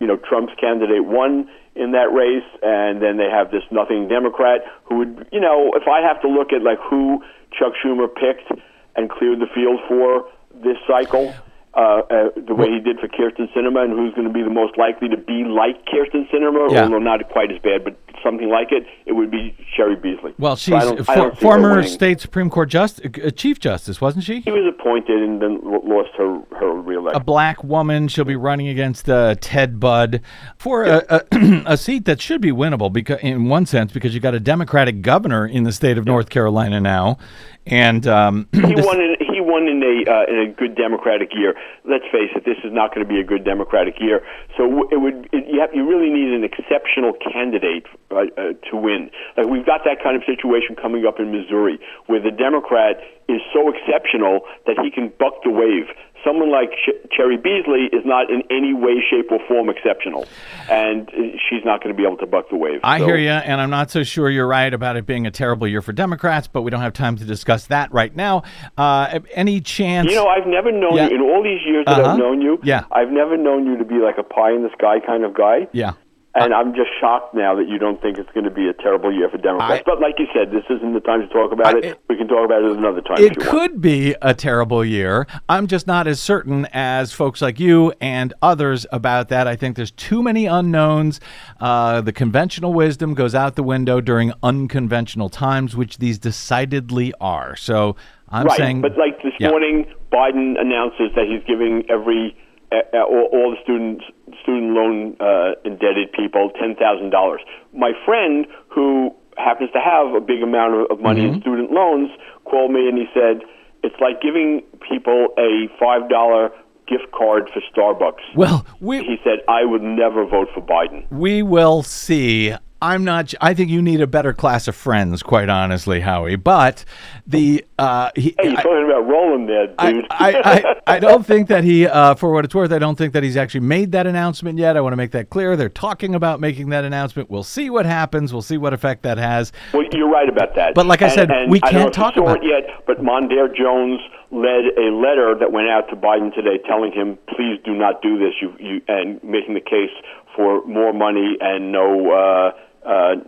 You 0.00 0.06
know, 0.06 0.16
Trump's 0.16 0.52
candidate 0.60 1.04
won 1.04 1.48
in 1.74 1.92
that 1.92 2.12
race, 2.12 2.48
and 2.62 3.00
then 3.00 3.16
they 3.16 3.30
have 3.30 3.50
this 3.50 3.62
nothing 3.70 4.08
Democrat 4.08 4.60
who 4.84 4.96
would, 4.98 5.26
you 5.32 5.40
know, 5.40 5.72
if 5.74 5.88
I 5.88 6.00
have 6.06 6.20
to 6.22 6.28
look 6.28 6.52
at 6.52 6.62
like 6.62 6.78
who 6.80 7.22
Chuck 7.52 7.72
Schumer 7.82 8.08
picked 8.12 8.50
and 8.96 9.08
cleared 9.10 9.40
the 9.40 9.46
field 9.54 9.80
for 9.88 10.28
this 10.52 10.76
cycle, 10.86 11.32
uh, 11.74 11.80
uh, 11.80 12.28
the 12.36 12.54
way 12.54 12.68
he 12.68 12.80
did 12.80 12.98
for 13.00 13.08
Kyrsten 13.08 13.48
Sinema, 13.56 13.84
and 13.84 13.92
who's 13.92 14.12
going 14.14 14.28
to 14.28 14.32
be 14.32 14.42
the 14.42 14.50
most 14.52 14.76
likely 14.76 15.08
to 15.08 15.16
be 15.16 15.44
like 15.44 15.86
Kyrsten 15.86 16.28
Sinema, 16.30 16.70
Yeah. 16.70 16.82
although 16.84 16.98
not 16.98 17.26
quite 17.30 17.50
as 17.50 17.58
bad, 17.60 17.84
but 17.84 17.96
something 18.22 18.41
like 18.52 18.70
it, 18.70 18.86
it 19.06 19.12
would 19.12 19.30
be 19.30 19.56
Cheri 19.76 19.96
Beasley. 20.00 20.34
well, 20.38 20.54
she's 20.54 20.74
don't- 20.74 20.98
for, 21.04 21.14
don't 21.14 21.32
see 21.32 21.36
her 21.36 21.40
former 21.40 21.82
state 21.82 22.20
Supreme 22.20 22.50
Court 22.50 22.68
just, 22.68 23.00
uh, 23.04 23.30
Chief 23.30 23.58
Justice, 23.58 24.00
wasn't 24.00 24.24
she? 24.24 24.42
She 24.42 24.50
was 24.50 24.72
appointed 24.78 25.20
and 25.22 25.40
then 25.42 25.58
lost 25.62 26.10
her 26.18 26.40
her 26.60 26.72
reelection. 26.72 27.20
a 27.20 27.24
black 27.24 27.64
woman. 27.64 28.06
She'll 28.08 28.24
be 28.24 28.36
running 28.36 28.68
against 28.68 29.08
uh, 29.08 29.34
Ted 29.40 29.80
Budd 29.80 30.20
for 30.56 30.84
a, 30.84 31.02
a, 31.08 31.22
a 31.66 31.76
seat 31.76 32.04
that 32.04 32.20
should 32.20 32.40
be 32.40 32.52
winnable 32.52 32.92
because, 32.92 33.18
in 33.20 33.48
one 33.48 33.66
sense, 33.66 33.90
because 33.92 34.14
you've 34.14 34.22
got 34.22 34.34
a 34.34 34.40
Democratic 34.40 35.02
governor 35.02 35.46
in 35.46 35.64
the 35.64 35.72
state 35.72 35.98
of 35.98 36.04
North 36.04 36.28
Carolina 36.30 36.80
now, 36.80 37.18
and 37.66 38.06
um, 38.06 38.46
he 38.52 38.60
won 38.60 39.00
in 39.00 39.16
won 39.52 39.68
in 39.68 39.84
a 39.84 39.96
uh, 40.08 40.24
in 40.32 40.38
a 40.40 40.48
good 40.48 40.74
Democratic 40.74 41.36
year. 41.36 41.52
Let's 41.84 42.08
face 42.08 42.32
it, 42.32 42.48
this 42.48 42.56
is 42.64 42.72
not 42.72 42.94
going 42.94 43.04
to 43.04 43.12
be 43.12 43.20
a 43.20 43.24
good 43.24 43.44
Democratic 43.44 44.00
year. 44.00 44.24
So 44.56 44.88
it 44.88 44.96
would 44.96 45.28
it, 45.36 45.44
you, 45.44 45.60
have, 45.60 45.76
you 45.76 45.84
really 45.84 46.08
need 46.08 46.32
an 46.32 46.40
exceptional 46.40 47.12
candidate 47.20 47.84
uh, 48.10 48.32
uh, 48.40 48.56
to 48.70 48.74
win. 48.76 49.10
Like 49.36 49.52
we've 49.52 49.68
got 49.68 49.84
that 49.84 50.00
kind 50.02 50.16
of 50.16 50.24
situation 50.24 50.72
coming 50.80 51.04
up 51.04 51.20
in 51.20 51.28
Missouri, 51.28 51.76
where 52.08 52.20
the 52.24 52.32
Democrat 52.32 52.96
is 53.28 53.44
so 53.52 53.68
exceptional 53.68 54.48
that 54.66 54.80
he 54.80 54.90
can 54.90 55.12
buck 55.20 55.44
the 55.44 55.50
wave. 55.52 55.92
Someone 56.24 56.50
like 56.50 56.70
Ch- 56.72 56.96
Cheri 57.16 57.36
Beasley 57.36 57.88
is 57.92 58.04
not 58.04 58.30
in 58.30 58.42
any 58.50 58.72
way, 58.74 59.02
shape, 59.10 59.30
or 59.32 59.38
form 59.48 59.68
exceptional, 59.68 60.26
and 60.70 61.10
she's 61.48 61.64
not 61.64 61.82
going 61.82 61.94
to 61.94 62.00
be 62.00 62.06
able 62.06 62.16
to 62.18 62.26
buck 62.26 62.48
the 62.50 62.56
wave. 62.56 62.80
I 62.84 62.98
So- 62.98 63.06
hear 63.06 63.16
you, 63.16 63.30
and 63.30 63.60
I'm 63.60 63.70
not 63.70 63.90
so 63.90 64.02
sure 64.02 64.30
you're 64.30 64.46
right 64.46 64.72
about 64.72 64.96
it 64.96 65.04
being 65.06 65.26
a 65.26 65.30
terrible 65.30 65.66
year 65.66 65.82
for 65.82 65.92
Democrats, 65.92 66.46
but 66.48 66.62
we 66.62 66.70
don't 66.70 66.80
have 66.80 66.92
time 66.92 67.16
to 67.16 67.24
discuss 67.24 67.66
that 67.66 67.92
right 67.92 68.14
now. 68.14 68.42
Uh, 68.78 69.18
any 69.34 69.60
chance? 69.60 70.08
You 70.10 70.16
know, 70.16 70.26
I've 70.28 70.46
never 70.46 70.70
known 70.70 70.96
Yeah. 70.96 71.08
you 71.08 71.16
in 71.16 71.20
all 71.22 71.42
these 71.42 71.60
years 71.66 71.84
that 71.86 71.98
Uh-huh. 72.00 72.12
I've 72.12 72.18
known 72.18 72.40
you. 72.40 72.60
Yeah. 72.62 72.84
I've 72.92 73.10
never 73.10 73.36
known 73.36 73.66
you 73.66 73.76
to 73.78 73.84
be 73.84 73.96
like 73.96 74.18
a 74.18 74.22
pie 74.22 74.52
in 74.52 74.62
the 74.62 74.70
sky 74.78 75.00
kind 75.00 75.24
of 75.24 75.34
guy. 75.34 75.66
yeah. 75.72 75.92
And 76.34 76.54
I'm 76.54 76.74
just 76.74 76.88
shocked 76.98 77.34
now 77.34 77.54
that 77.56 77.68
you 77.68 77.76
don't 77.78 78.00
think 78.00 78.16
it's 78.16 78.30
going 78.32 78.44
to 78.44 78.50
be 78.50 78.66
a 78.66 78.72
terrible 78.72 79.12
year 79.14 79.28
for 79.28 79.36
Democrats. 79.36 79.80
I- 79.80 79.82
but 79.84 80.00
like 80.00 80.14
you 80.18 80.26
said, 80.34 80.50
this 80.50 80.64
isn't 80.70 80.94
the 80.94 81.00
time 81.00 81.20
to 81.20 81.26
talk 81.28 81.52
about 81.52 81.74
I- 81.76 81.88
it. 81.88 82.00
We 82.08 82.16
can 82.16 82.26
talk 82.26 82.44
about 82.46 82.62
it 82.62 82.70
another 82.70 83.02
time 83.02 83.18
It 83.18 83.36
you 83.36 83.44
want. 83.46 83.50
could 83.50 83.80
be 83.82 84.14
a 84.22 84.32
terrible 84.32 84.82
year. 84.82 85.26
I'm 85.50 85.66
just 85.66 85.86
not 85.86 86.06
as 86.06 86.20
certain 86.20 86.66
as 86.72 87.12
folks 87.12 87.42
like 87.42 87.60
you 87.60 87.92
and 88.00 88.32
others 88.40 88.86
about 88.90 89.28
that. 89.28 89.46
I 89.46 89.56
think 89.56 89.76
there's 89.76 89.90
too 89.90 90.22
many 90.22 90.46
unknowns. 90.46 91.20
Uh, 91.60 92.00
the 92.00 92.12
conventional 92.12 92.72
wisdom 92.72 93.12
goes 93.12 93.34
out 93.34 93.54
the 93.54 93.62
window 93.62 94.00
during 94.00 94.32
unconventional 94.42 95.28
times, 95.28 95.76
which 95.76 95.98
these 95.98 96.18
decidedly 96.18 97.12
are. 97.20 97.56
So 97.56 97.94
I'm 98.30 98.46
right, 98.46 98.56
saying, 98.56 98.80
but 98.80 98.96
like 98.96 99.22
this 99.22 99.34
Yeah. 99.38 99.50
morning, 99.50 99.84
Biden 100.10 100.58
announces 100.58 101.10
that 101.14 101.26
he's 101.26 101.42
giving 101.46 101.84
every 101.90 102.34
uh, 102.72 102.76
uh, 102.94 103.02
all, 103.02 103.28
all 103.32 103.50
the 103.50 103.58
students 103.62 104.02
student 104.42 104.72
loan 104.72 105.16
uh, 105.20 105.52
indebted 105.64 106.12
people 106.12 106.50
ten 106.60 106.74
thousand 106.76 107.10
dollars. 107.10 107.40
My 107.74 107.92
friend 108.04 108.46
who 108.68 109.14
happens 109.38 109.70
to 109.72 109.80
have 109.80 110.14
a 110.14 110.20
big 110.20 110.42
amount 110.42 110.90
of, 110.90 111.00
money 111.00 111.22
Mm-hmm. 111.22 111.34
in 111.36 111.40
student 111.40 111.70
loans 111.72 112.10
called 112.44 112.70
me 112.70 112.86
and 112.88 112.98
he 112.98 113.06
said 113.14 113.40
it's 113.82 113.96
like 114.00 114.20
giving 114.20 114.62
people 114.88 115.28
a 115.38 115.68
five 115.80 116.08
dollar 116.10 116.50
gift 116.86 117.10
card 117.16 117.48
for 117.54 117.60
Starbucks. 117.74 118.20
well, 118.36 118.66
we 118.80 118.98
He 119.04 119.16
said 119.24 119.38
I 119.48 119.64
would 119.64 119.82
never 119.82 120.26
vote 120.26 120.48
for 120.54 120.60
Biden. 120.60 121.10
we 121.10 121.42
will 121.42 121.82
see. 121.82 122.52
I'm 122.82 123.04
not. 123.04 123.32
I 123.40 123.54
think 123.54 123.70
you 123.70 123.80
need 123.80 124.00
a 124.00 124.08
better 124.08 124.32
class 124.32 124.66
of 124.66 124.74
friends, 124.74 125.22
quite 125.22 125.48
honestly, 125.48 126.00
Howie. 126.00 126.34
But 126.34 126.84
the 127.26 127.64
uh, 127.78 128.10
he, 128.16 128.34
Hey, 128.40 128.48
you're 128.50 128.58
I- 128.58 128.62
talking 128.62 128.84
about 128.84 129.06
Roland 129.08 129.48
there, 129.48 129.66
dude. 129.68 130.06
I, 130.10 130.32
I, 130.32 130.42
I, 130.44 130.74
I 130.96 130.98
don't 130.98 131.24
think 131.24 131.46
that 131.48 131.62
he, 131.62 131.86
uh, 131.86 132.14
for 132.16 132.32
what 132.32 132.44
it's 132.44 132.54
worth, 132.54 132.72
I 132.72 132.78
don't 132.80 132.96
think 132.98 133.12
that 133.12 133.22
he's 133.22 133.36
actually 133.36 133.60
made 133.60 133.92
that 133.92 134.06
announcement 134.08 134.58
yet. 134.58 134.76
I 134.76 134.80
want 134.80 134.92
to 134.94 134.96
make 134.96 135.12
that 135.12 135.30
clear. 135.30 135.54
They're 135.56 135.68
talking 135.68 136.14
about 136.16 136.40
making 136.40 136.70
that 136.70 136.84
announcement. 136.84 137.30
We'll 137.30 137.44
see 137.44 137.70
what 137.70 137.86
happens. 137.86 138.32
We'll 138.32 138.42
see 138.42 138.56
what 138.58 138.72
effect 138.72 139.04
that 139.04 139.16
has. 139.16 139.52
Well, 139.72 139.84
you're 139.92 140.10
right 140.10 140.28
about 140.28 140.56
that. 140.56 140.74
But 140.74 140.86
like 140.86 141.02
I 141.02 141.06
And- 141.06 141.14
said, 141.14 141.30
and 141.30 141.50
we 141.52 141.60
I 141.62 141.70
don't 141.70 141.74
know 141.74 141.84
can't 141.84 141.94
talk 141.94 142.16
about- 142.16 142.38
it 142.38 142.48
yet. 142.48 142.84
But 142.86 142.98
Mondaire 143.00 143.54
Jones 143.56 144.00
led 144.32 144.64
a 144.76 144.90
letter 144.90 145.36
that 145.38 145.52
went 145.52 145.68
out 145.68 145.88
to 145.90 145.94
Biden 145.96 146.34
today, 146.34 146.58
telling 146.66 146.90
him, 146.90 147.16
"Please 147.28 147.60
do 147.64 147.74
not 147.74 148.02
do 148.02 148.18
this," 148.18 148.32
you, 148.40 148.52
you, 148.58 148.80
and 148.88 149.22
making 149.22 149.54
the 149.54 149.60
case 149.60 149.90
for 150.34 150.66
more 150.66 150.92
money 150.92 151.36
and 151.40 151.70
no 151.70 152.10
uh, 152.10 152.50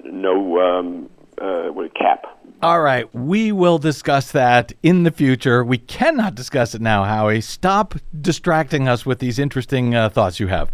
no 0.05 0.61
um, 0.61 1.11
uh, 1.40 1.68
what, 1.72 1.86
a 1.86 1.90
cap. 1.90 2.34
All 2.64 2.80
right, 2.80 3.14
we 3.14 3.52
will 3.52 3.76
discuss 3.76 4.32
that 4.32 4.72
in 4.82 5.02
the 5.02 5.10
future. 5.10 5.62
We 5.62 5.76
cannot 5.76 6.34
discuss 6.34 6.74
it 6.74 6.80
now, 6.80 7.04
Howie. 7.04 7.42
Stop 7.42 7.94
distracting 8.18 8.88
us 8.88 9.04
with 9.04 9.18
these 9.18 9.38
interesting 9.38 9.94
uh, 9.94 10.08
thoughts 10.08 10.40
you 10.40 10.46
have. 10.46 10.70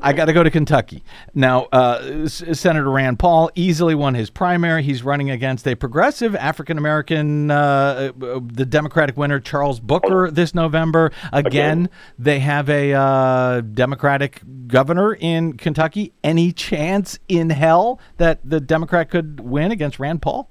I 0.00 0.14
got 0.14 0.24
to 0.24 0.32
go 0.32 0.42
to 0.42 0.50
Kentucky. 0.50 1.02
Now, 1.34 1.64
uh, 1.74 2.22
S- 2.24 2.42
Senator 2.58 2.90
Rand 2.90 3.18
Paul 3.18 3.50
easily 3.54 3.94
won 3.94 4.14
his 4.14 4.30
primary. 4.30 4.82
He's 4.82 5.02
running 5.02 5.30
against 5.30 5.68
a 5.68 5.74
progressive 5.74 6.34
African 6.34 6.78
American, 6.78 7.50
uh, 7.50 8.12
uh, 8.18 8.40
the 8.42 8.64
Democratic 8.64 9.18
winner, 9.18 9.38
Charles 9.38 9.78
Booker, 9.78 10.30
this 10.30 10.54
November. 10.54 11.12
Again, 11.34 11.90
they 12.18 12.38
have 12.38 12.70
a 12.70 12.94
uh, 12.94 13.60
Democratic 13.60 14.40
governor 14.68 15.12
in 15.12 15.58
Kentucky. 15.58 16.14
Any 16.24 16.52
chance 16.52 17.18
in 17.28 17.50
hell 17.50 18.00
that 18.16 18.40
the 18.42 18.58
Democrat 18.58 19.10
could 19.10 19.40
win 19.40 19.70
against 19.70 19.98
Rand 19.98 20.22
Paul? 20.22 20.48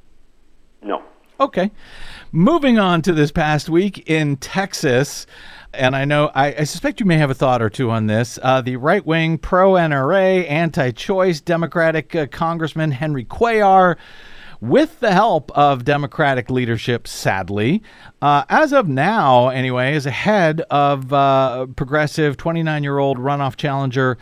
No. 0.86 1.01
Okay. 1.39 1.71
Moving 2.31 2.79
on 2.79 3.01
to 3.01 3.11
this 3.11 3.31
past 3.31 3.69
week 3.69 4.07
in 4.09 4.38
Texas. 4.38 5.25
And 5.73 5.95
I 5.95 6.05
know, 6.05 6.31
I, 6.33 6.55
I 6.59 6.63
suspect 6.63 6.99
you 6.99 7.05
may 7.05 7.17
have 7.17 7.31
a 7.31 7.33
thought 7.33 7.61
or 7.61 7.69
two 7.69 7.89
on 7.89 8.07
this. 8.07 8.39
Uh, 8.41 8.61
the 8.61 8.77
right 8.77 9.05
wing, 9.05 9.38
pro 9.38 9.73
NRA, 9.73 10.49
anti 10.49 10.91
choice 10.91 11.41
Democratic 11.41 12.15
uh, 12.15 12.27
Congressman 12.27 12.91
Henry 12.91 13.25
Cuellar, 13.25 13.97
with 14.61 14.99
the 14.99 15.11
help 15.11 15.51
of 15.51 15.83
Democratic 15.83 16.49
leadership, 16.49 17.07
sadly, 17.07 17.83
uh, 18.21 18.45
as 18.47 18.71
of 18.71 18.88
now, 18.88 19.49
anyway, 19.49 19.95
is 19.95 20.05
ahead 20.05 20.61
of 20.69 21.11
uh, 21.11 21.65
progressive 21.75 22.38
29 22.38 22.83
year 22.83 22.99
old 22.99 23.17
runoff 23.17 23.55
challenger 23.57 24.17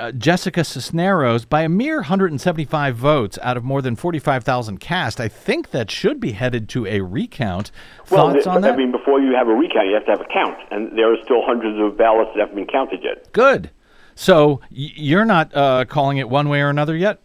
uh, 0.00 0.12
Jessica 0.12 0.64
Cisneros 0.64 1.44
by 1.44 1.62
a 1.62 1.68
mere 1.68 1.96
175 1.96 2.96
votes 2.96 3.38
out 3.42 3.56
of 3.56 3.64
more 3.64 3.80
than 3.80 3.96
45,000 3.96 4.78
cast. 4.78 5.20
I 5.20 5.28
think 5.28 5.70
that 5.70 5.90
should 5.90 6.20
be 6.20 6.32
headed 6.32 6.68
to 6.70 6.86
a 6.86 7.00
recount. 7.00 7.70
Well, 8.10 8.28
Thoughts 8.30 8.44
th- 8.44 8.46
on 8.46 8.62
that? 8.62 8.74
I 8.74 8.76
mean, 8.76 8.92
before 8.92 9.20
you 9.20 9.34
have 9.34 9.48
a 9.48 9.54
recount, 9.54 9.86
you 9.88 9.94
have 9.94 10.04
to 10.06 10.10
have 10.10 10.20
a 10.20 10.32
count, 10.32 10.58
and 10.70 10.96
there 10.98 11.12
are 11.12 11.16
still 11.24 11.42
hundreds 11.44 11.80
of 11.80 11.96
ballots 11.96 12.30
that 12.34 12.40
haven't 12.40 12.56
been 12.56 12.66
counted 12.66 13.02
yet. 13.02 13.32
Good. 13.32 13.70
So 14.14 14.60
you're 14.70 15.24
not 15.24 15.54
uh, 15.54 15.84
calling 15.86 16.18
it 16.18 16.28
one 16.28 16.48
way 16.48 16.60
or 16.60 16.68
another 16.70 16.96
yet? 16.96 17.20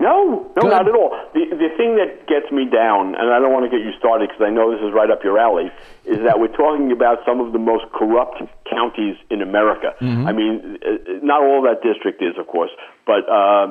No, 0.00 0.52
no, 0.54 0.62
Good. 0.62 0.70
not 0.70 0.88
at 0.88 0.94
all. 0.94 1.10
The 1.34 1.50
the 1.50 1.74
thing 1.76 1.96
that 1.96 2.28
gets 2.28 2.52
me 2.52 2.66
down, 2.70 3.16
and 3.16 3.34
I 3.34 3.40
don't 3.40 3.52
want 3.52 3.68
to 3.68 3.70
get 3.70 3.84
you 3.84 3.90
started 3.98 4.28
because 4.28 4.46
I 4.46 4.50
know 4.50 4.70
this 4.70 4.80
is 4.80 4.94
right 4.94 5.10
up 5.10 5.24
your 5.24 5.38
alley, 5.38 5.72
is 6.04 6.18
that 6.22 6.38
we're 6.38 6.54
talking 6.54 6.92
about 6.92 7.18
some 7.26 7.40
of 7.40 7.52
the 7.52 7.58
most 7.58 7.84
corrupt 7.92 8.40
counties 8.78 9.16
in 9.34 9.40
America. 9.50 9.90
I 10.30 10.32
mean, 10.40 10.52
uh, 10.88 10.90
not 11.32 11.40
all 11.46 11.60
that 11.68 11.78
district 11.90 12.18
is, 12.28 12.34
of 12.42 12.46
course, 12.54 12.72
but 13.10 13.22
um, 13.40 13.68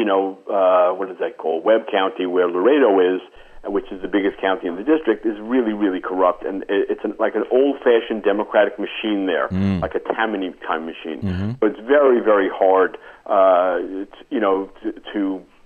you 0.00 0.04
know, 0.10 0.22
uh, 0.58 0.90
what 0.98 1.08
is 1.12 1.18
that 1.24 1.32
called? 1.42 1.60
Webb 1.68 1.82
County, 1.98 2.24
where 2.34 2.48
Laredo 2.56 2.90
is, 3.12 3.20
uh, 3.66 3.70
which 3.76 3.88
is 3.94 3.98
the 4.06 4.08
biggest 4.16 4.36
county 4.46 4.66
in 4.70 4.76
the 4.80 4.86
district, 4.94 5.20
is 5.32 5.36
really, 5.54 5.74
really 5.84 6.02
corrupt, 6.10 6.40
and 6.48 6.56
it's 6.68 7.04
an, 7.08 7.12
like 7.24 7.34
an 7.40 7.44
old-fashioned 7.58 8.22
democratic 8.32 8.74
machine 8.86 9.20
there, 9.32 9.46
like 9.84 9.94
a 10.00 10.02
Tammany 10.14 10.50
time 10.68 10.84
machine. 10.92 11.18
So 11.60 11.66
it's 11.68 11.82
very, 11.96 12.20
very 12.32 12.50
hard, 12.62 12.90
uh, 13.36 13.78
it's, 14.02 14.18
you 14.34 14.40
know, 14.44 14.56
to, 14.82 14.88
to 15.12 15.20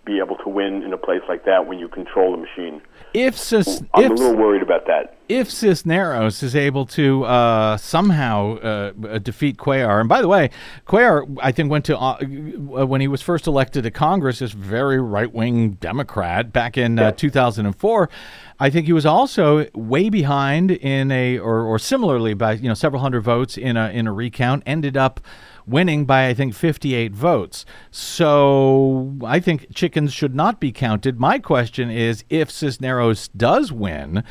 be 0.05 0.19
able 0.19 0.37
to 0.37 0.49
win 0.49 0.83
in 0.83 0.93
a 0.93 0.99
place 0.99 1.23
like 1.29 1.45
that 1.45 1.67
when 1.67 1.79
you 1.79 1.89
control 1.89 2.33
the 2.33 2.39
machine. 2.39 2.83
If 3.15 3.39
Cis- 3.39 3.83
I'm 3.95 4.05
if, 4.05 4.11
a 4.11 4.15
little 4.15 4.37
worried 4.37 4.63
about 4.63 4.87
that. 4.87 5.17
if 5.29 5.49
Cisneros 5.51 6.43
is 6.43 6.57
able 6.57 6.85
to 6.87 7.25
uh, 7.25 7.77
somehow 7.77 8.57
uh, 8.59 9.19
defeat 9.19 9.57
Cuellar, 9.57 10.01
and 10.01 10.09
by 10.09 10.21
the 10.21 10.27
way, 10.27 10.51
Cuellar, 10.87 11.39
I 11.41 11.53
think, 11.53 11.71
went 11.71 11.85
to 11.87 11.97
uh, 11.97 12.17
uh, 12.17 12.87
when 12.87 13.01
he 13.01 13.09
was 13.09 13.23
first 13.23 13.47
elected 13.47 13.85
to 13.85 13.91
Congress, 13.91 14.41
this 14.41 14.51
very 14.51 15.01
right 15.01 15.33
wing 15.33 15.73
Democrat 15.75 16.53
back 16.53 16.77
in 16.77 16.99
uh, 16.99 17.13
2004. 17.13 18.11
I 18.59 18.71
think 18.71 18.87
he 18.87 18.93
was 18.93 19.07
also 19.07 19.69
way 19.75 20.09
behind 20.09 20.71
in 20.71 21.11
a, 21.11 21.39
or, 21.39 21.63
or 21.63 21.79
similarly 21.79 22.35
by 22.35 22.53
you 22.53 22.69
know 22.69 22.75
several 22.75 23.01
hundred 23.01 23.23
votes 23.23 23.57
in 23.57 23.77
a 23.77 23.91
in 23.91 24.07
a 24.07 24.13
recount. 24.13 24.65
Ended 24.67 24.97
up 24.97 25.21
winning 25.67 26.05
by 26.05 26.29
I 26.29 26.35
think 26.35 26.55
58 26.55 27.12
votes. 27.12 27.65
So 27.91 29.17
I 29.25 29.41
think 29.41 29.75
chickens 29.75 30.12
should 30.12 30.35
not 30.35 30.61
be 30.61 30.73
counted. 30.73 31.19
My 31.19 31.39
question 31.39 31.91
is, 31.91 32.25
if 32.29 32.51
Cisneros 32.51 33.29
does 33.29 33.73
win 33.73 34.25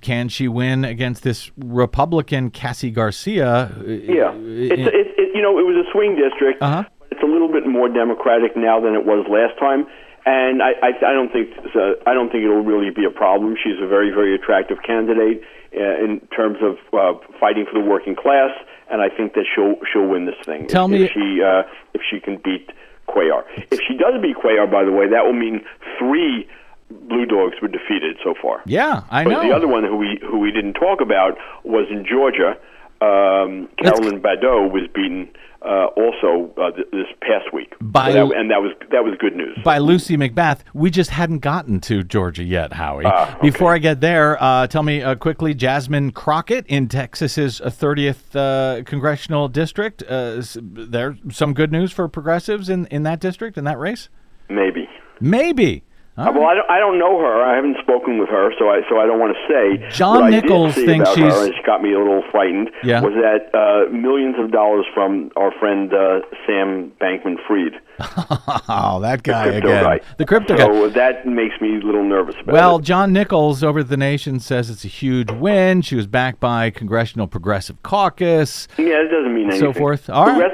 can 0.00 0.28
she 0.28 0.46
win 0.46 0.84
against 0.84 1.22
this 1.22 1.50
Republican 1.56 2.50
Cassy 2.50 2.90
Garcia? 2.90 3.72
Yeah, 3.84 4.32
it's, 4.34 4.94
it, 4.94 5.06
it, 5.18 5.34
you 5.34 5.42
know, 5.42 5.58
it 5.58 5.66
was 5.66 5.74
a 5.74 5.90
swing 5.90 6.14
district. 6.14 6.62
Uh-huh. 6.62 6.84
but 6.98 7.08
It's 7.10 7.22
a 7.22 7.26
little 7.26 7.50
bit 7.50 7.66
more 7.66 7.88
democratic 7.88 8.56
now 8.56 8.80
than 8.80 8.94
it 8.94 9.04
was 9.04 9.26
last 9.28 9.58
time, 9.58 9.86
and 10.24 10.62
I, 10.62 10.72
I, 10.82 10.90
I 11.02 11.12
don't 11.12 11.32
think 11.32 11.50
uh, 11.74 11.98
I 12.06 12.14
don't 12.14 12.30
think 12.30 12.44
it'll 12.44 12.62
really 12.62 12.90
be 12.90 13.04
a 13.04 13.10
problem. 13.10 13.56
She's 13.58 13.80
a 13.82 13.86
very, 13.86 14.10
very 14.10 14.34
attractive 14.34 14.78
candidate 14.86 15.42
uh, 15.74 16.04
in 16.04 16.20
terms 16.34 16.58
of 16.62 16.78
uh, 16.94 17.18
fighting 17.40 17.66
for 17.66 17.74
the 17.80 17.84
working 17.84 18.14
class, 18.14 18.50
and 18.90 19.00
I 19.02 19.08
think 19.08 19.34
that 19.34 19.44
she'll 19.54 19.76
she'll 19.92 20.06
win 20.06 20.26
this 20.26 20.36
thing. 20.44 20.66
Tell 20.66 20.86
if, 20.86 20.90
me- 20.90 21.04
if 21.04 21.10
she 21.12 21.42
uh, 21.42 21.62
if 21.94 22.00
she 22.10 22.20
can 22.20 22.36
beat 22.42 22.70
Cuellar. 23.08 23.42
If 23.70 23.80
she 23.88 23.96
does 23.96 24.20
beat 24.20 24.36
Cuellar, 24.36 24.70
by 24.70 24.84
the 24.84 24.92
way, 24.92 25.08
that 25.08 25.24
will 25.24 25.32
mean 25.32 25.64
three 25.98 26.46
blue 26.90 27.26
dogs 27.26 27.54
were 27.60 27.68
defeated 27.68 28.16
so 28.24 28.34
far. 28.40 28.62
Yeah, 28.66 29.02
I 29.10 29.24
But 29.24 29.30
know. 29.30 29.42
the 29.48 29.54
other 29.54 29.68
one 29.68 29.84
who 29.84 29.96
we 29.96 30.20
who 30.22 30.38
we 30.38 30.50
didn't 30.52 30.74
talk 30.74 31.00
about 31.00 31.36
was 31.64 31.86
in 31.90 32.04
Georgia. 32.04 32.56
Um, 33.00 33.68
Carolyn 33.82 34.20
Bourdeaux 34.20 34.66
was 34.72 34.88
beaten 34.94 35.28
uh, 35.62 35.86
also 35.96 36.50
uh, 36.56 36.70
th- 36.72 36.86
this 36.92 37.06
past 37.20 37.52
week, 37.52 37.74
By- 37.80 38.12
So 38.12 38.28
that, 38.28 38.36
and 38.36 38.50
that 38.50 38.60
was 38.62 38.72
that 38.90 39.04
was 39.04 39.14
good 39.20 39.34
news. 39.36 39.58
By 39.64 39.78
Lucy 39.78 40.16
McBath. 40.16 40.60
We 40.74 40.90
just 40.90 41.10
hadn't 41.10 41.40
gotten 41.40 41.80
to 41.82 42.02
Georgia 42.04 42.42
yet, 42.44 42.72
Howie. 42.72 43.04
Ah, 43.06 43.30
okay. 43.36 43.50
Before 43.50 43.72
I 43.74 43.78
get 43.78 44.00
there, 44.00 44.40
uh, 44.42 44.66
tell 44.68 44.82
me 44.82 45.02
uh, 45.02 45.14
quickly 45.16 45.54
Jasmine 45.54 46.12
Crockett 46.12 46.66
in 46.66 46.88
Texas's 46.88 47.60
uh, 47.60 47.66
30th 47.70 48.34
uh, 48.34 48.82
congressional 48.84 49.48
district. 49.48 50.02
Uh, 50.08 50.42
there 50.60 51.16
some 51.30 51.54
good 51.54 51.70
news 51.72 51.92
for 51.92 52.08
progressives 52.08 52.68
in, 52.68 52.86
in 52.86 53.02
that 53.04 53.20
district, 53.20 53.58
in 53.58 53.64
that 53.64 53.78
race? 53.78 54.08
Maybe. 54.48 54.88
Maybe. 55.20 55.82
Uh, 56.18 56.32
well, 56.34 56.46
I 56.46 56.54
don't, 56.54 56.70
I 56.70 56.78
don't 56.80 56.98
know 56.98 57.18
her. 57.20 57.42
I 57.42 57.54
haven't 57.54 57.76
spoken 57.80 58.18
with 58.18 58.28
her, 58.28 58.50
so 58.58 58.68
I 58.68 58.80
so 58.88 58.98
I 58.98 59.06
don't 59.06 59.20
want 59.20 59.36
to 59.36 59.42
say. 59.48 59.88
John 59.90 60.22
what 60.22 60.30
Nichols 60.30 60.72
I 60.72 60.74
did 60.76 60.86
thinks 60.86 61.10
she's- 61.14 61.32
her, 61.34 61.46
and 61.46 61.54
she 61.54 61.62
got 61.62 61.82
me 61.82 61.92
a 61.94 61.98
little 61.98 62.22
frightened. 62.30 62.70
Yeah. 62.82 63.00
was 63.00 63.14
that 63.14 63.54
uh, 63.56 63.90
millions 63.92 64.36
of 64.38 64.50
dollars 64.50 64.84
from 64.92 65.30
our 65.36 65.52
friend 65.58 65.92
uh, 65.94 66.20
Sam 66.46 66.92
Bankman-Fried, 67.00 67.80
Oh, 68.68 68.98
that 69.00 69.22
guy 69.22 69.50
crypto 69.50 69.68
again. 69.68 69.84
guy. 69.84 70.00
The 70.18 70.24
crypto 70.26 70.56
guy. 70.56 70.64
So 70.66 70.88
that 70.90 71.26
makes 71.26 71.60
me 71.60 71.76
a 71.76 71.80
little 71.80 72.04
nervous 72.04 72.34
about 72.42 72.52
Well, 72.52 72.76
it. 72.78 72.82
John 72.82 73.12
Nichols 73.12 73.62
over 73.62 73.80
at 73.80 73.88
The 73.88 73.96
Nation 73.96 74.40
says 74.40 74.70
it's 74.70 74.84
a 74.84 74.88
huge 74.88 75.30
win. 75.30 75.82
She 75.82 75.94
was 75.96 76.06
backed 76.06 76.40
by 76.40 76.70
Congressional 76.70 77.26
Progressive 77.26 77.82
Caucus. 77.82 78.66
Yeah, 78.76 79.02
it 79.02 79.08
doesn't 79.10 79.34
mean 79.34 79.50
anything. 79.50 79.60
So 79.60 79.78
forth. 79.78 80.08
All 80.10 80.26
right. 80.26 80.50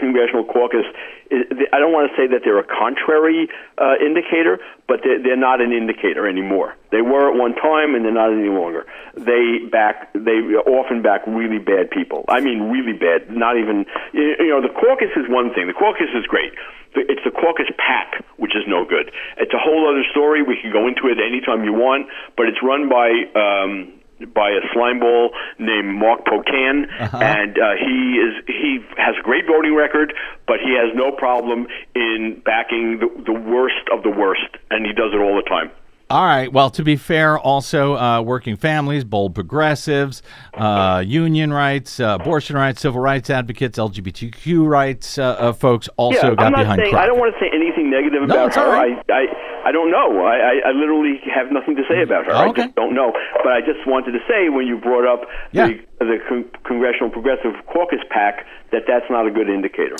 Congressional 0.00 0.44
Caucus. 0.44 0.84
I 1.30 1.78
don't 1.78 1.92
want 1.92 2.10
to 2.10 2.16
say 2.18 2.26
that 2.26 2.42
they're 2.42 2.58
a 2.58 2.66
contrary 2.66 3.48
uh, 3.78 3.94
indicator, 4.02 4.58
but 4.88 5.00
they're, 5.04 5.22
they're 5.22 5.38
not 5.38 5.60
an 5.60 5.70
indicator 5.70 6.26
anymore. 6.26 6.74
They 6.90 7.02
were 7.02 7.30
at 7.30 7.38
one 7.38 7.54
time, 7.54 7.94
and 7.94 8.04
they're 8.04 8.12
not 8.12 8.32
any 8.32 8.50
longer. 8.50 8.84
They 9.14 9.62
back. 9.70 10.12
They 10.12 10.42
often 10.66 11.02
back 11.02 11.22
really 11.26 11.58
bad 11.58 11.90
people. 11.90 12.24
I 12.28 12.40
mean, 12.40 12.70
really 12.74 12.98
bad. 12.98 13.30
Not 13.30 13.58
even. 13.58 13.86
You 14.12 14.50
know, 14.50 14.60
the 14.60 14.74
caucus 14.74 15.14
is 15.14 15.30
one 15.30 15.54
thing. 15.54 15.68
The 15.68 15.78
caucus 15.78 16.10
is 16.14 16.26
great. 16.26 16.52
It's 16.96 17.22
the 17.22 17.30
caucus 17.30 17.70
pack, 17.78 18.24
which 18.36 18.56
is 18.56 18.66
no 18.66 18.84
good. 18.84 19.12
It's 19.38 19.54
a 19.54 19.62
whole 19.62 19.86
other 19.86 20.02
story. 20.10 20.42
We 20.42 20.58
can 20.60 20.72
go 20.72 20.88
into 20.88 21.06
it 21.06 21.22
anytime 21.22 21.62
you 21.62 21.72
want, 21.72 22.08
but 22.36 22.46
it's 22.46 22.58
run 22.62 22.88
by. 22.88 23.30
Um, 23.38 23.99
by 24.34 24.50
a 24.50 24.62
slime 24.72 25.00
ball 25.00 25.30
named 25.58 25.94
Mark 25.94 26.24
Pocan, 26.26 26.86
and 27.14 27.58
uh, 27.58 27.74
he 27.78 28.20
is 28.20 28.44
he 28.46 28.78
has 28.96 29.14
a 29.18 29.22
great 29.22 29.46
voting 29.46 29.74
record, 29.74 30.12
but 30.46 30.56
he 30.62 30.76
has 30.76 30.94
no 30.94 31.12
problem 31.12 31.66
in 31.94 32.42
backing 32.44 32.98
the, 33.00 33.08
the 33.24 33.32
worst 33.32 33.88
of 33.92 34.02
the 34.02 34.10
worst, 34.10 34.56
and 34.70 34.86
he 34.86 34.92
does 34.92 35.12
it 35.12 35.18
all 35.18 35.36
the 35.36 35.48
time. 35.48 35.70
All 36.10 36.24
right. 36.24 36.52
Well, 36.52 36.70
to 36.70 36.82
be 36.82 36.96
fair, 36.96 37.38
also 37.38 37.94
uh, 37.94 38.20
working 38.20 38.56
families, 38.56 39.04
bold 39.04 39.32
progressives, 39.32 40.22
uh, 40.54 41.04
union 41.06 41.52
rights, 41.52 42.00
uh, 42.00 42.18
abortion 42.20 42.56
rights, 42.56 42.80
civil 42.80 43.00
rights 43.00 43.30
advocates, 43.30 43.78
LGBTQ 43.78 44.66
rights 44.66 45.18
uh, 45.18 45.22
uh, 45.38 45.52
folks 45.52 45.88
also 45.96 46.30
yeah, 46.30 46.34
got 46.34 46.46
I'm 46.46 46.52
not 46.52 46.58
behind 46.62 46.80
saying 46.82 46.94
I 46.96 47.06
don't 47.06 47.18
want 47.20 47.32
to 47.34 47.38
say 47.40 47.48
anything 47.54 47.90
negative 47.90 48.26
No, 48.26 48.46
about 48.46 48.54
her. 48.56 48.70
right. 48.70 48.98
I, 49.08 49.12
I 49.12 49.26
I 49.68 49.72
don't 49.72 49.90
know. 49.92 50.24
I, 50.24 50.36
I 50.66 50.70
I 50.70 50.72
literally 50.72 51.20
have 51.32 51.52
nothing 51.52 51.76
to 51.76 51.82
say 51.88 52.02
about 52.02 52.24
her. 52.26 52.32
Okay. 52.48 52.62
I 52.62 52.64
just 52.66 52.76
don't 52.76 52.94
know. 52.94 53.12
But 53.44 53.52
I 53.52 53.60
just 53.60 53.86
wanted 53.86 54.12
to 54.12 54.18
say 54.26 54.48
when 54.48 54.66
you 54.66 54.78
brought 54.78 55.06
up 55.06 55.28
Yeah. 55.52 55.68
the 55.68 55.78
the 56.06 56.18
con- 56.28 56.48
Congressional 56.64 57.10
Progressive 57.10 57.52
Caucus 57.66 58.00
PAC 58.10 58.46
that 58.72 58.82
that's 58.86 59.04
not 59.10 59.26
a 59.26 59.30
good 59.30 59.48
indicator. 59.48 59.96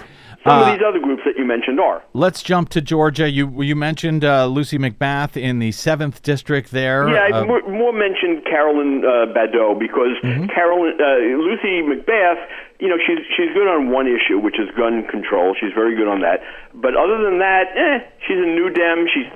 Some 0.46 0.52
Uh, 0.58 0.62
of 0.66 0.72
these 0.78 0.84
other 0.86 0.98
groups 1.00 1.22
that 1.26 1.36
you 1.36 1.44
mentioned 1.44 1.78
are. 1.80 2.02
Let's 2.14 2.42
jump 2.42 2.70
to 2.70 2.80
Georgia. 2.80 3.28
You 3.28 3.62
you 3.62 3.76
mentioned 3.76 4.24
uh, 4.24 4.46
Lucy 4.46 4.78
McBath 4.78 5.36
in 5.36 5.58
the 5.58 5.70
seventh 5.72 6.22
district 6.22 6.70
there. 6.70 7.08
Yeah, 7.10 7.28
I 7.36 7.40
Uh, 7.40 7.44
more, 7.44 7.62
more 7.68 7.92
mentioned 7.92 8.44
Carolyn 8.46 9.04
uh, 9.04 9.26
Bourdeaux 9.34 9.74
because 9.78 10.16
Mm-hmm. 10.24 10.46
Carolyn 10.46 10.94
uh, 10.98 11.36
Lucy 11.46 11.82
McBath, 11.82 12.40
you 12.80 12.88
know, 12.88 12.96
she's 13.06 13.18
she's 13.36 13.52
good 13.54 13.68
on 13.68 13.90
one 13.90 14.06
issue, 14.06 14.38
which 14.38 14.58
is 14.58 14.68
gun 14.76 15.06
control. 15.08 15.54
She's 15.58 15.72
very 15.74 15.94
good 15.96 16.08
on 16.08 16.20
that. 16.22 16.40
But 16.74 16.96
other 16.96 17.22
than 17.22 17.38
that, 17.40 17.64
eh, 17.76 17.98
she's 18.26 18.38
a 18.38 18.46
new 18.46 18.70
Dem. 18.70 19.06
She's 19.12 19.26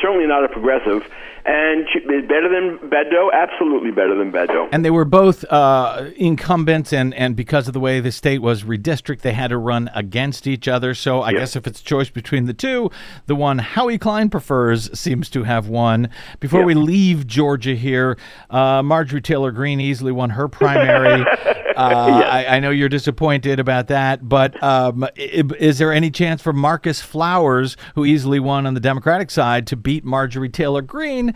certainly 0.00 0.26
not 0.26 0.44
a 0.44 0.48
progressive, 0.48 1.04
and 1.44 1.86
she, 1.92 2.00
better 2.00 2.48
than 2.48 2.88
Bourdeaux. 2.88 3.30
Absolutely 3.32 3.90
better 3.90 4.14
than 4.16 4.30
Bourdeaux. 4.30 4.68
and 4.72 4.84
they 4.84 4.90
were 4.90 5.04
both 5.04 5.44
uh, 5.50 6.10
incumbents, 6.16 6.92
and, 6.92 7.12
and 7.14 7.36
because 7.36 7.68
of 7.68 7.74
the 7.74 7.80
way 7.80 8.00
the 8.00 8.10
state 8.10 8.40
was 8.40 8.62
redistricted, 8.64 9.20
they 9.20 9.32
had 9.34 9.48
to 9.48 9.58
run 9.58 9.90
against 9.94 10.46
each 10.46 10.66
other. 10.66 10.94
So 10.94 11.20
I 11.20 11.30
Yeah. 11.30 11.40
guess 11.40 11.56
if 11.56 11.66
it's 11.66 11.80
a 11.80 11.84
choice 11.84 12.08
between 12.10 12.46
the 12.46 12.54
two, 12.54 12.90
the 13.26 13.34
one 13.36 13.58
Howie 13.58 13.98
Klein 13.98 14.28
prefers 14.30 14.90
seems 14.98 15.28
to 15.30 15.42
have 15.44 15.68
won. 15.68 16.08
Before 16.40 16.60
Yeah. 16.60 16.66
we 16.66 16.74
leave 16.74 17.26
Georgia 17.26 17.74
here, 17.74 18.16
uh, 18.50 18.82
Marjorie 18.82 19.20
Taylor 19.20 19.50
Greene 19.52 19.80
easily 19.80 20.10
won 20.12 20.30
her 20.30 20.48
primary. 20.48 21.24
Uh, 21.82 22.22
I, 22.24 22.56
I 22.56 22.60
know 22.60 22.70
you're 22.70 22.88
disappointed 22.88 23.58
about 23.58 23.88
that, 23.88 24.28
but 24.28 24.60
um, 24.62 25.06
is 25.16 25.78
there 25.78 25.92
any 25.92 26.10
chance 26.10 26.40
for 26.42 26.52
Marcus 26.52 27.00
Flowers, 27.00 27.76
who 27.94 28.04
easily 28.04 28.38
won 28.40 28.66
on 28.66 28.74
the 28.74 28.80
Democratic 28.80 29.30
side, 29.30 29.66
to 29.68 29.76
beat 29.76 30.04
Marjorie 30.04 30.48
Taylor 30.48 30.82
Greene, 30.82 31.34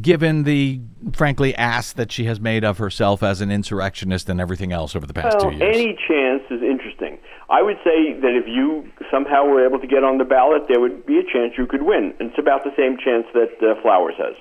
given 0.00 0.44
the 0.44 0.80
frankly 1.12 1.54
ass 1.56 1.92
that 1.94 2.12
she 2.12 2.24
has 2.24 2.40
made 2.40 2.64
of 2.64 2.78
herself 2.78 3.22
as 3.22 3.40
an 3.40 3.50
insurrectionist 3.50 4.28
and 4.28 4.40
everything 4.40 4.72
else 4.72 4.94
over 4.94 5.06
the 5.06 5.14
past 5.14 5.38
Well, 5.40 5.50
two 5.50 5.56
years? 5.58 5.76
any 5.76 5.98
chance 6.06 6.42
is 6.50 6.62
interesting. 6.62 7.18
I 7.50 7.62
would 7.62 7.78
say 7.82 8.12
that 8.20 8.34
if 8.36 8.46
you 8.46 8.88
somehow 9.10 9.46
were 9.46 9.64
able 9.66 9.78
to 9.80 9.86
get 9.86 10.04
on 10.04 10.18
the 10.18 10.24
ballot, 10.24 10.64
there 10.68 10.80
would 10.80 11.06
be 11.06 11.18
a 11.18 11.22
chance 11.24 11.54
you 11.56 11.66
could 11.66 11.82
win. 11.82 12.12
And 12.20 12.30
it's 12.30 12.38
about 12.38 12.62
the 12.64 12.72
same 12.76 12.98
chance 12.98 13.26
that 13.32 13.50
uh, 13.62 13.80
Flowers 13.80 14.14
has. 14.18 14.36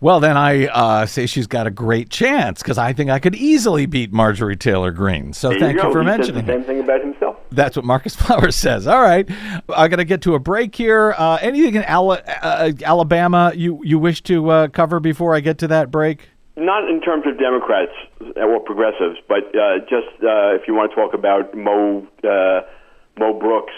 Well, 0.00 0.20
then 0.20 0.36
I 0.36 0.66
uh, 0.66 1.06
say 1.06 1.24
she's 1.26 1.46
got 1.46 1.66
a 1.66 1.70
great 1.70 2.10
chance 2.10 2.62
because 2.62 2.76
I 2.76 2.92
think 2.92 3.08
I 3.10 3.18
could 3.18 3.34
easily 3.34 3.86
beat 3.86 4.12
Marjorie 4.12 4.56
Taylor 4.56 4.90
Greene. 4.90 5.32
So 5.32 5.48
There 5.50 5.58
thank 5.58 5.76
you, 5.76 5.82
go. 5.82 5.92
for 5.92 6.00
he 6.00 6.06
mentioning 6.06 6.42
says 6.42 6.46
the 6.46 6.52
same 6.52 6.64
thing 6.64 6.80
about 6.80 7.00
himself. 7.00 7.36
That's 7.50 7.76
what 7.76 7.84
Marcus 7.86 8.14
Flowers 8.16 8.56
says. 8.56 8.86
All 8.86 9.00
right, 9.00 9.26
I 9.74 9.88
got 9.88 9.96
to 9.96 10.04
get 10.04 10.20
to 10.22 10.34
a 10.34 10.38
break 10.38 10.74
here. 10.74 11.14
Uh, 11.16 11.38
anything 11.40 11.76
in 11.76 11.84
Ala- 11.88 12.22
uh, 12.42 12.72
Alabama 12.84 13.52
you 13.54 13.80
you 13.84 13.98
wish 13.98 14.22
to 14.24 14.50
uh, 14.50 14.68
cover 14.68 15.00
before 15.00 15.34
I 15.34 15.40
get 15.40 15.58
to 15.58 15.68
that 15.68 15.90
break? 15.90 16.28
Not 16.58 16.88
in 16.90 17.00
terms 17.00 17.24
of 17.26 17.38
Democrats 17.38 17.92
or 18.36 18.60
progressives, 18.60 19.18
but 19.28 19.44
uh, 19.56 19.78
just 19.88 20.08
uh, 20.22 20.54
if 20.54 20.62
you 20.68 20.74
want 20.74 20.90
to 20.90 20.96
talk 20.96 21.14
about 21.14 21.54
Mo 21.54 22.06
uh, 22.24 22.60
Mo 23.18 23.38
Brooks, 23.38 23.72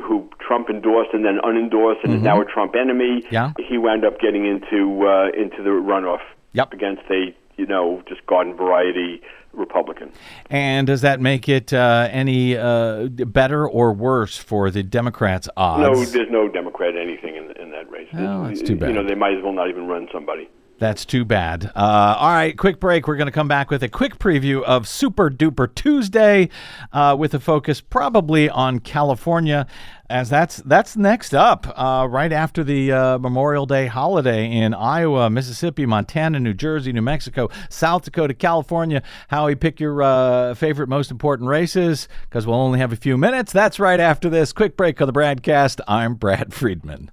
who 0.00 0.28
Trump 0.38 0.68
endorsed 0.70 1.10
and 1.12 1.24
then 1.24 1.38
unendorsed, 1.44 2.02
and 2.04 2.14
is 2.14 2.22
now 2.22 2.40
a 2.40 2.44
Trump 2.44 2.74
enemy. 2.74 3.22
Mm-hmm. 3.22 3.34
Yeah. 3.34 3.52
he 3.58 3.78
wound 3.78 4.04
up 4.04 4.18
getting 4.20 4.46
into 4.46 5.06
uh, 5.06 5.28
into 5.36 5.62
the 5.62 5.70
runoff 5.70 6.20
Yep. 6.54 6.72
against 6.74 7.02
a 7.10 7.34
you 7.56 7.66
know 7.66 8.02
just 8.08 8.24
garden 8.26 8.54
variety 8.56 9.22
Republican. 9.52 10.10
And 10.50 10.86
does 10.86 11.02
that 11.02 11.20
make 11.20 11.48
it 11.48 11.72
uh, 11.72 12.08
any 12.10 12.56
uh, 12.56 13.08
better 13.08 13.68
or 13.68 13.92
worse 13.92 14.36
for 14.38 14.70
the 14.70 14.82
Democrats' 14.82 15.48
odds? 15.56 15.82
No, 15.82 16.04
there's 16.04 16.30
no 16.30 16.48
Democrat 16.48 16.96
anything 16.96 17.36
in, 17.36 17.50
in 17.62 17.70
that 17.70 17.90
race. 17.90 18.08
Oh, 18.14 18.46
that's 18.46 18.62
too 18.62 18.76
bad. 18.76 18.88
You 18.88 18.94
know, 18.94 19.06
they 19.06 19.14
might 19.14 19.36
as 19.36 19.42
well 19.42 19.52
not 19.52 19.68
even 19.68 19.86
run 19.86 20.08
somebody. 20.12 20.48
That's 20.82 21.04
too 21.04 21.24
bad. 21.24 21.70
Uh, 21.76 22.16
all 22.18 22.32
right, 22.32 22.58
quick 22.58 22.80
break. 22.80 23.06
We're 23.06 23.14
going 23.14 23.26
to 23.26 23.32
come 23.32 23.46
back 23.46 23.70
with 23.70 23.84
a 23.84 23.88
quick 23.88 24.18
preview 24.18 24.64
of 24.64 24.88
Super 24.88 25.30
Duper 25.30 25.72
Tuesday, 25.72 26.48
uh, 26.92 27.14
with 27.16 27.34
a 27.34 27.38
focus 27.38 27.80
probably 27.80 28.50
on 28.50 28.80
California, 28.80 29.68
as 30.10 30.28
that's 30.28 30.56
that's 30.56 30.96
next 30.96 31.34
up, 31.34 31.72
uh, 31.78 32.08
right 32.10 32.32
after 32.32 32.64
the 32.64 32.90
uh, 32.90 33.18
Memorial 33.18 33.64
Day 33.64 33.86
holiday 33.86 34.50
in 34.50 34.74
Iowa, 34.74 35.30
Mississippi, 35.30 35.86
Montana, 35.86 36.40
New 36.40 36.52
Jersey, 36.52 36.92
New 36.92 37.00
Mexico, 37.00 37.48
South 37.70 38.02
Dakota, 38.02 38.34
California. 38.34 39.04
Howie, 39.28 39.54
pick 39.54 39.78
your 39.78 40.02
uh, 40.02 40.54
favorite, 40.54 40.88
most 40.88 41.12
important 41.12 41.48
races, 41.48 42.08
because 42.22 42.44
we'll 42.44 42.56
only 42.56 42.80
have 42.80 42.92
a 42.92 42.96
few 42.96 43.16
minutes. 43.16 43.52
That's 43.52 43.78
right 43.78 44.00
after 44.00 44.28
this 44.28 44.52
quick 44.52 44.76
break 44.76 45.00
of 45.00 45.06
the 45.06 45.12
BradCast. 45.12 45.78
I'm 45.86 46.14
Brad 46.14 46.52
Friedman. 46.52 47.12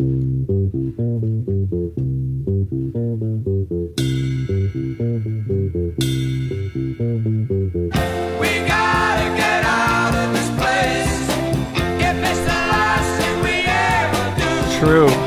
We 0.00 0.06
gotta 8.66 9.26
get 9.36 9.62
out 9.62 10.14
of 10.14 10.32
this 10.32 10.48
place. 10.56 11.28
If 12.00 12.16
it's 12.16 12.40
the 12.40 12.60
last 12.72 13.10
thing 13.20 13.36
we 13.42 13.56
ever 13.68 14.24
do, 14.40 14.50
True. 14.80 15.19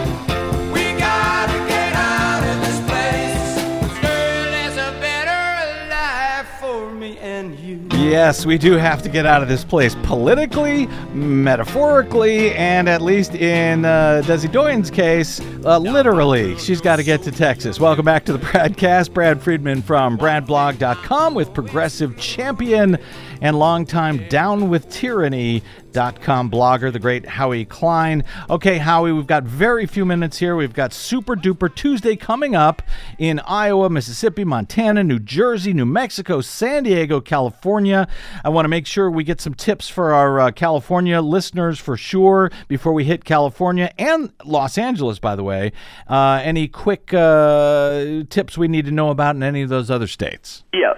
Yes, 8.13 8.45
we 8.45 8.59
do 8.59 8.73
have 8.73 9.01
to 9.01 9.09
get 9.09 9.25
out 9.25 9.41
of 9.41 9.47
this 9.47 9.63
place 9.63 9.95
politically, 10.03 10.85
metaphorically, 11.15 12.53
and 12.53 12.87
at 12.87 13.01
least 13.01 13.33
in 13.33 13.85
uh, 13.85 14.21
Desi 14.23 14.51
Doyen's 14.51 14.91
case, 14.91 15.41
uh, 15.65 15.79
literally. 15.79 16.55
She's 16.59 16.79
got 16.79 16.97
to 16.97 17.03
get 17.03 17.23
to 17.23 17.31
Texas. 17.31 17.79
Welcome 17.79 18.05
back 18.05 18.23
to 18.25 18.33
the 18.33 18.37
BradCast. 18.45 19.15
Brad 19.15 19.41
Friedman 19.41 19.81
from 19.81 20.19
BradBlog.com 20.19 21.33
with 21.33 21.55
Progressive 21.55 22.15
Champion 22.19 22.99
and 23.43 23.59
longtime 23.59 24.17
downwithtyranny.com 24.29 26.49
blogger, 26.49 26.91
the 26.91 26.97
great 26.97 27.23
Howie 27.25 27.65
Klein. 27.65 28.23
Okay, 28.49 28.77
Howie, 28.77 29.11
we've 29.11 29.27
got 29.27 29.43
very 29.43 29.85
few 29.85 30.05
minutes 30.05 30.39
here. 30.39 30.55
We've 30.55 30.73
got 30.73 30.93
Super 30.93 31.35
Duper 31.35 31.75
Tuesday 31.75 32.15
coming 32.15 32.55
up 32.55 32.81
in 33.19 33.41
Iowa, 33.41 33.89
Mississippi, 33.89 34.45
Montana, 34.45 35.03
New 35.03 35.19
Jersey, 35.19 35.73
New 35.73 35.85
Mexico, 35.85 36.39
South 36.39 36.85
Dakota, 36.85 37.21
California. 37.21 38.07
I 38.45 38.49
want 38.49 38.63
to 38.63 38.69
make 38.69 38.87
sure 38.87 39.11
we 39.11 39.25
get 39.25 39.41
some 39.41 39.53
tips 39.53 39.89
for 39.89 40.13
our 40.13 40.39
uh, 40.39 40.51
California 40.51 41.19
listeners 41.21 41.79
for 41.79 41.97
sure 41.97 42.49
before 42.69 42.93
we 42.93 43.03
hit 43.03 43.25
California 43.25 43.91
and 43.99 44.31
Los 44.45 44.77
Angeles, 44.77 45.19
by 45.19 45.35
the 45.35 45.43
way. 45.43 45.73
Uh, 46.07 46.39
any 46.41 46.69
quick 46.69 47.13
uh, 47.13 48.23
tips 48.29 48.57
we 48.57 48.69
need 48.69 48.85
to 48.85 48.91
know 48.91 49.09
about 49.09 49.35
in 49.35 49.43
any 49.43 49.63
of 49.63 49.69
those 49.69 49.91
other 49.91 50.07
states? 50.07 50.63
Yeah. 50.73 50.93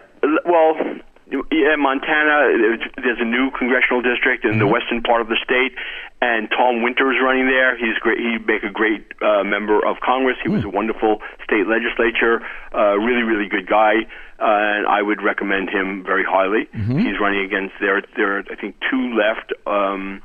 Yeah, 1.65 1.75
Montana. 1.77 2.77
There's, 3.01 3.17
a 3.19 3.25
new 3.25 3.49
congressional 3.57 4.01
district 4.01 4.45
in 4.45 4.59
the 4.59 4.67
western 4.67 5.01
part 5.01 5.21
of 5.21 5.27
the 5.27 5.37
state, 5.43 5.73
and 6.21 6.47
Tom 6.51 6.83
Winter 6.83 7.11
is 7.11 7.17
running 7.23 7.47
there. 7.47 7.75
He's 7.75 7.97
great. 7.97 8.19
He'd 8.19 8.45
make 8.45 8.61
a 8.61 8.69
great 8.69 9.01
uh, 9.19 9.43
member 9.43 9.83
of 9.83 9.97
Congress. 9.99 10.37
He 10.43 10.49
was 10.49 10.63
a 10.63 10.69
wonderful 10.69 11.21
state 11.43 11.65
legislature. 11.65 12.45
Uh, 12.73 13.01
really, 13.01 13.23
really 13.23 13.49
good 13.49 13.65
guy, 13.65 14.05
uh, 14.37 14.45
and 14.45 14.85
I 14.85 15.01
would 15.01 15.23
recommend 15.23 15.69
him 15.69 16.03
very 16.03 16.23
highly. 16.23 16.69
He's 17.01 17.19
running 17.19 17.43
against 17.43 17.73
there. 17.81 18.03
There, 18.15 18.37
are, 18.37 18.43
I 18.51 18.55
think, 18.55 18.75
two 18.91 19.15
left. 19.17 19.53
Um, 19.65 20.21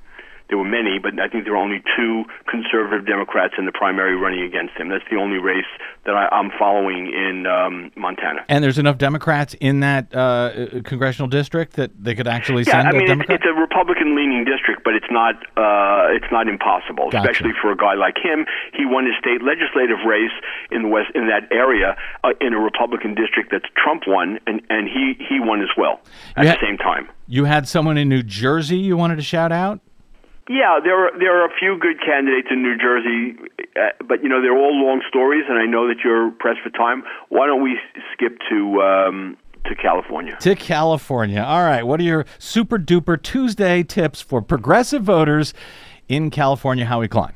there 0.50 0.58
were 0.58 0.64
many, 0.68 0.98
but 0.98 1.18
I 1.18 1.28
think 1.28 1.44
there 1.44 1.54
were 1.54 1.58
only 1.62 1.82
two 1.96 2.24
conservative 2.46 3.06
Democrats 3.06 3.54
in 3.56 3.64
the 3.66 3.72
primary 3.72 4.16
running 4.16 4.42
against 4.42 4.74
him. 4.74 4.88
That's 4.90 5.04
the 5.10 5.16
only 5.16 5.38
race 5.38 5.64
that 6.04 6.14
I, 6.14 6.28
I'm 6.32 6.50
following 6.58 7.06
in 7.06 7.46
um, 7.46 7.90
Montana. 7.96 8.44
And 8.48 8.62
there's 8.62 8.78
enough 8.78 8.98
Democrats 8.98 9.54
in 9.60 9.80
that 9.80 10.14
uh, 10.14 10.80
congressional 10.84 11.28
district 11.28 11.74
that 11.74 11.90
they 11.98 12.14
could 12.14 12.26
actually 12.28 12.64
Yeah, 12.64 12.72
send 12.82 12.88
I 12.88 12.90
a 12.90 12.92
mean 12.94 13.02
it's, 13.02 13.08
Democrat. 13.10 13.40
it's 13.40 13.46
a 13.48 13.58
Republican-leaning 13.60 14.44
district, 14.44 14.82
but 14.84 14.94
it's 14.94 15.10
not 15.10 15.36
uh, 15.56 16.08
it's 16.10 16.30
not 16.32 16.48
impossible, 16.48 17.10
Gotcha. 17.10 17.30
especially 17.30 17.52
for 17.62 17.70
a 17.72 17.76
guy 17.76 17.94
like 17.94 18.16
him. 18.22 18.46
He 18.74 18.84
won 18.86 19.06
his 19.06 19.14
state 19.20 19.42
legislative 19.42 19.98
race 20.06 20.34
in 20.70 20.82
the 20.82 20.88
west 20.88 21.10
in 21.14 21.28
that 21.28 21.50
area 21.52 21.96
uh, 22.24 22.30
in 22.40 22.52
a 22.54 22.58
Republican 22.58 23.14
district 23.14 23.50
that 23.52 23.62
Trump 23.76 24.02
won, 24.06 24.38
and 24.46 24.60
and 24.70 24.88
he 24.88 25.14
he 25.28 25.38
won 25.40 25.62
as 25.62 25.68
well 25.76 26.00
at 26.36 26.44
the 26.44 26.58
same 26.60 26.76
time. 26.76 27.08
you 27.28 27.44
had 27.44 27.68
someone 27.68 27.96
in 27.96 28.08
New 28.08 28.22
Jersey 28.22 28.78
you 28.78 28.96
wanted 28.96 29.16
to 29.16 29.22
shout 29.22 29.52
out? 29.52 29.80
Yeah, 30.50 30.80
there 30.82 31.06
are 31.06 31.16
there 31.16 31.40
are 31.40 31.46
a 31.46 31.54
few 31.60 31.78
good 31.78 32.00
candidates 32.04 32.48
in 32.50 32.60
New 32.60 32.76
Jersey, 32.76 33.38
uh, 33.76 33.90
but 34.04 34.24
you 34.24 34.28
know 34.28 34.42
they're 34.42 34.56
all 34.56 34.74
long 34.74 35.00
stories, 35.08 35.44
and 35.48 35.56
I 35.56 35.64
know 35.64 35.86
that 35.86 35.98
you're 36.02 36.32
pressed 36.32 36.58
for 36.60 36.70
time. 36.70 37.04
Why 37.28 37.46
don't 37.46 37.62
we 37.62 37.78
skip 38.12 38.36
to 38.50 38.82
um, 38.82 39.36
to 39.66 39.76
California? 39.76 40.36
To 40.40 40.56
California. 40.56 41.40
All 41.40 41.62
right. 41.62 41.84
What 41.84 42.00
are 42.00 42.02
your 42.02 42.26
super 42.40 42.80
duper 42.80 43.22
Tuesday 43.22 43.84
tips 43.84 44.20
for 44.20 44.42
progressive 44.42 45.04
voters 45.04 45.54
in 46.08 46.30
California? 46.30 46.84
Howie 46.84 47.06
Klein. 47.06 47.34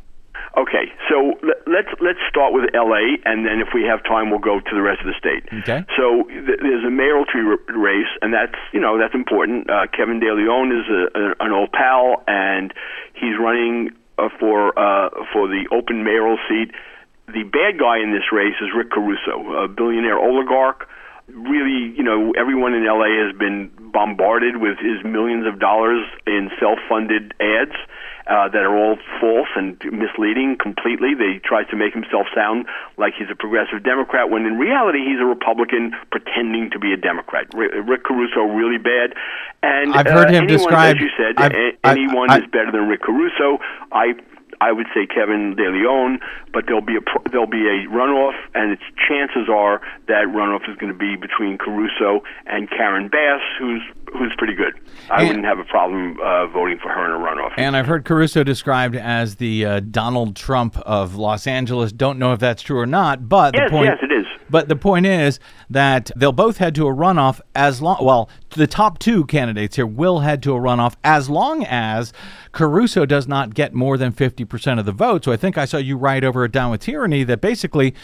Okay, 0.57 0.91
so 1.09 1.35
let's 1.75 1.91
let's 1.99 2.23
start 2.31 2.55
with 2.55 2.71
L.A. 2.75 3.19
and 3.27 3.43
then 3.43 3.59
if 3.59 3.75
we 3.75 3.83
have 3.83 4.03
time, 4.07 4.31
we'll 4.31 4.39
go 4.39 4.61
to 4.63 4.73
the 4.73 4.81
rest 4.81 5.03
of 5.03 5.11
the 5.11 5.19
state. 5.19 5.43
Okay. 5.67 5.83
So 5.99 6.23
th- 6.31 6.63
there's 6.63 6.87
a 6.87 6.95
mayoralty 6.95 7.43
r- 7.43 7.59
race, 7.75 8.11
and 8.23 8.33
that's 8.33 8.55
you 8.73 8.81
know 8.81 8.97
that's 8.97 9.15
important. 9.15 9.69
Uh, 9.69 9.91
Kevin 9.91 10.21
De 10.21 10.31
Leon 10.31 10.71
is 10.71 10.87
a, 10.87 11.03
a, 11.19 11.25
an 11.45 11.51
old 11.51 11.73
pal, 11.73 12.23
and 12.31 12.73
he's 13.19 13.35
running 13.39 13.91
uh, 14.19 14.31
for 14.39 14.71
uh, 14.79 15.11
for 15.35 15.51
the 15.51 15.67
open 15.75 16.05
mayoral 16.05 16.39
seat. 16.49 16.71
The 17.27 17.43
bad 17.43 17.81
guy 17.81 17.99
in 17.99 18.13
this 18.13 18.31
race 18.31 18.55
is 18.61 18.69
Rick 18.77 18.91
Caruso, 18.93 19.65
a 19.65 19.69
billionaire 19.69 20.19
oligarch. 20.19 20.87
Really, 21.27 21.97
you 21.97 22.05
know, 22.05 22.33
everyone 22.37 22.75
in 22.75 22.85
LA 22.85 23.09
has 23.25 23.35
been 23.35 23.73
bombarded 23.93 24.61
with 24.61 24.77
his 24.77 25.03
millions 25.03 25.47
of 25.47 25.59
dollars 25.59 26.05
in 26.27 26.51
self-funded 26.61 27.33
ads 27.41 27.73
uh, 28.27 28.49
that 28.49 28.63
are 28.65 28.77
all 28.77 28.97
false 29.21 29.49
and 29.57 29.77
misleading 29.93 30.57
completely. 30.61 31.15
They 31.15 31.39
tries 31.45 31.69
to 31.69 31.77
make 31.77 31.93
himself 31.93 32.27
sound 32.35 32.67
like 32.97 33.15
he's 33.19 33.29
a 33.31 33.35
progressive 33.37 33.83
Democrat 33.85 34.31
when 34.31 34.47
in 34.47 34.59
reality 34.59 35.05
he's 35.05 35.21
a 35.21 35.27
Republican 35.27 35.93
pretending 36.11 36.71
to 36.71 36.79
be 36.79 36.93
a 36.93 36.97
Democrat. 36.97 37.47
Rick, 37.55 38.05
Caruso 38.05 38.41
really 38.45 38.79
bad, 38.79 39.15
and 39.63 39.95
I've 39.95 40.07
heard 40.07 40.29
uh, 40.29 40.33
him 40.33 40.45
anyone, 40.45 40.49
described- 40.49 40.99
As 40.99 41.03
you 41.03 41.11
said, 41.17 41.35
I've- 41.39 41.77
anyone 41.85 42.31
I- 42.31 42.39
is 42.39 42.47
better 42.51 42.71
than 42.73 42.89
Rick 42.89 43.03
Caruso. 43.03 43.61
I 43.93 44.15
I 44.61 44.71
would 44.71 44.87
say 44.95 45.05
Kevin 45.05 45.57
De 45.57 45.69
Leon, 45.69 46.21
but 46.53 46.65
there'll 46.67 46.81
be 46.81 46.97
a 46.97 47.01
pro- 47.01 47.23
there'll 47.31 47.47
be 47.47 47.67
a 47.67 47.87
runoff, 47.91 48.35
and 48.55 48.71
its 48.71 48.83
chances 48.97 49.49
are 49.51 49.83
that 50.07 50.27
runoff 50.29 50.71
is 50.71 50.77
going 50.77 50.93
to 50.93 50.99
be 50.99 51.17
between 51.17 51.59
Caruso 51.59 52.23
and 52.47 52.71
Karen 52.71 53.09
Bass, 53.09 53.43
who's 53.59 53.83
who's 54.19 54.33
pretty 54.39 54.55
good. 54.55 54.73
I 55.11 55.21
And- 55.21 55.29
wouldn't 55.29 55.45
have 55.47 55.59
a 55.59 55.65
problem 55.65 56.19
uh, 56.23 56.47
voting 56.47 56.79
for 56.83 56.89
her 56.91 57.05
in 57.07 57.21
a 57.21 57.25
runoff. 57.25 57.53
And 57.57 57.77
I've 57.77 57.87
heard 57.87 58.05
Caruso 58.05 58.43
described 58.45 58.97
as 58.97 59.37
the 59.37 59.65
uh, 59.67 59.81
Donald 59.81 60.37
Trump 60.37 60.77
of 60.79 61.15
Los 61.17 61.47
Angeles. 61.47 61.93
Don't 61.93 62.19
know 62.19 62.33
if 62.33 62.41
that's 62.41 62.63
true 62.63 62.79
or 62.79 62.87
not, 62.87 63.29
but 63.29 63.55
yes, 63.55 63.69
the 63.69 63.71
point 63.71 63.87
yes, 63.87 63.99
it 64.03 64.13
is. 64.13 64.27
But 64.51 64.69
the 64.69 64.77
point 64.77 65.07
is 65.07 65.41
that 65.71 66.11
they'll 66.15 66.31
both 66.33 66.59
head 66.59 66.75
to 66.77 66.87
a 66.87 66.95
runoff 66.95 67.41
as 67.55 67.81
long. 67.83 67.97
Well, 68.05 68.29
the 68.51 68.67
top 68.67 68.99
two 68.99 69.25
candidates 69.25 69.77
here 69.77 69.87
will 69.87 70.21
head 70.21 70.43
to 70.45 70.55
a 70.55 70.61
runoff 70.61 70.95
as 71.03 71.29
long 71.31 71.65
as 71.65 72.13
Caruso 72.53 73.07
does 73.07 73.27
not 73.27 73.55
get 73.55 73.75
more 73.75 73.97
than 73.97 74.13
fifty 74.13 74.45
percent 74.45 74.79
of 74.79 74.87
the 74.87 74.93
vote. 74.93 75.25
So 75.25 75.33
I 75.33 75.37
think 75.37 75.57
I 75.59 75.65
saw 75.65 75.79
you 75.79 75.97
write 75.97 76.25
over 76.25 76.45
at 76.45 76.53
Down 76.53 76.71
with 76.71 76.83
Tyranny 76.83 77.25
that 77.25 77.41
basically 77.41 77.95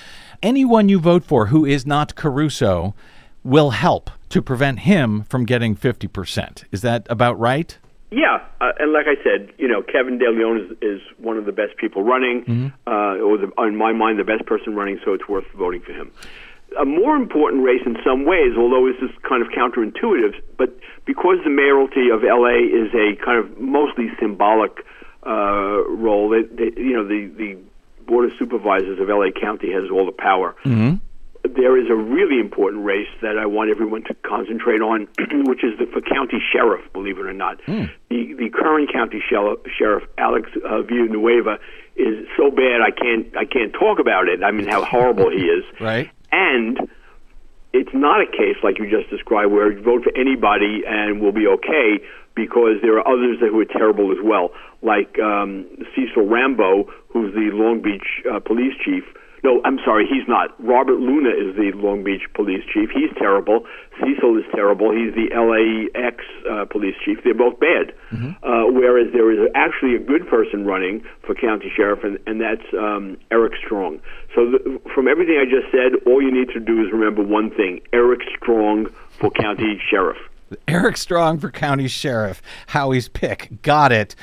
anyone 0.43 0.89
you 0.89 0.99
vote 0.99 1.25
for 1.25 1.47
who 1.47 1.65
is 1.67 1.87
not 1.87 2.15
Caruso 2.17 2.95
will 3.45 3.71
help 3.71 4.11
to 4.31 4.43
prevent 4.43 4.81
him 4.81 5.25
from 5.25 5.45
getting 5.45 5.75
fifty 5.75 6.07
percent. 6.07 6.65
Is 6.73 6.83
that 6.83 7.07
about 7.11 7.39
right? 7.39 7.77
Yeah, 8.13 8.45
uh, 8.61 8.73
and 8.81 8.93
like 8.93 9.07
I 9.07 9.23
said, 9.23 9.53
you 9.57 9.69
know, 9.69 9.83
Kevin 9.83 10.19
De 10.19 10.29
Leon 10.29 10.59
is, 10.59 10.77
is 10.83 11.01
one 11.19 11.37
of 11.39 11.45
the 11.45 11.53
best 11.53 11.77
people 11.77 12.03
running, 12.03 12.73
uh, 12.85 12.91
or 13.23 13.39
the, 13.39 13.53
in 13.59 13.77
my 13.77 13.93
mind, 13.93 14.19
the 14.19 14.25
best 14.25 14.47
person 14.47 14.75
running. 14.75 14.99
So 15.05 15.13
it's 15.15 15.29
worth 15.29 15.45
voting 15.57 15.81
for 15.81 15.93
him. 15.93 16.11
A 16.81 16.85
more 16.85 17.15
important 17.15 17.63
race 17.63 17.83
in 17.87 17.97
some 18.05 18.25
ways, 18.27 18.57
although 18.59 18.91
this 18.93 19.01
is 19.01 19.17
kind 19.29 19.43
of 19.43 19.49
counterintuitive, 19.53 20.41
but 20.57 20.77
because 21.05 21.39
the 21.45 21.51
mayoralty 21.51 22.11
of 22.13 22.23
LA 22.23 22.59
is 22.63 22.93
a 22.95 23.15
kind 23.25 23.39
of 23.39 23.59
mostly 23.61 24.09
symbolic 24.19 24.85
uh, 25.25 25.83
role, 25.89 26.29
they, 26.31 26.43
they, 26.43 26.81
you 26.81 26.95
know, 26.95 27.07
the 27.07 27.27
the 27.37 27.59
board 28.07 28.25
of 28.25 28.37
supervisors 28.41 28.99
of 28.99 29.09
LA 29.09 29.31
County 29.41 29.71
has 29.73 29.89
all 29.89 30.05
the 30.05 30.13
power 30.13 30.57
there 31.43 31.79
is 31.79 31.91
a 31.91 31.95
really 31.95 32.39
important 32.39 32.85
race 32.85 33.09
that 33.23 33.39
I 33.39 33.47
want 33.47 33.71
everyone 33.71 34.05
to 34.05 34.15
concentrate 34.15 34.83
on, 34.83 35.09
which 35.47 35.65
is 35.65 35.79
the 35.79 35.87
for 35.87 36.01
county 36.01 36.39
sheriff. 36.53 36.83
Believe 36.93 37.19
it 37.19 37.27
or 37.27 37.33
not, 37.33 37.61
the 37.67 37.89
the 38.09 38.51
current 38.53 38.93
county 38.93 39.23
sheriff, 39.29 39.61
sheriff 39.77 40.05
Alex 40.19 40.51
uh, 40.65 40.83
Villanueva, 40.83 41.59
is 41.97 42.27
so 42.37 42.51
bad 42.51 42.81
I 42.81 42.91
can't 42.91 43.37
I 43.37 43.45
can't 43.45 43.73
talk 43.73 43.99
about 43.99 44.29
it. 44.29 44.43
I 44.43 44.51
mean 44.51 44.69
how 44.69 44.85
horrible 44.85 45.31
he 45.31 45.45
is. 45.45 45.65
Right. 45.81 46.11
And 46.31 46.79
it's 47.73 47.91
not 47.95 48.21
a 48.21 48.27
case 48.27 48.57
like 48.63 48.79
you 48.79 48.91
just 48.91 49.09
described 49.11 49.51
where 49.53 49.73
you 49.73 49.83
vote 49.83 50.05
for 50.05 50.13
anybody 50.17 50.83
and 50.87 51.21
we'll 51.21 51.33
be 51.33 51.47
okay 51.47 52.01
because 52.35 52.77
there 52.83 52.99
are 52.99 53.07
others 53.07 53.39
that 53.41 53.49
who 53.49 53.61
are 53.61 53.65
terrible 53.65 54.13
as 54.13 54.19
well, 54.23 54.51
like 54.83 55.19
um, 55.19 55.67
Cecil 55.95 56.25
Rhambo, 56.27 56.89
who's 57.09 57.35
the 57.35 57.51
Long 57.53 57.81
Beach 57.83 58.25
uh, 58.31 58.41
police 58.41 58.75
chief. 58.85 59.05
No, 59.43 59.61
I'm 59.65 59.79
sorry, 59.85 60.07
he's 60.07 60.27
not. 60.29 60.53
Robert 60.63 60.99
Luna 61.01 61.31
is 61.31 61.57
the 61.57 61.73
Long 61.75 62.05
Beach 62.05 62.23
police 62.35 62.63
chief. 62.73 62.91
He's 62.93 63.11
terrible. 63.19 63.65
Cecil 64.01 64.39
is 64.39 64.45
terrible. 64.55 64.93
He's 64.93 65.15
the 65.15 65.29
LAX 65.33 66.25
uh, 66.51 66.65
police 66.67 66.95
chief. 67.05 67.19
They're 67.25 67.35
both 67.35 67.59
bad. 67.61 67.95
Uh, 68.43 68.65
whereas 68.69 69.13
there 69.13 69.31
is 69.33 69.51
actually 69.55 69.95
a 69.95 69.99
good 69.99 70.27
person 70.29 70.67
running 70.67 71.05
for 71.27 71.35
county 71.35 71.73
sheriff, 71.75 72.05
and, 72.05 72.19
and 72.27 72.41
that's 72.41 72.67
um, 72.79 73.17
Eric 73.31 73.53
Strong. 73.65 74.01
So 74.35 74.51
the, 74.51 74.81
from 74.95 75.09
everything 75.09 75.39
I 75.41 75.45
just 75.45 75.71
said, 75.73 76.07
all 76.07 76.23
you 76.23 76.33
need 76.33 76.49
to 76.55 76.61
do 76.61 76.83
is 76.83 76.93
remember 76.93 77.23
one 77.23 77.51
thing: 77.51 77.81
Eric 77.93 78.21
Strong 78.37 78.89
for 79.19 79.31
county 79.31 79.81
sheriff. 79.91 80.19
Eric 80.69 80.97
Strong 80.97 81.39
for 81.39 81.51
county 81.51 81.89
sheriff. 81.89 82.43
Howie's 82.69 83.09
pick. 83.09 83.63
Got 83.63 83.93
it. 83.93 84.15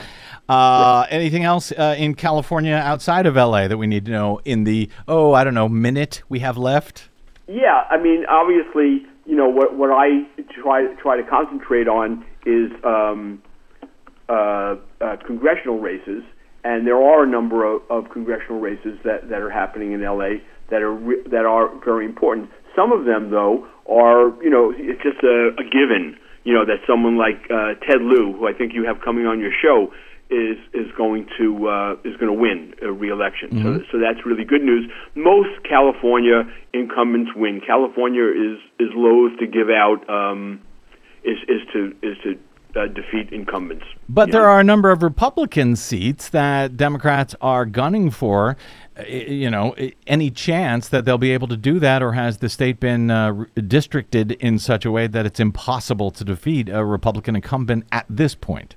Uh, 0.50 1.06
anything 1.10 1.44
else 1.44 1.72
uh, 1.74 1.96
in 1.98 2.16
California 2.16 2.76
outside 2.76 3.26
of 3.26 3.36
LA 3.36 3.68
that 3.68 3.78
we 3.78 3.88
need 3.88 4.06
to 4.06 4.12
know 4.12 4.40
in 4.46 4.64
the 4.64 4.90
oh 5.08 5.34
I 5.34 5.44
don't 5.44 5.54
know 5.54 5.68
minute 5.68 6.24
we 6.30 6.40
have 6.40 6.58
left? 6.58 7.10
Yeah, 7.48 7.86
I 7.90 7.98
mean, 7.98 8.26
obviously, 8.28 9.06
you 9.26 9.36
know 9.36 9.50
what 9.50 9.76
what 9.76 9.92
I 9.92 10.24
try 10.62 10.88
try 10.96 11.18
to 11.18 11.24
concentrate 11.24 11.88
on 11.88 12.26
is 12.46 12.72
um, 12.84 13.42
uh, 14.30 14.76
uh, 15.02 15.18
congressional 15.26 15.80
races, 15.80 16.24
and 16.64 16.88
there 16.88 17.02
are 17.02 17.24
a 17.24 17.28
number 17.28 17.66
of, 17.66 17.82
of 17.90 18.10
congressional 18.10 18.60
races 18.60 18.98
that, 19.04 19.30
that 19.30 19.42
are 19.42 19.50
happening 19.50 19.92
in 19.92 20.02
LA 20.02 20.40
that 20.70 20.82
are 20.82 20.94
re- 20.94 21.24
that 21.28 21.46
are 21.46 21.70
very 21.84 22.06
important. 22.06 22.50
Some 22.76 22.92
of 22.92 23.06
them, 23.06 23.32
though, 23.32 23.68
are 23.90 24.32
you 24.44 24.50
know 24.50 24.74
it's 24.76 25.02
just 25.04 25.24
a, 25.24 25.56
a 25.60 25.64
given. 25.64 26.18
You 26.44 26.54
know 26.54 26.66
that 26.66 26.80
someone 26.88 27.18
like 27.18 27.50
uh, 27.52 27.76
Ted 27.86 28.02
Lieu, 28.02 28.34
who 28.34 28.48
I 28.48 28.54
think 28.54 28.74
you 28.74 28.86
have 28.86 29.02
coming 29.02 29.26
on 29.26 29.40
your 29.40 29.52
show, 29.52 29.92
is 30.30 30.58
is 30.74 30.88
going 30.98 31.28
to 31.38 31.68
uh, 31.68 31.94
is 32.04 32.16
going 32.18 32.32
to 32.32 32.40
win 32.40 32.74
a 32.82 32.92
reelection. 32.92 33.52
So 33.64 33.84
so 33.92 34.00
that's 34.00 34.26
really 34.26 34.44
good 34.44 34.64
news. 34.64 34.90
Most 35.16 35.64
California 35.68 36.44
incumbents 36.74 37.32
win. 37.36 37.62
California 37.66 38.26
is 38.26 38.60
is 38.80 38.90
loath 38.96 39.38
to 39.40 39.48
give 39.48 39.70
out 39.70 40.08
um, 40.10 40.62
is 41.24 41.38
is 41.48 41.62
to 41.74 41.96
is 42.02 42.18
to 42.24 42.38
uh, 42.78 42.88
defeat 42.88 43.32
incumbents. 43.32 43.86
But 44.10 44.32
there 44.32 44.42
know? 44.42 44.48
are 44.48 44.60
a 44.60 44.64
number 44.64 44.92
of 44.92 45.04
Republican 45.04 45.76
seats 45.76 46.30
that 46.30 46.78
Democrats 46.78 47.36
are 47.42 47.66
gunning 47.66 48.12
for. 48.12 48.58
You 49.08 49.50
know, 49.50 49.76
any 50.08 50.32
chance 50.32 50.90
that 50.90 51.06
they'll 51.06 51.18
be 51.18 51.32
able 51.32 51.48
to 51.50 51.58
do 51.58 51.80
that, 51.80 52.02
or 52.02 52.14
has 52.14 52.40
the 52.40 52.50
state 52.50 52.80
been 52.80 53.12
uh, 53.12 53.46
districted 53.56 54.32
in 54.34 54.58
such 54.58 54.86
a 54.86 54.92
way 54.92 55.08
that 55.08 55.26
it's 55.26 55.40
impossible 55.40 56.10
to 56.12 56.24
defeat 56.24 56.70
a 56.70 56.84
Republican 56.84 57.36
incumbent 57.36 57.86
at 57.92 58.06
this 58.10 58.34
point? 58.34 58.76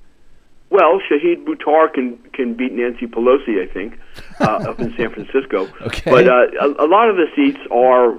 Well, 0.70 1.00
Shahid 1.10 1.44
Buttar 1.44 1.92
can 1.92 2.18
can 2.32 2.54
beat 2.54 2.72
Nancy 2.72 3.06
Pelosi, 3.06 3.62
I 3.62 3.72
think, 3.72 3.98
uh, 4.40 4.44
up 4.70 4.80
in 4.80 4.94
San 4.96 5.10
Francisco. 5.10 5.68
Okay. 5.82 6.10
But 6.10 6.28
uh, 6.28 6.46
a, 6.60 6.84
a 6.84 6.88
lot 6.88 7.08
of 7.08 7.16
the 7.16 7.26
seats 7.34 7.58
are 7.72 8.16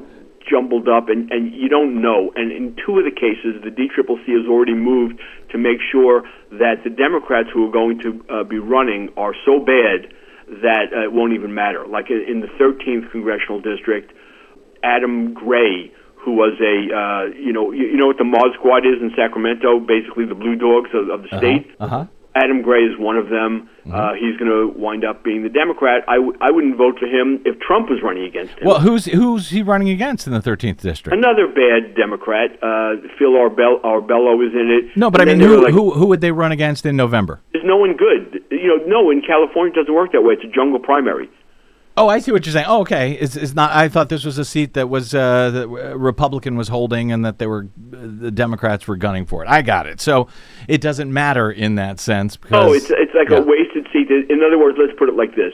jumbled 0.49 0.89
up, 0.89 1.07
and, 1.07 1.31
and 1.31 1.53
you 1.53 1.69
don't 1.69 2.01
know. 2.01 2.31
And 2.35 2.51
in 2.51 2.75
two 2.85 2.99
of 2.99 3.05
the 3.05 3.11
cases, 3.11 3.61
the 3.63 3.69
DCCC 3.69 4.37
has 4.37 4.47
already 4.49 4.73
moved 4.73 5.19
to 5.51 5.57
make 5.57 5.77
sure 5.91 6.23
that 6.51 6.83
the 6.83 6.89
Democrats 6.89 7.49
who 7.53 7.67
are 7.67 7.71
going 7.71 7.99
to 7.99 8.25
uh, 8.29 8.43
be 8.43 8.59
running 8.59 9.09
are 9.15 9.33
so 9.45 9.59
bad 9.59 10.13
that 10.61 10.91
uh, 10.93 11.03
it 11.03 11.13
won't 11.13 11.33
even 11.33 11.53
matter. 11.53 11.85
Like 11.87 12.09
in, 12.09 12.41
the 12.41 12.47
13th 12.59 13.09
congressional 13.11 13.61
district, 13.61 14.11
Adam 14.83 15.33
Gray, 15.33 15.91
who 16.15 16.33
was 16.33 16.53
a 16.59 16.93
uh, 16.93 17.33
you 17.39 17.53
know 17.53 17.71
you, 17.71 17.87
you 17.87 17.97
know 17.97 18.07
what 18.07 18.17
the 18.17 18.23
Mod 18.23 18.53
Squad 18.59 18.85
is 18.85 19.01
in 19.01 19.11
Sacramento, 19.15 19.79
basically 19.79 20.25
the 20.25 20.35
Blue 20.35 20.55
Dogs 20.55 20.89
of, 20.93 21.09
of 21.09 21.23
the 21.23 21.37
state. 21.37 21.71
Uh 21.79 21.87
huh. 21.87 22.05
Adam 22.33 22.61
Gray 22.61 22.83
is 22.83 22.97
one 22.97 23.17
of 23.17 23.27
them. 23.29 23.69
Mm-hmm. 23.81 23.93
Uh, 23.93 24.13
he's 24.13 24.37
going 24.37 24.49
to 24.49 24.79
wind 24.79 25.03
up 25.03 25.23
being 25.23 25.43
the 25.43 25.49
Democrat. 25.49 26.03
I, 26.07 26.15
w- 26.15 26.37
I 26.39 26.51
wouldn't 26.51 26.77
vote 26.77 26.97
for 26.99 27.05
him 27.05 27.41
if 27.45 27.59
Trump 27.59 27.89
was 27.89 27.99
running 28.01 28.23
against 28.23 28.53
him. 28.53 28.67
Well, 28.67 28.79
who's 28.79 29.05
who's 29.05 29.49
he 29.49 29.63
running 29.63 29.89
against 29.89 30.27
in 30.27 30.33
the 30.33 30.39
13th 30.39 30.77
district? 30.77 31.17
Another 31.17 31.47
bad 31.47 31.95
Democrat, 31.95 32.51
uh, 32.63 33.01
Phil 33.17 33.31
Arbel- 33.31 33.81
Arballo, 33.83 34.45
is 34.47 34.53
in 34.53 34.69
it. 34.71 34.95
No, 34.97 35.11
but 35.11 35.19
I 35.21 35.25
mean, 35.25 35.39
then 35.39 35.49
they 35.49 35.53
were 35.53 35.59
who, 35.59 35.63
like, 35.65 35.73
who 35.73 35.91
who 35.91 36.05
would 36.07 36.21
they 36.21 36.31
run 36.31 36.51
against 36.51 36.85
in 36.85 36.95
November? 36.95 37.41
There's 37.61 37.69
no 37.69 37.77
one 37.77 37.95
good. 37.95 38.43
You 38.49 38.67
know, 38.87 39.01
no, 39.01 39.11
in 39.11 39.21
California 39.21 39.73
it 39.73 39.75
doesn't 39.75 39.93
work 39.93 40.11
that 40.13 40.21
way. 40.21 40.33
It's 40.33 40.43
a 40.43 40.47
jungle 40.47 40.79
primary. 40.79 41.29
Oh, 41.97 42.07
I 42.07 42.19
see 42.19 42.31
what 42.31 42.45
you're 42.45 42.53
saying. 42.53 42.65
Oh, 42.69 42.81
okay. 42.81 43.11
It's, 43.13 43.35
it's 43.35 43.53
not. 43.53 43.71
I 43.71 43.89
thought 43.89 44.09
this 44.09 44.23
was 44.23 44.37
a 44.37 44.45
seat 44.45 44.73
that 44.75 44.87
was 44.89 45.13
uh, 45.13 45.51
that 45.51 45.63
a 45.63 45.97
Republican 45.97 46.55
was 46.55 46.69
holding, 46.69 47.11
and 47.11 47.23
that 47.25 47.37
they 47.37 47.47
were 47.47 47.67
the 47.77 48.31
Democrats 48.31 48.87
were 48.87 48.95
gunning 48.95 49.25
for 49.25 49.43
it. 49.43 49.49
I 49.49 49.61
got 49.61 49.85
it. 49.87 49.99
So 50.01 50.27
it 50.67 50.81
doesn't 50.81 51.11
matter 51.13 51.51
in 51.51 51.75
that 51.75 51.99
sense. 51.99 52.37
Because, 52.37 52.69
Oh, 52.69 52.73
it's 52.73 52.89
it's 52.89 53.13
like 53.13 53.29
yeah. 53.29 53.37
a 53.37 53.41
wasted 53.41 53.87
seat. 53.91 54.09
In 54.09 54.41
other 54.41 54.57
words, 54.57 54.77
let's 54.79 54.97
put 54.97 55.09
it 55.09 55.15
like 55.15 55.35
this: 55.35 55.53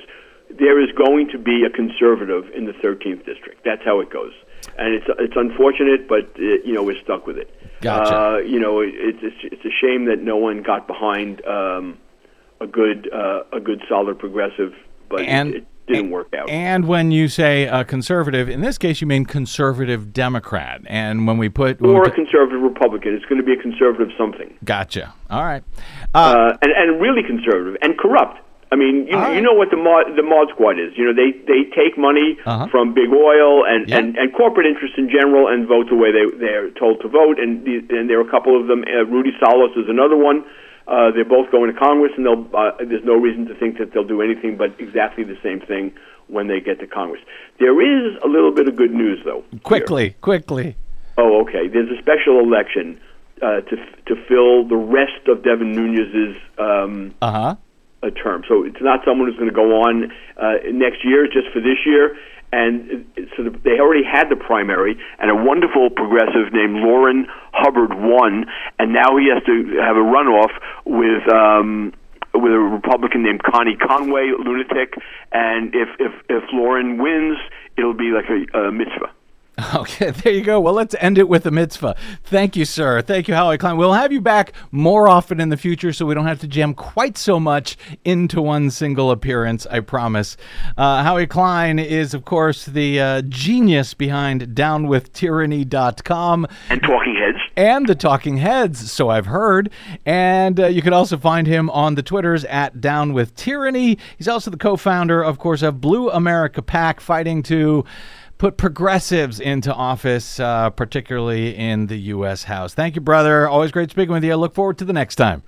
there 0.60 0.80
is 0.82 0.90
going 0.96 1.28
to 1.32 1.38
be 1.40 1.64
a 1.66 1.70
conservative 1.70 2.46
in 2.56 2.66
the 2.66 2.74
13th 2.74 3.26
district. 3.26 3.66
That's 3.66 3.84
how 3.84 4.00
it 4.00 4.10
goes, 4.12 4.32
and 4.78 4.94
it's 4.94 5.06
it's 5.20 5.36
unfortunate, 5.36 6.08
but 6.08 6.26
uh, 6.38 6.42
you 6.64 6.74
know 6.74 6.84
we're 6.84 7.00
stuck 7.04 7.26
with 7.28 7.38
it. 7.38 7.54
Gotcha. 7.82 8.16
Uh, 8.16 8.38
you 8.38 8.60
know, 8.60 8.82
it, 8.82 8.94
it's 8.96 9.36
it's 9.44 9.66
a 9.66 9.72
shame 9.82 10.06
that 10.06 10.22
no 10.22 10.38
one 10.38 10.64
got 10.64 10.88
behind 10.88 11.46
um, 11.46 11.98
a 12.62 12.68
good 12.68 13.10
uh, 13.14 13.44
a 13.54 13.60
good 13.60 13.82
solid 13.90 14.18
progressive, 14.20 14.74
but 15.10 15.22
it- 15.22 15.28
And- 15.28 15.54
it, 15.56 15.68
didn't 15.88 16.12
work 16.12 16.34
out. 16.38 16.50
And 16.50 16.86
when 16.86 17.12
you 17.12 17.30
say 17.30 17.66
uh, 17.66 17.86
conservative, 17.86 18.50
in 18.50 18.60
this 18.60 18.78
case, 18.78 19.00
you 19.00 19.08
mean 19.08 19.26
conservative 19.26 20.12
Democrat. 20.12 20.82
And 20.86 21.26
when 21.26 21.38
we 21.38 21.48
put 21.48 21.80
we 21.80 21.90
or 21.90 22.04
a 22.04 22.12
conservative 22.12 22.62
Republican. 22.62 23.14
It's 23.14 23.24
going 23.24 23.40
to 23.40 23.46
be 23.46 23.54
a 23.54 23.62
conservative 23.62 24.10
something, 24.18 24.58
gotcha. 24.66 25.14
All 25.30 25.44
right. 25.44 25.64
Uh, 26.14 26.18
uh, 26.18 26.58
and 26.62 26.72
and 26.74 27.02
really 27.02 27.24
conservative 27.24 27.78
and 27.82 27.98
corrupt. 27.98 28.42
I 28.72 28.76
mean, 28.76 29.08
you, 29.08 29.16
right. 29.16 29.36
you 29.36 29.42
know 29.42 29.54
what 29.54 29.70
the 29.72 29.78
mod, 29.78 30.16
the 30.16 30.24
mod 30.24 30.50
squad 30.50 30.78
is. 30.80 30.92
You 30.98 31.06
know, 31.06 31.14
they 31.16 31.32
they 31.48 31.64
take 31.72 31.98
money 31.98 32.38
Uh-huh. 32.46 32.68
from 32.68 32.94
big 32.94 33.10
oil 33.14 33.64
and, 33.66 33.88
Yeah. 33.88 33.98
and, 34.00 34.18
and 34.18 34.34
corporate 34.34 34.66
interests 34.68 34.98
in 34.98 35.10
general 35.10 35.48
and 35.48 35.68
vote 35.68 35.88
the 35.90 35.96
way 35.96 36.12
they 36.12 36.26
they're 36.38 36.70
told 36.72 37.00
to 37.02 37.08
vote. 37.08 37.40
And 37.40 37.64
the, 37.64 37.76
and 37.98 38.10
there 38.10 38.20
are 38.20 38.28
a 38.28 38.32
couple 38.32 38.60
of 38.60 38.68
them. 38.68 38.84
Uh, 38.84 39.06
Rudy 39.06 39.32
Salas 39.40 39.72
is 39.78 39.88
another 39.88 40.18
one. 40.18 40.44
Uh, 40.88 41.12
they're 41.12 41.26
both 41.26 41.52
going 41.52 41.72
to 41.74 41.78
Congress, 41.78 42.12
and 42.18 42.26
they'll. 42.26 42.46
Uh, 42.54 42.72
there's 42.80 43.04
no 43.04 43.16
reason 43.16 43.46
to 43.48 43.56
think 43.56 43.78
that 43.78 43.92
they'll 43.94 44.08
do 44.08 44.22
anything 44.22 44.56
but 44.58 44.72
exactly 44.80 45.24
the 45.24 45.38
same 45.44 45.60
thing 45.62 45.92
when 46.28 46.48
they 46.48 46.60
get 46.60 46.80
to 46.80 46.88
Congress. 46.88 47.22
There 47.60 47.80
is 47.82 48.16
a 48.24 48.28
little 48.28 48.52
bit 48.52 48.68
of 48.68 48.76
good 48.76 48.94
news, 48.94 49.20
though. 49.26 49.44
here. 49.52 49.60
quickly, 49.64 50.16
quickly. 50.22 50.76
Oh, 51.18 51.42
okay. 51.42 51.68
There's 51.68 51.90
a 51.90 52.02
special 52.02 52.40
election 52.40 53.00
uh, 53.42 53.62
to 53.62 53.76
to 54.08 54.16
fill 54.28 54.66
the 54.68 54.76
rest 54.78 55.28
of 55.28 55.44
Devin 55.44 55.72
Nunes's 55.74 56.36
um, 56.58 57.14
Uh 57.22 57.32
huh. 57.32 57.56
A 58.08 58.12
term. 58.12 58.44
So 58.48 58.64
it's 58.64 58.82
not 58.82 59.02
someone 59.06 59.28
who's 59.28 59.38
going 59.38 59.50
to 59.50 59.56
go 59.56 59.84
on 59.84 60.12
uh, 60.38 60.64
next 60.72 61.04
year, 61.04 61.28
just 61.28 61.48
for 61.54 61.60
this 61.60 61.84
year. 61.86 62.16
And 62.52 63.06
uh, 63.18 63.22
so 63.36 63.50
they 63.64 63.80
already 63.80 64.04
had 64.04 64.30
the 64.30 64.38
primary, 64.38 64.98
and 65.20 65.30
a 65.30 65.36
wonderful 65.36 65.90
progressive 65.90 66.54
named 66.54 66.78
Lourin 66.78 67.26
Hubbard 67.52 67.92
won, 67.94 68.46
and 68.80 68.94
now 68.94 69.18
he 69.18 69.28
has 69.34 69.44
to 69.44 69.78
have 69.84 69.98
a 69.98 70.06
runoff 70.06 70.54
with. 70.86 71.28
Um, 71.32 71.94
with 72.34 72.52
a 72.52 72.60
Republican 72.60 73.24
named 73.24 73.42
Connie 73.42 73.76
Conway, 73.76 74.30
lunatic, 74.38 74.94
and 75.32 75.74
if 75.74 75.90
if 75.98 76.14
if 76.30 76.44
Lourin 76.54 77.02
wins, 77.02 77.40
it'll 77.78 77.96
be 77.96 78.12
like 78.12 78.30
a, 78.30 78.68
a 78.68 78.72
mitzvah. 78.72 79.10
Okay, 79.76 80.12
there 80.12 80.32
you 80.34 80.44
go. 80.44 80.60
Well, 80.60 80.76
let's 80.76 80.94
end 81.00 81.18
it 81.18 81.28
with 81.28 81.46
a 81.48 81.52
mitzvah. 81.52 81.96
Thank 82.24 82.56
you, 82.56 82.64
sir. 82.64 83.02
Thank 83.02 83.28
you, 83.28 83.34
Howie 83.34 83.58
Klein. 83.58 83.76
We'll 83.76 83.94
have 83.94 84.12
you 84.12 84.22
back 84.22 84.54
more 84.72 85.10
often 85.10 85.40
in 85.40 85.50
the 85.50 85.58
future 85.58 85.92
so 85.92 86.06
we 86.06 86.14
don't 86.14 86.28
have 86.28 86.40
to 86.42 86.48
jam 86.48 86.76
quite 86.76 87.18
so 87.18 87.40
much 87.40 87.76
into 88.06 88.40
one 88.40 88.70
single 88.70 89.10
appearance, 89.10 89.66
I 89.66 89.80
promise. 89.80 90.38
Uh, 90.78 91.02
Howie 91.04 91.26
Klein 91.26 91.80
is, 91.80 92.14
of 92.14 92.24
course, 92.24 92.66
the 92.66 93.00
uh, 93.02 93.22
genius 93.24 93.96
behind 93.96 94.50
downwithtyranny.com 94.56 96.48
And 96.70 96.82
Talking 96.84 97.16
Heads. 97.16 97.40
and 97.56 97.88
the 97.88 97.96
Talking 97.96 98.38
Heads, 98.38 98.92
so 98.92 99.10
I've 99.10 99.26
heard. 99.26 99.72
And 100.06 100.60
uh, 100.60 100.68
you 100.68 100.84
can 100.84 100.94
also 100.94 101.18
find 101.18 101.48
him 101.48 101.70
on 101.72 101.96
the 101.96 102.04
Twitters 102.04 102.46
at 102.46 102.80
Down 102.80 103.12
with 103.14 103.36
Tyranny. 103.36 103.98
He's 104.18 104.28
also 104.28 104.52
the 104.52 104.58
co-founder, 104.58 105.24
of 105.24 105.40
course, 105.40 105.64
of 105.64 105.82
Blue 105.82 106.10
America 106.12 106.62
PAC, 106.62 107.00
fighting 107.02 107.42
to 107.44 107.86
put 108.38 108.58
progressives 108.58 109.40
into 109.40 109.74
office, 109.74 110.40
uh, 110.40 110.70
particularly 110.70 111.56
in 111.56 111.88
the 111.88 111.98
U.S. 111.98 112.44
House. 112.44 112.74
Thank 112.74 112.96
you, 112.96 113.02
brother. 113.02 113.48
Always 113.48 113.72
great 113.72 113.92
speaking 113.92 114.14
with 114.14 114.24
you. 114.24 114.32
I 114.32 114.36
look 114.36 114.54
forward 114.54 114.78
to 114.80 114.86
the 114.86 114.94
next 114.94 115.16
time. 115.16 115.44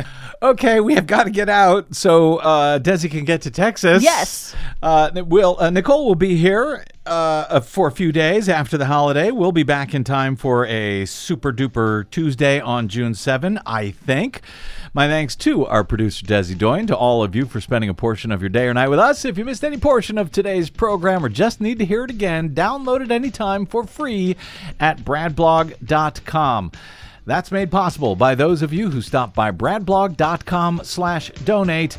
Okay, 0.42 0.80
we 0.80 0.94
have 0.94 1.06
got 1.06 1.24
to 1.24 1.30
get 1.30 1.48
out 1.48 1.94
so 1.94 2.36
uh, 2.36 2.78
Desi 2.78 3.10
can 3.10 3.24
get 3.24 3.40
to 3.42 3.50
Texas. 3.50 4.02
Yes. 4.02 4.54
Uh, 4.82 5.10
will 5.14 5.56
uh, 5.58 5.70
Nicole 5.70 6.06
will 6.06 6.14
be 6.14 6.36
here 6.36 6.84
uh, 7.06 7.60
for 7.60 7.88
a 7.88 7.90
few 7.90 8.12
days 8.12 8.46
after 8.46 8.76
the 8.76 8.84
holiday. 8.84 9.30
We'll 9.30 9.50
be 9.50 9.62
back 9.62 9.94
in 9.94 10.04
time 10.04 10.36
for 10.36 10.66
a 10.66 11.06
super 11.06 11.54
duper 11.54 12.08
Tuesday 12.10 12.60
on 12.60 12.88
June 12.88 13.14
7, 13.14 13.58
I 13.64 13.92
think. 13.92 14.42
My 14.92 15.08
thanks 15.08 15.36
to 15.36 15.66
our 15.66 15.84
producer 15.84 16.24
Desi 16.24 16.56
Doyen, 16.56 16.86
to 16.86 16.96
all 16.96 17.22
of 17.22 17.34
you 17.34 17.46
for 17.46 17.60
spending 17.60 17.90
a 17.90 17.94
portion 17.94 18.32
of 18.32 18.40
your 18.40 18.48
day 18.48 18.66
or 18.66 18.74
night 18.74 18.88
with 18.88 18.98
us. 18.98 19.24
If 19.24 19.36
you 19.36 19.44
missed 19.44 19.64
any 19.64 19.76
portion 19.76 20.16
of 20.18 20.32
today's 20.32 20.70
program 20.70 21.24
or 21.24 21.28
just 21.28 21.60
need 21.60 21.78
to 21.78 21.84
hear 21.84 22.04
it 22.04 22.10
again, 22.10 22.54
download 22.54 23.02
it 23.02 23.10
anytime 23.10 23.66
for 23.66 23.84
free 23.84 24.36
at 24.80 24.98
bradblog.com. 24.98 26.72
That's 27.26 27.50
made 27.50 27.72
possible 27.72 28.14
by 28.14 28.36
those 28.36 28.62
of 28.62 28.72
you 28.72 28.88
who 28.88 29.02
stop 29.02 29.34
by 29.34 29.50
bradblog.com 29.50 30.82
slash 30.84 31.30
donate 31.44 31.98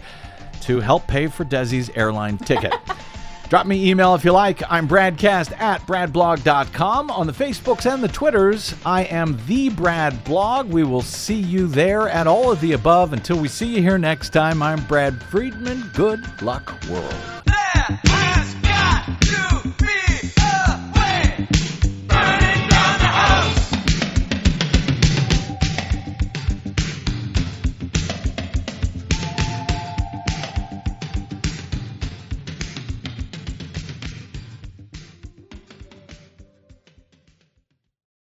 to 0.61 0.79
help 0.79 1.05
pay 1.05 1.27
for 1.27 1.43
Desi's 1.43 1.89
airline 1.95 2.37
ticket. 2.37 2.73
Drop 3.49 3.65
me 3.65 3.89
email 3.89 4.13
if 4.13 4.25
you 4.25 4.31
like. 4.33 4.61
I'm 4.69 4.87
Bradcast 4.89 5.57
at 5.57 5.79
bradblog.com. 5.81 7.09
On 7.09 7.27
the 7.27 7.33
Facebooks 7.33 7.91
and 7.91 8.03
the 8.03 8.09
Twitters, 8.09 8.73
I 8.85 9.03
am 9.03 9.39
the 9.47 9.69
Brad 9.69 10.21
Blog. 10.25 10.69
We 10.69 10.83
will 10.83 11.01
see 11.01 11.39
you 11.39 11.67
there 11.67 12.09
at 12.09 12.27
all 12.27 12.51
of 12.51 12.59
the 12.59 12.73
above. 12.73 13.13
Until 13.13 13.39
we 13.39 13.47
see 13.47 13.75
you 13.75 13.81
here 13.81 13.97
next 13.97 14.31
time, 14.31 14.61
I'm 14.61 14.83
Brad 14.85 15.21
Friedman. 15.23 15.89
Good 15.93 16.41
luck, 16.41 16.77
world. 16.89 17.15